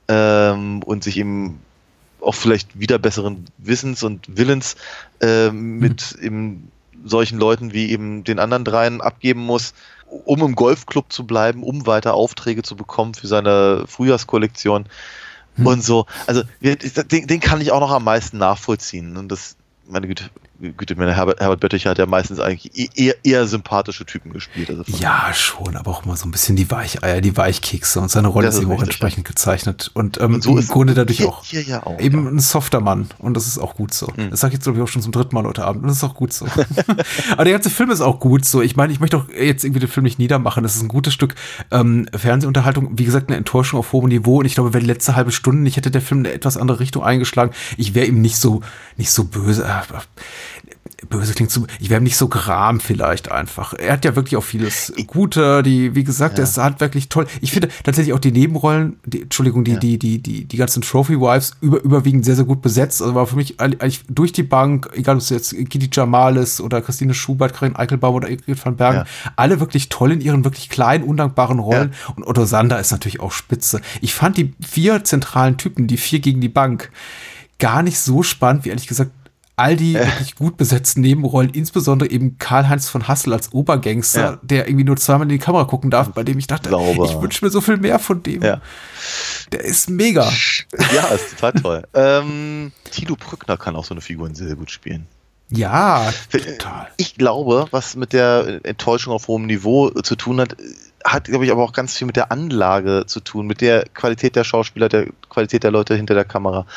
[0.07, 1.59] ähm, und sich eben
[2.21, 4.75] auch vielleicht wieder besseren Wissens und Willens
[5.21, 6.71] ähm, mit eben
[7.05, 9.73] solchen Leuten wie eben den anderen dreien abgeben muss,
[10.25, 14.85] um im Golfclub zu bleiben, um weiter Aufträge zu bekommen für seine Frühjahrskollektion
[15.63, 16.05] und so.
[16.27, 19.17] Also den, den kann ich auch noch am meisten nachvollziehen.
[19.17, 19.55] Und das,
[19.87, 20.29] meine Güte,
[20.59, 24.69] Güte meine Herbert, Herbert Bötticher hat ja meistens eigentlich e- eher, eher sympathische Typen gespielt.
[24.69, 28.27] Also Ja, schon, aber auch immer so ein bisschen die Weicheier, die Weichkekse und seine
[28.27, 29.89] Rolle Das ist eben auch entsprechend gezeichnet.
[29.93, 31.99] Und, ähm, Und so im Grunde dadurch hier, auch hier ja auch.
[31.99, 32.31] eben ja.
[32.31, 33.07] ein softer Mann.
[33.19, 34.07] Und das ist auch gut so.
[34.07, 34.31] Hm.
[34.31, 35.83] Das sage ich jetzt, glaube ich, auch schon zum dritten Mal heute Abend.
[35.83, 36.45] Und das ist auch gut so.
[37.31, 38.61] aber der ganze Film ist auch gut so.
[38.61, 40.63] Ich meine, ich möchte auch jetzt irgendwie den Film nicht niedermachen.
[40.63, 41.35] Das ist ein gutes Stück
[41.71, 42.97] ähm, Fernsehunterhaltung.
[42.97, 44.39] Wie gesagt, eine Enttäuschung auf hohem Niveau.
[44.39, 46.81] Und ich glaube, wenn die letzte halbe Stunde nicht hätte der Film eine etwas andere
[46.81, 48.61] Richtung eingeschlagen, ich wäre ihm nicht so,
[48.97, 49.63] nicht so böse.
[49.63, 49.69] Äh,
[51.09, 53.73] böse klingt zu, ich wäre nicht so gram vielleicht einfach.
[53.73, 57.25] Er hat ja wirklich auch vieles Gute, die, wie gesagt, er ist handwerklich toll.
[57.41, 61.19] Ich finde tatsächlich auch die Nebenrollen, die, Entschuldigung, die, die, die, die, die ganzen Trophy
[61.19, 63.01] Wives über, überwiegend sehr, sehr gut besetzt.
[63.01, 66.61] Also war für mich eigentlich durch die Bank, egal ob es jetzt Kitty Jamal ist
[66.61, 69.31] oder Christine Schubert, Karin Eichelbaum oder Ingrid van Bergen, Ja.
[69.35, 71.93] alle wirklich toll in ihren wirklich kleinen, undankbaren Rollen.
[72.15, 73.81] Und Otto Sander ist natürlich auch spitze.
[74.01, 76.91] Ich fand die vier zentralen Typen, die vier gegen die Bank,
[77.59, 79.11] gar nicht so spannend, wie ehrlich gesagt
[79.59, 84.39] all die wirklich gut besetzten Nebenrollen, insbesondere eben Karl-Heinz von Hassel als Obergangster, Ja.
[84.41, 87.05] der irgendwie nur zweimal in die Kamera gucken darf, bei dem ich dachte, Sauber.
[87.05, 88.41] ich wünsche mir so viel mehr von dem.
[88.41, 88.61] Ja.
[89.51, 90.23] Der ist mega.
[90.93, 91.83] ja, ist total toll.
[91.93, 95.07] ähm, Tilo Brückner kann auch so eine Figur sehr, sehr gut spielen.
[95.51, 96.87] Ja, total.
[96.97, 100.55] Ich glaube, was mit der Enttäuschung auf hohem Niveau zu tun hat,
[101.03, 104.35] hat, glaube ich, aber auch ganz viel mit der Anlage zu tun, mit der Qualität
[104.35, 106.67] der Schauspieler, der Qualität der Leute hinter der Kamera.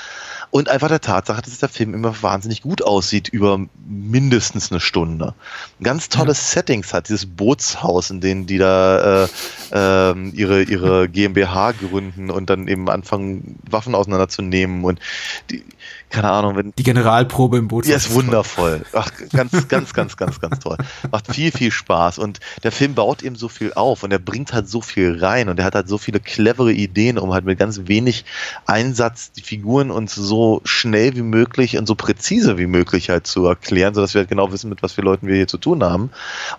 [0.52, 5.34] Und einfach der Tatsache, dass der Film immer wahnsinnig gut aussieht über mindestens eine Stunde.
[5.82, 9.28] Ganz tolle Settings hat, dieses Bootshaus, in dem die da äh,
[9.72, 15.00] ähm, ihre, ihre GmbH gründen und dann eben anfangen, Waffen auseinanderzunehmen und
[15.48, 15.64] die,
[16.12, 17.86] keine Ahnung, wenn Die Generalprobe im Boot.
[17.86, 18.84] ja, ist wundervoll.
[18.92, 20.76] Ach, ganz, ganz, ganz, ganz, ganz toll.
[21.10, 22.18] Macht viel, viel Spaß.
[22.18, 25.48] Und der Film baut eben so viel auf und er bringt halt so viel rein
[25.48, 28.26] und er hat halt so viele clevere Ideen, um halt mit ganz wenig
[28.66, 33.46] Einsatz die Figuren uns so schnell wie möglich und so präzise wie möglich halt zu
[33.46, 36.10] erklären, sodass wir halt genau wissen, mit was für Leuten wir hier zu tun haben.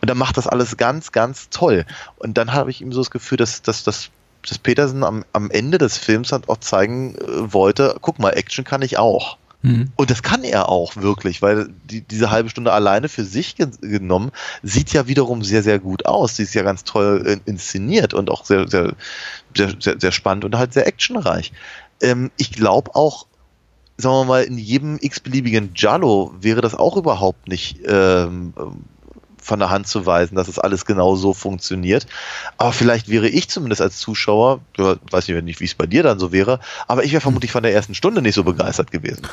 [0.02, 1.86] Und dann macht das alles ganz, ganz toll.
[2.18, 4.10] Und dann habe ich ihm so das Gefühl, dass, dass, dass
[4.50, 8.66] dass Peterson am, am Ende des Films halt auch zeigen äh, wollte, guck mal, Action
[8.66, 9.38] kann ich auch.
[9.96, 13.68] Und das kann er auch wirklich, weil die, diese halbe Stunde alleine für sich ge
[13.80, 16.36] genommen sieht ja wiederum sehr, sehr gut aus.
[16.36, 18.94] Sie ist ja ganz toll in inszeniert und auch sehr, sehr,
[19.56, 21.54] sehr, sehr, sehr spannend und halt sehr actionreich.
[22.02, 23.26] Ähm, ich glaube auch,
[23.98, 28.54] sagen wir mal, in jedem x-beliebigen Jallo wäre das auch überhaupt nicht ähm,
[29.44, 32.08] von der Hand zu weisen, dass es alles genau so funktioniert.
[32.58, 36.32] Aber vielleicht wäre ich zumindest als Zuschauer, weiß nicht, wie es bei dir dann so
[36.32, 39.28] wäre, aber ich wäre vermutlich von der ersten Stunde nicht so begeistert gewesen.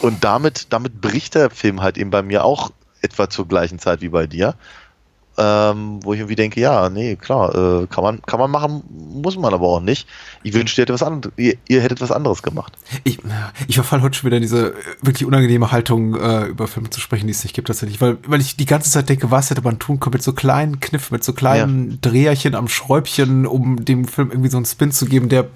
[0.00, 2.70] Und damit, damit bricht der Film halt eben bei mir auch
[3.02, 4.54] etwa zur gleichen Zeit wie bei dir.
[5.38, 9.38] Ähm, wo ich irgendwie denke, ja, nee, klar, äh, kann man, kann man machen, muss
[9.38, 10.06] man aber auch nicht.
[10.42, 12.74] Ich wünschte, ihr, hättet was anderes, ihr, ihr hättet was anderes gemacht.
[13.04, 13.18] Ich,
[13.66, 17.28] ich verfall heute schon wieder in diese wirklich unangenehme Haltung, äh, über Filme zu sprechen,
[17.28, 19.78] die es nicht gibt tatsächlich, weil, weil ich die ganze Zeit denke, was hätte man
[19.78, 21.96] tun können mit so kleinen Kniffen, mit so kleinen ja.
[22.02, 25.46] Dreherchen am Schräubchen, um dem Film irgendwie so einen Spin zu geben, der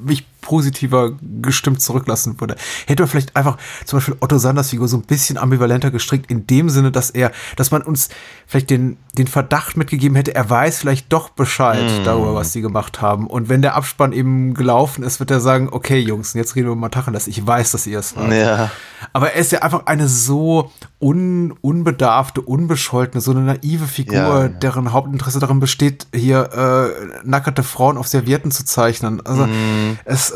[0.00, 1.12] mich positiver
[1.42, 2.56] gestimmt zurücklassen würde.
[2.86, 6.46] Hätte man vielleicht einfach zum Beispiel Otto Sanders Figur so ein bisschen ambivalenter gestrickt, in
[6.46, 8.08] dem Sinne, dass er, dass man uns
[8.46, 12.04] vielleicht den, den Verdacht mitgegeben hätte, er weiß vielleicht doch Bescheid mm.
[12.04, 13.26] darüber, was die gemacht haben.
[13.26, 16.74] Und wenn der Abspann eben gelaufen ist, wird er sagen, okay, Jungs, jetzt reden wir
[16.74, 18.32] mal Tacheles, ich weiß, dass ihr es wart.
[18.32, 18.70] Ja.
[19.12, 24.42] Aber er ist ja einfach eine so un, unbedarfte, unbescholtene, so eine naive Figur, ja,
[24.42, 24.48] ja.
[24.48, 29.24] deren Hauptinteresse darin besteht, hier äh, nackerte Frauen auf Servietten zu zeichnen.
[29.24, 29.98] Also mm.
[30.04, 30.34] es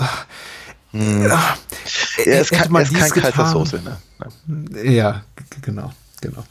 [0.92, 1.22] hm.
[1.22, 1.56] Ja,
[2.24, 3.96] er ist, kein, er ist kein kalter Soße, ne?
[4.84, 5.22] Ja,
[5.62, 6.44] genau, genau.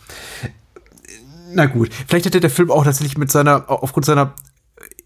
[1.54, 4.34] Na gut, vielleicht hätte der Film auch tatsächlich mit seiner, aufgrund seiner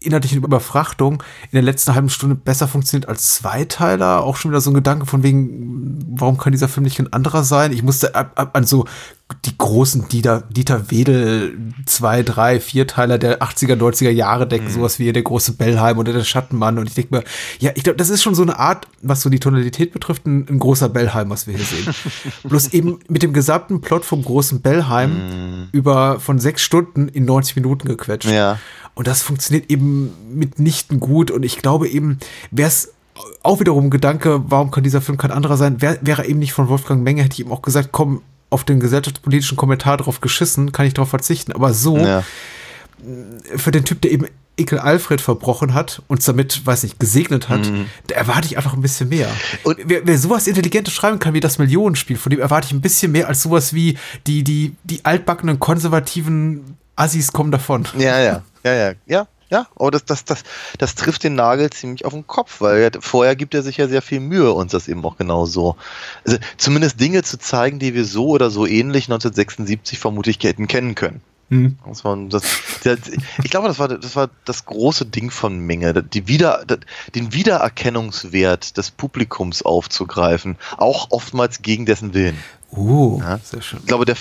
[0.00, 4.22] inhaltlichen Überfrachtung in der letzten halben Stunde besser funktioniert als Zweiteiler.
[4.22, 7.44] Auch schon wieder so ein Gedanke von wegen, warum kann dieser Film nicht ein anderer
[7.44, 7.72] sein?
[7.72, 8.86] Ich musste an so
[9.44, 14.72] die großen Dieter, Dieter Wedel zwei, drei, Vierteiler der 80er, 90er Jahre denken, mhm.
[14.72, 16.78] sowas wie der große Bellheim oder der Schattenmann.
[16.78, 17.24] Und ich denke mir,
[17.58, 20.46] ja, ich glaube, das ist schon so eine Art, was so die Tonalität betrifft, ein,
[20.48, 21.94] ein großer Bellheim, was wir hier sehen.
[22.44, 25.68] Bloß eben mit dem gesamten Plot vom großen Bellheim mhm.
[25.72, 28.30] über von sechs Stunden in 90 Minuten gequetscht.
[28.30, 28.58] Ja.
[28.94, 31.32] Und das funktioniert eben mitnichten gut.
[31.32, 32.18] Und ich glaube eben,
[32.52, 32.92] wäre es
[33.42, 36.52] auch wiederum ein Gedanke, warum kann dieser Film kein anderer sein, wäre wär eben nicht
[36.52, 40.72] von Wolfgang Menge, hätte ich ihm auch gesagt, komm, auf den gesellschaftspolitischen Kommentar drauf geschissen,
[40.72, 41.52] kann ich darauf verzichten.
[41.52, 42.22] Aber so, ja.
[43.56, 44.26] für den Typ, der eben
[44.56, 47.86] Ekel Alfred verbrochen hat, uns damit, weiß nicht, gesegnet hat, mhm.
[48.06, 49.28] da erwarte ich einfach ein bisschen mehr.
[49.64, 52.80] Und wer, wer sowas Intelligentes schreiben kann wie das Millionenspiel, von dem erwarte ich ein
[52.80, 57.86] bisschen mehr als sowas wie die, die, die altbackenen konservativen Assis kommen davon.
[57.98, 59.28] Ja, ja, ja, ja, ja.
[59.48, 60.42] Ja, aber das, das, das,
[60.78, 64.02] das trifft den Nagel ziemlich auf den Kopf, weil vorher gibt er sich ja sehr
[64.02, 65.76] viel Mühe, uns das eben auch genau so.
[66.24, 70.96] Also zumindest Dinge zu zeigen, die wir so oder so ähnlich 1976 vermutlich hätten kennen
[70.96, 71.20] können.
[71.48, 71.78] Mhm.
[71.86, 72.42] Das war, das,
[73.44, 76.64] ich glaube, das war, das war das große Ding von Menge, die Wieder,
[77.14, 82.36] den Wiedererkennungswert des Publikums aufzugreifen, auch oftmals gegen dessen Willen.
[82.72, 83.38] Uh, ja.
[83.42, 83.78] sehr schön.
[83.80, 84.16] Ich glaube, der,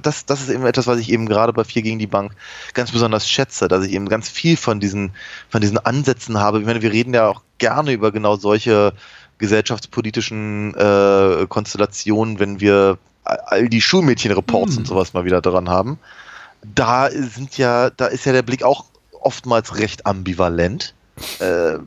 [0.00, 2.32] das, das ist eben etwas, was ich eben gerade bei Vier gegen die Bank
[2.72, 5.12] ganz besonders schätze, dass ich eben ganz viel von diesen,
[5.48, 6.60] von diesen Ansätzen habe.
[6.60, 8.94] Ich meine, wir reden ja auch gerne über genau solche
[9.38, 14.78] gesellschaftspolitischen äh, Konstellationen, wenn wir all die Schulmädchenreports hm.
[14.78, 15.98] und sowas mal wieder dran haben.
[16.62, 20.94] Da sind ja, da ist ja der Blick auch oftmals recht ambivalent.
[21.38, 21.78] Äh,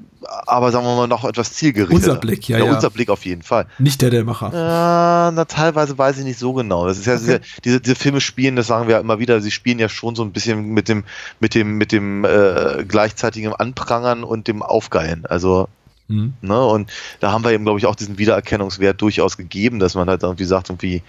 [0.45, 1.95] aber sagen wir mal noch etwas zielgerichteter.
[1.95, 2.73] Unser Blick, ja, ja, ja.
[2.73, 3.67] Unser Blick auf jeden Fall.
[3.77, 4.51] Nicht der der Macher.
[4.53, 6.87] Ja, na, teilweise weiß ich nicht so genau.
[6.87, 7.39] Das ist ja, okay.
[7.63, 10.23] diese, diese Filme spielen, das sagen wir ja immer wieder, sie spielen ja schon so
[10.23, 11.03] ein bisschen mit dem,
[11.39, 15.25] mit dem, mit dem äh, gleichzeitigen Anprangern und dem Aufgeilen.
[15.25, 15.67] Also
[16.07, 16.33] mhm.
[16.41, 20.09] Ne, und da haben wir eben, glaube ich, auch diesen Wiedererkennungswert durchaus gegeben, dass man
[20.09, 21.01] halt irgendwie sagt, irgendwie,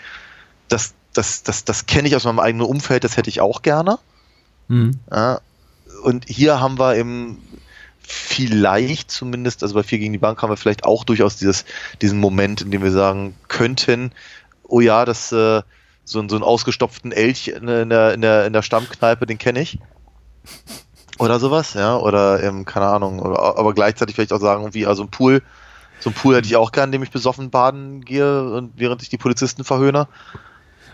[0.69, 3.99] das, das, das, das kenne ich aus meinem eigenen Umfeld, das hätte ich auch gerne.
[4.69, 4.99] Mhm.
[5.11, 5.41] Ja,
[6.03, 7.39] und hier haben wir eben
[8.07, 11.65] vielleicht zumindest, also bei 4 gegen die Bank haben wir vielleicht auch durchaus dieses,
[12.03, 14.13] diesen Moment, in dem wir sagen könnten,
[14.65, 15.63] oh ja, das äh,
[16.05, 19.79] so, so einen ausgestopften Elch in der, in der, in der Stammkneipe, den kenne ich.
[21.19, 25.05] Oder sowas, ja, oder ähm, keine Ahnung, oder, aber gleichzeitig vielleicht auch sagen, wie, also
[25.05, 25.43] ein Pool,
[26.01, 29.03] so ein Pool hätte ich auch gern, in dem ich besoffen baden gehe und während
[29.03, 30.09] ich die Polizisten verhöhne.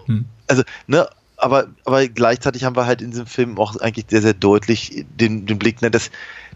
[0.06, 0.26] Hm.
[0.46, 1.08] Also, ne,
[1.40, 5.46] aber, aber gleichzeitig haben wir halt in diesem Film auch eigentlich sehr, sehr deutlich den,
[5.46, 6.10] den Blick, ne, dass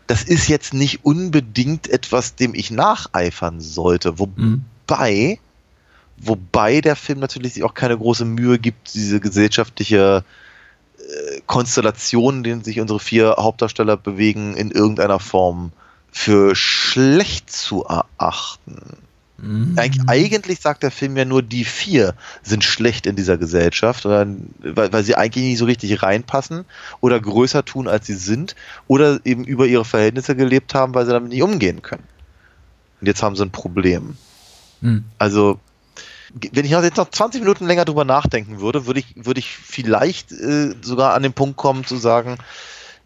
[0.07, 4.19] das ist jetzt nicht unbedingt etwas, dem ich nacheifern sollte.
[4.19, 6.27] Wobei, mhm.
[6.27, 10.25] wobei der Film natürlich sich auch keine große Mühe gibt, diese gesellschaftliche
[10.99, 15.73] äh, Konstellation, in denen sich unsere vier Hauptdarsteller bewegen, in irgendeiner Form
[16.13, 18.99] für schlecht zu erachten.
[19.45, 19.75] Mhm.
[19.79, 24.39] Eig eigentlich sagt der Film ja nur, die vier sind schlecht in dieser Gesellschaft, weil,
[24.59, 26.65] weil sie eigentlich nicht so richtig reinpassen
[27.01, 28.57] oder größer tun, als sie sind
[28.87, 32.05] oder eben über ihre Verhältnisse gelebt haben, weil sie damit nicht umgehen können.
[33.01, 34.17] Und jetzt haben sie ein Problem.
[34.81, 35.05] Mhm.
[35.19, 35.61] Also
[36.53, 40.33] wenn ich jetzt noch 20 Minuten länger drüber nachdenken würde, würde ich, würde ich vielleicht
[40.33, 42.39] äh, sogar an den Punkt kommen zu sagen,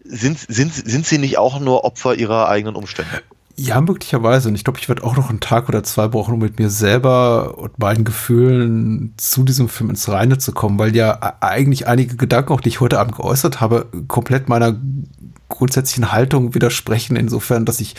[0.05, 3.23] sind, sind, sind sie nicht auch nur Opfer ihrer eigenen Umstände?
[3.61, 4.49] Ja, möglicherweise.
[4.49, 6.71] Und ich glaube, ich werde auch noch einen Tag oder zwei brauchen, um mit mir
[6.71, 12.15] selber und meinen Gefühlen zu diesem Film ins Reine zu kommen, weil ja eigentlich einige
[12.15, 14.77] Gedanken, auch die ich heute Abend geäußert habe, komplett meiner
[15.49, 17.97] grundsätzlichen Haltung widersprechen, insofern, dass ich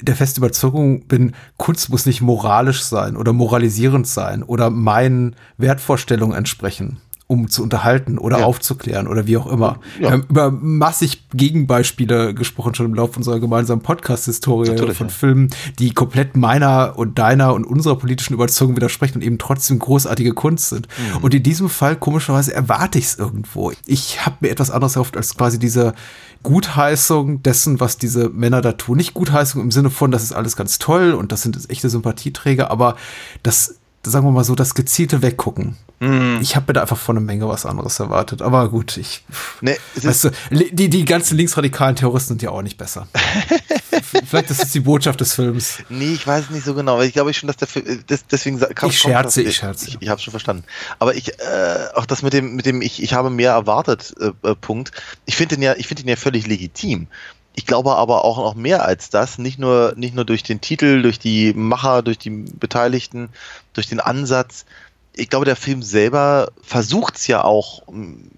[0.00, 6.36] der festen Überzeugung bin, Kunst muss nicht moralisch sein oder moralisierend sein oder meinen Wertvorstellungen
[6.36, 8.44] entsprechen um zu unterhalten oder ja.
[8.44, 9.80] aufzuklären oder wie auch immer.
[9.96, 10.00] Ja.
[10.00, 15.10] Wir haben über massig Gegenbeispiele gesprochen, schon im Laufe unserer gemeinsamen Podcast-Historie von.
[15.10, 20.34] Filmen, die komplett meiner und deiner und unserer politischen Überzeugung widersprechen und eben trotzdem großartige
[20.34, 20.86] Kunst sind.
[20.86, 21.24] Mhm.
[21.24, 23.72] Und in diesem Fall, komischerweise, erwarte ich es irgendwo.
[23.86, 25.94] Ich habe mir etwas anderes erhofft als quasi diese
[26.44, 28.98] Gutheißung dessen, was diese Männer da tun.
[28.98, 32.70] Nicht Gutheißung im Sinne von, das ist alles ganz toll und das sind echte Sympathieträger,
[32.70, 32.94] aber
[33.42, 33.75] das
[34.10, 35.76] sagen wir mal so, das gezielte Weggucken.
[36.00, 36.38] Mm.
[36.40, 38.42] Ich habe mir da einfach von einer Menge was anderes erwartet.
[38.42, 39.24] Aber gut, ich.
[39.60, 43.08] Nee, weißt du, die, die ganzen linksradikalen Terroristen sind ja auch nicht besser.
[44.26, 45.78] Vielleicht ist es die Botschaft des Films.
[45.88, 48.02] Nee, ich weiß nicht so genau, weil ich glaube schon, dass der Film.
[48.06, 49.88] Das, deswegen kam, ich scherze, ich scherze.
[49.88, 50.64] Ich, ich habe schon verstanden.
[50.98, 54.32] Aber ich, äh, auch das mit dem, mit dem, ich, ich habe mehr erwartet, äh,
[54.48, 54.92] äh, Punkt.
[55.24, 57.06] Ich finde den ja, ich finde den ja völlig legitim.
[57.56, 61.00] Ich glaube aber auch noch mehr als das, nicht nur, nicht nur durch den Titel,
[61.00, 63.30] durch die Macher, durch die Beteiligten,
[63.72, 64.66] durch den Ansatz.
[65.14, 67.82] Ich glaube, der Film selber versucht es ja auch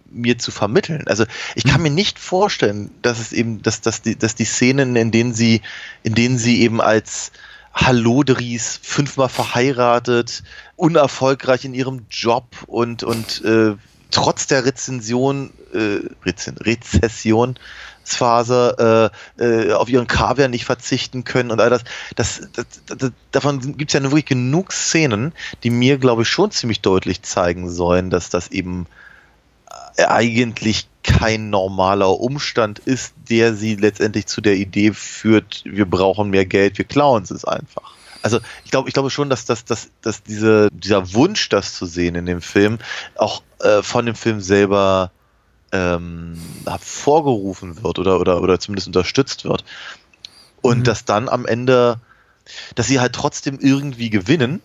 [0.08, 1.02] mir zu vermitteln.
[1.08, 1.24] Also
[1.56, 5.10] ich kann mir nicht vorstellen, dass es eben, dass, dass, die, dass die Szenen, in
[5.10, 5.62] denen sie,
[6.04, 7.32] in denen sie eben als
[7.74, 10.44] Hallodris, fünfmal verheiratet,
[10.76, 13.74] unerfolgreich in ihrem Job und, und äh,
[14.12, 17.58] trotz der Rezension, äh, Rezession
[18.16, 21.84] Phase äh, äh, auf ihren Kaviar nicht verzichten können und all das.
[22.16, 25.32] das, das, das davon gibt es ja wirklich genug Szenen,
[25.62, 28.86] die mir, glaube ich, schon ziemlich deutlich zeigen sollen, dass das eben
[29.96, 36.30] äh, eigentlich kein normaler Umstand ist, der sie letztendlich zu der Idee führt, wir brauchen
[36.30, 37.94] mehr Geld, wir klauen es einfach.
[38.22, 41.86] Also ich glaube, ich glaube schon, dass, dass, dass, dass diese, dieser Wunsch, das zu
[41.86, 42.78] sehen in dem Film,
[43.16, 45.12] auch äh, von dem Film selber
[45.72, 49.64] ähm, hervorgerufen wird oder, oder, oder zumindest unterstützt wird.
[50.60, 50.84] Und mhm.
[50.84, 52.00] dass dann am Ende,
[52.74, 54.60] dass sie halt trotzdem irgendwie gewinnen,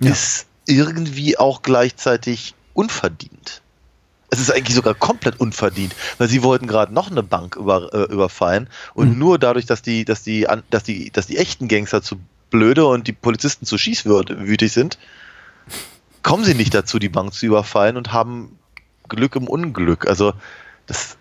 [0.00, 0.10] ja.
[0.10, 3.62] ist irgendwie auch gleichzeitig unverdient.
[4.28, 8.12] Es ist eigentlich sogar komplett unverdient, weil sie wollten gerade noch eine Bank über, äh,
[8.12, 9.18] überfallen und mhm.
[9.18, 12.16] nur dadurch, dass die, dass die, dass die, dass die echten Gangster zu
[12.50, 14.98] blöde und die Polizisten zu schießwütig sind,
[16.22, 18.58] kommen sie nicht dazu, die Bank zu überfallen und haben
[19.08, 20.06] Glück im Unglück.
[20.06, 20.32] Also
[20.86, 21.16] das,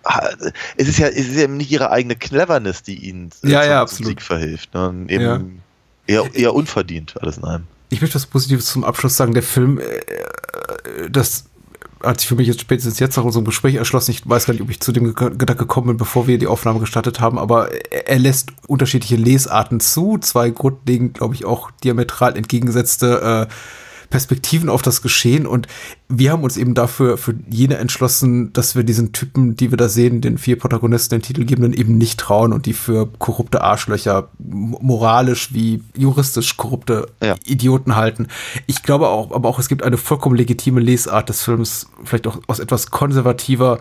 [0.78, 4.10] es ist ja, es ist ja nicht ihre eigene Cleverness, die ihnen ja, zum ja,
[4.10, 4.74] Sieg verhilft.
[4.74, 5.06] Ne?
[5.08, 5.62] Eben
[6.08, 6.22] ja.
[6.24, 7.68] eher, eher unverdient alles in einem.
[7.90, 9.34] Ich möchte was Positives zum Abschluss sagen.
[9.34, 11.46] Der Film, äh, das
[12.04, 14.12] hat sich für mich jetzt spätestens jetzt nach unserem Gespräch erschlossen.
[14.12, 16.80] Ich weiß gar nicht, ob ich zu dem Gedanke gekommen bin, bevor wir die Aufnahme
[16.80, 20.18] gestartet haben, aber er lässt unterschiedliche Lesarten zu.
[20.20, 23.54] Zwei grundlegend, glaube ich, auch diametral entgegengesetzte äh,
[24.10, 25.68] Perspektiven auf das Geschehen und
[26.08, 29.90] wir haben uns eben dafür für jene entschlossen, dass wir diesen Typen, die wir da
[29.90, 35.54] sehen, den vier Protagonisten, den Titelgebenden eben nicht trauen und die für korrupte Arschlöcher, moralisch
[35.54, 37.36] wie juristisch korrupte ja.
[37.46, 38.28] Idioten halten.
[38.68, 42.40] Ich glaube auch, aber auch es gibt eine vollkommen legitime Lesart des Films, vielleicht auch
[42.48, 43.80] aus etwas konservativer,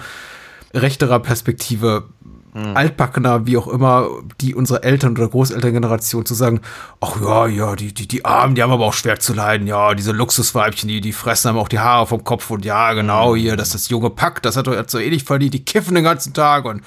[0.73, 2.05] rechterer Perspektive
[2.55, 2.77] mhm.
[2.77, 4.09] altbackener, wie auch immer,
[4.41, 6.61] die unsere Eltern- oder Großelterngeneration zu sagen,
[7.01, 9.95] ach ja, ja, die, die, die Armen, die haben aber auch schwer zu leiden, ja,
[9.95, 13.37] diese Luxusweibchen, die, die fressen haben auch die Haare vom Kopf und ja, genau, mhm.
[13.37, 15.95] hier, das ist das junge Pack, das hat doch jetzt so ähnlich verdient, die kiffen
[15.95, 16.83] den ganzen Tag und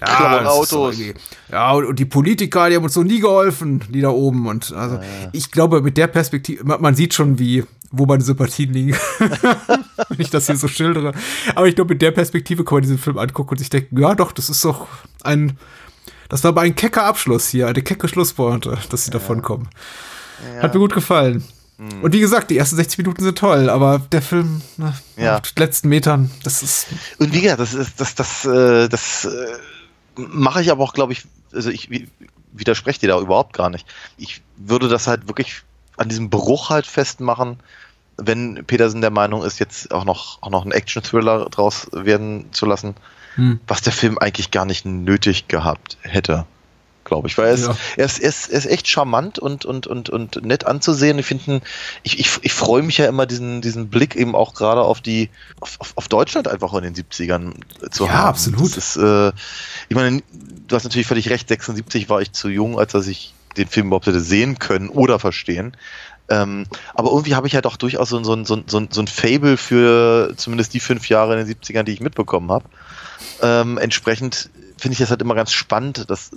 [0.00, 0.96] ja, Autos.
[1.50, 4.48] Ja, und, und, die Politiker, die haben uns so nie geholfen, die da oben.
[4.48, 5.02] Und also, ja.
[5.32, 7.64] ich glaube, mit der Perspektive, man, man, sieht schon, wie,
[7.96, 11.12] wo meine Sympathien liegen, wenn ich das hier so schildere.
[11.54, 14.14] Aber ich glaube, mit der Perspektive kann man diesen Film angucken und sich denken, ja,
[14.14, 14.86] doch, das ist doch
[15.22, 15.58] ein,
[16.28, 19.18] das war aber ein kecker Abschluss hier, eine kecke Schlusspointe, dass sie ja.
[19.18, 19.68] davon kommen.
[20.56, 20.62] Ja.
[20.62, 21.44] Hat mir gut gefallen.
[21.78, 22.02] Mhm.
[22.02, 25.36] Und wie gesagt, die ersten 60 Minuten sind toll, aber der Film na, ja.
[25.36, 26.86] auf den letzten Metern, das ist.
[27.18, 29.58] Und wie gesagt, das ist, das, das, das, das äh,
[30.16, 31.88] mache ich aber auch, glaube ich, also ich
[32.52, 33.86] widerspreche dir da überhaupt gar nicht.
[34.16, 35.62] Ich würde das halt wirklich
[35.96, 37.58] an diesem Bruch halt festmachen,
[38.16, 42.66] wenn Petersen der Meinung ist, jetzt auch noch, auch noch einen Action-Thriller draus werden zu
[42.66, 42.94] lassen,
[43.34, 43.60] hm.
[43.66, 46.46] was der Film eigentlich gar nicht nötig gehabt hätte
[47.04, 47.38] glaube ich.
[47.38, 47.76] Weil er ist, ja.
[47.96, 51.18] er, ist, er, ist, er ist echt charmant und, und, und, und nett anzusehen.
[51.18, 51.60] Ich finde,
[52.02, 55.30] ich, ich, ich freue mich ja immer, diesen, diesen Blick eben auch gerade auf die,
[55.60, 57.54] auf, auf Deutschland einfach in den 70ern
[57.90, 58.18] zu ja, haben.
[58.18, 58.76] Ja, absolut.
[58.76, 59.32] Das ist, äh,
[59.88, 60.22] ich meine,
[60.66, 63.88] du hast natürlich völlig recht, 76 war ich zu jung, als dass ich den Film
[63.88, 65.76] überhaupt hätte sehen können oder verstehen.
[66.28, 69.56] Ähm, aber irgendwie habe ich ja doch durchaus so, so, so, so, so ein Fable
[69.56, 72.64] für zumindest die fünf Jahre in den 70ern, die ich mitbekommen habe.
[73.42, 74.48] Ähm, entsprechend
[74.78, 76.30] finde ich das halt immer ganz spannend, das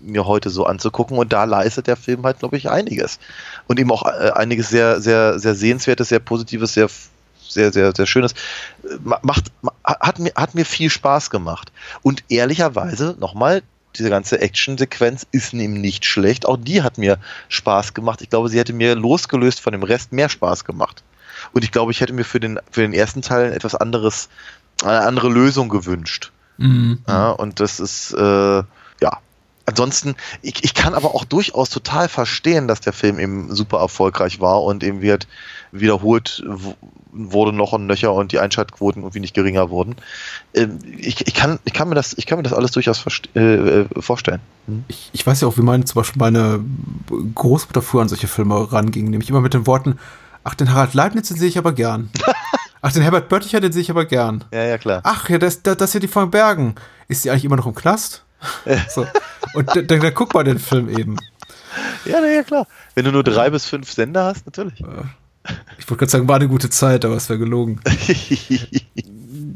[0.00, 1.18] mir heute so anzugucken.
[1.18, 3.18] Und da leistet der Film halt, glaube ich, einiges.
[3.66, 6.88] Und eben auch äh, einiges sehr, sehr, sehr sehenswertes, sehr positives, sehr,
[7.48, 8.34] sehr, sehr, sehr schönes.
[9.22, 9.50] Macht,
[9.84, 11.72] hat mir, hat mir viel Spaß gemacht.
[12.02, 13.62] Und ehrlicherweise, nochmal,
[13.96, 16.46] diese ganze Action-Sequenz ist ihm nicht schlecht.
[16.46, 17.18] Auch die hat mir
[17.48, 18.22] Spaß gemacht.
[18.22, 21.02] Ich glaube, sie hätte mir losgelöst von dem Rest mehr Spaß gemacht.
[21.52, 24.28] Und ich glaube, ich hätte mir für den, für den ersten Teil etwas anderes,
[24.82, 26.32] eine andere Lösung gewünscht.
[26.58, 26.98] Mhm.
[27.08, 28.62] Ja, und das ist, äh,
[29.00, 29.18] ja.
[29.66, 34.40] Ansonsten, ich, ich kann aber auch durchaus total verstehen, dass der Film eben super erfolgreich
[34.40, 35.28] war und eben wird
[35.72, 36.42] wiederholt
[37.12, 39.96] wurde noch und nöcher und die Einschaltquoten irgendwie nicht geringer wurden.
[40.54, 43.40] Ähm, ich, ich, kann, ich, kann, mir das, ich kann mir das alles durchaus äh,
[43.40, 44.40] äh, vorstellen.
[44.66, 44.84] Hm?
[44.88, 46.64] Ich, ich weiß ja auch, wie meine zum Beispiel meine
[47.34, 49.98] Großmutter früher an solche Filme ranging, nämlich immer mit den Worten,
[50.44, 52.10] ach, den Harald Leibniz, den sehe ich aber gern.
[52.82, 54.44] ach, den Herbert Bötticher, den sehe ich aber gern.
[54.52, 55.00] Ja, ja, klar.
[55.04, 56.74] Ach, ja, das, das, das hier die von Bergen.
[57.08, 58.24] Ist die eigentlich immer noch im Knast?
[58.88, 59.06] so.
[59.54, 61.16] Und dann, dann guck mal den Film eben.
[62.04, 62.66] Ja, ja, klar.
[62.94, 64.82] Wenn du nur drei bis fünf Sender hast, natürlich.
[65.78, 67.80] Ich wollte gerade sagen, war eine gute Zeit, aber es wäre gelogen.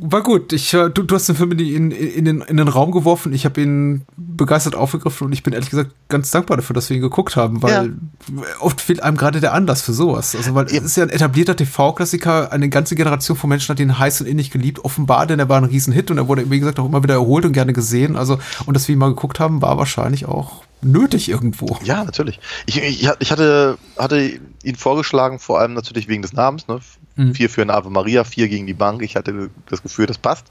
[0.00, 0.52] war gut.
[0.52, 3.32] Ich, du, du hast den Film in, in, in, den, in den Raum geworfen.
[3.32, 6.96] Ich habe ihn begeistert aufgegriffen und ich bin ehrlich gesagt ganz dankbar dafür, dass wir
[6.96, 8.42] ihn geguckt haben, weil ja.
[8.60, 10.34] oft fehlt einem gerade der Anlass für sowas.
[10.36, 10.78] Also, weil Eben.
[10.78, 12.52] es ist ja ein etablierter TV-Klassiker.
[12.52, 14.84] Eine ganze Generation von Menschen hat ihn heiß und innig geliebt.
[14.84, 17.44] Offenbar, denn er war ein Riesenhit und er wurde, wie gesagt, auch immer wieder erholt
[17.44, 18.16] und gerne gesehen.
[18.16, 21.78] Also, und dass wir ihn mal geguckt haben, war wahrscheinlich auch nötig irgendwo.
[21.84, 22.40] Ja, natürlich.
[22.66, 26.68] Ich, ich, ich hatte, hatte ihn vorgeschlagen, vor allem natürlich wegen des Namens.
[26.68, 26.80] Ne?
[27.16, 27.34] Mhm.
[27.34, 29.02] Vier für ein Ave Maria, vier gegen die Bank.
[29.02, 30.46] Ich hatte das Gefühl, das passt.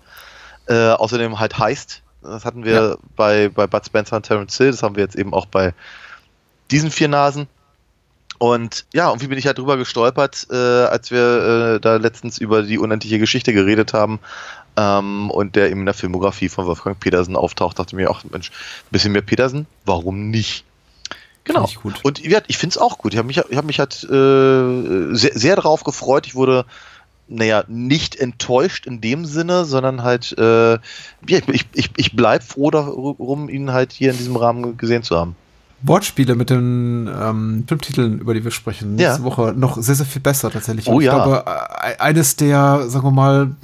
[0.68, 2.02] Äh, außerdem halt heißt.
[2.22, 2.98] Das hatten wir ja.
[3.16, 4.72] bei, bei Bud Spencer und Terence Hill.
[4.72, 5.74] Das haben wir jetzt eben auch bei
[6.72, 7.48] diesen vier Nasen.
[8.40, 12.38] Und ja, und wie bin ich halt drüber gestolpert, äh, als wir äh, da letztens
[12.38, 14.20] über die unendliche Geschichte geredet haben
[14.76, 18.50] ähm, und der eben in der Filmografie von Wolfgang Petersen auftaucht, dachte mir auch, Mensch,
[18.50, 20.66] ein bisschen mehr Petersen, warum nicht?
[21.46, 21.70] Genau.
[22.04, 23.14] Und ja, ich finde es auch gut.
[23.14, 26.26] Ich habe mich, ich hab mich halt äh, sehr, sehr darauf gefreut.
[26.26, 26.66] Ich wurde,
[27.28, 30.80] naja, nicht enttäuscht in dem Sinne, sondern halt, äh, ja,
[31.28, 35.36] ich, ich, ich bleibe froh darum, ihn halt hier in diesem Rahmen gesehen zu haben.
[35.84, 39.24] Wortspiele mit den ähm, Filmtiteln, über die wir sprechen, nächste ja.
[39.24, 40.88] Woche noch sehr, sehr viel besser tatsächlich.
[40.88, 41.14] Oh, ich ja.
[41.14, 43.56] glaube, äh, eines der, sagen wir mal,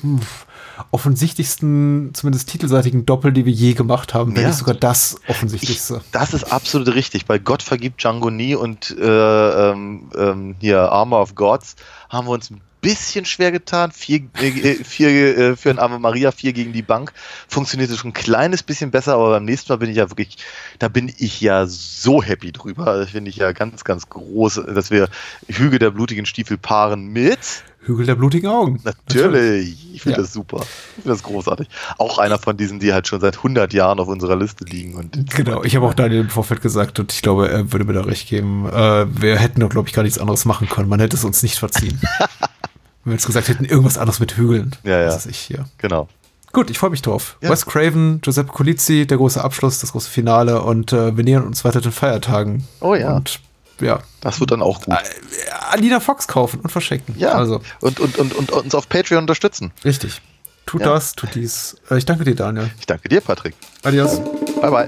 [0.91, 4.47] offensichtlichsten, zumindest titelseitigen Doppel, die wir je gemacht haben, wenn ja.
[4.49, 6.01] nicht sogar das offensichtlichste.
[6.03, 7.25] Ich, das ist absolut richtig.
[7.25, 11.75] Bei Gott vergibt Django nie und äh, ähm, ähm, hier Armor of Gods
[12.09, 13.91] haben wir uns ein bisschen schwer getan.
[13.91, 17.13] Vier, äh, vier äh, für ein Ave Maria, vier gegen die Bank.
[17.47, 20.37] Funktionierte schon ein kleines bisschen besser, aber beim nächsten Mal bin ich ja wirklich,
[20.79, 22.97] da bin ich ja so happy drüber.
[22.97, 25.09] Das finde ich ja ganz, ganz groß, dass wir
[25.47, 28.79] Hügel der blutigen Stiefel paaren mit Hügel der blutigen Augen.
[28.83, 29.93] Natürlich.
[29.93, 30.23] Ich finde ja.
[30.23, 30.57] das super.
[30.61, 31.67] Ich finde das großartig.
[31.97, 34.95] Auch einer von diesen, die halt schon seit 100 Jahren auf unserer Liste liegen.
[34.95, 37.93] Und genau, ich habe auch Daniel im Vorfeld gesagt und ich glaube, er würde mir
[37.93, 38.67] da recht geben.
[38.67, 40.89] Äh, wir hätten doch, glaube ich, gar nichts anderes machen können.
[40.89, 41.99] Man hätte es uns nicht verziehen.
[43.03, 44.75] Wenn wir jetzt gesagt hätten, irgendwas anderes mit Hügeln.
[44.83, 45.05] Ja, ja.
[45.05, 45.65] Das ist ich hier.
[45.77, 46.09] Genau.
[46.51, 47.37] Gut, ich freue mich drauf.
[47.41, 47.49] Ja.
[47.49, 51.63] Wes Craven, Giuseppe Colizzi, der große Abschluss, das große Finale und äh, wir nähern uns
[51.63, 52.67] weiter den Feiertagen.
[52.81, 53.17] Oh ja.
[53.17, 53.39] Und
[53.81, 53.99] ja.
[54.21, 54.93] Das wird dann auch gut.
[54.93, 57.15] Äh, Alina Fox kaufen und verschenken.
[57.17, 57.31] Ja.
[57.31, 57.61] Also.
[57.81, 59.71] Und, und, und, und uns auf Patreon unterstützen.
[59.83, 60.21] Richtig.
[60.65, 60.93] Tut ja.
[60.93, 61.77] das, tut dies.
[61.89, 62.69] Äh, ich danke dir, Daniel.
[62.79, 63.55] Ich danke dir, Patrick.
[63.83, 64.19] Adios.
[64.61, 64.87] Bye, bye.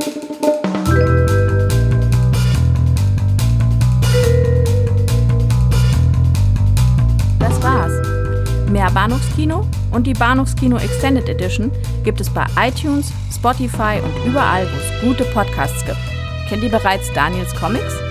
[7.39, 8.69] Das war's.
[8.69, 11.71] Mehr Bahnhofskino und die Bahnhofskino Extended Edition
[12.03, 15.97] gibt es bei iTunes, Spotify und überall, wo es gute Podcasts gibt.
[16.47, 18.10] Kennt ihr bereits Daniels Comics?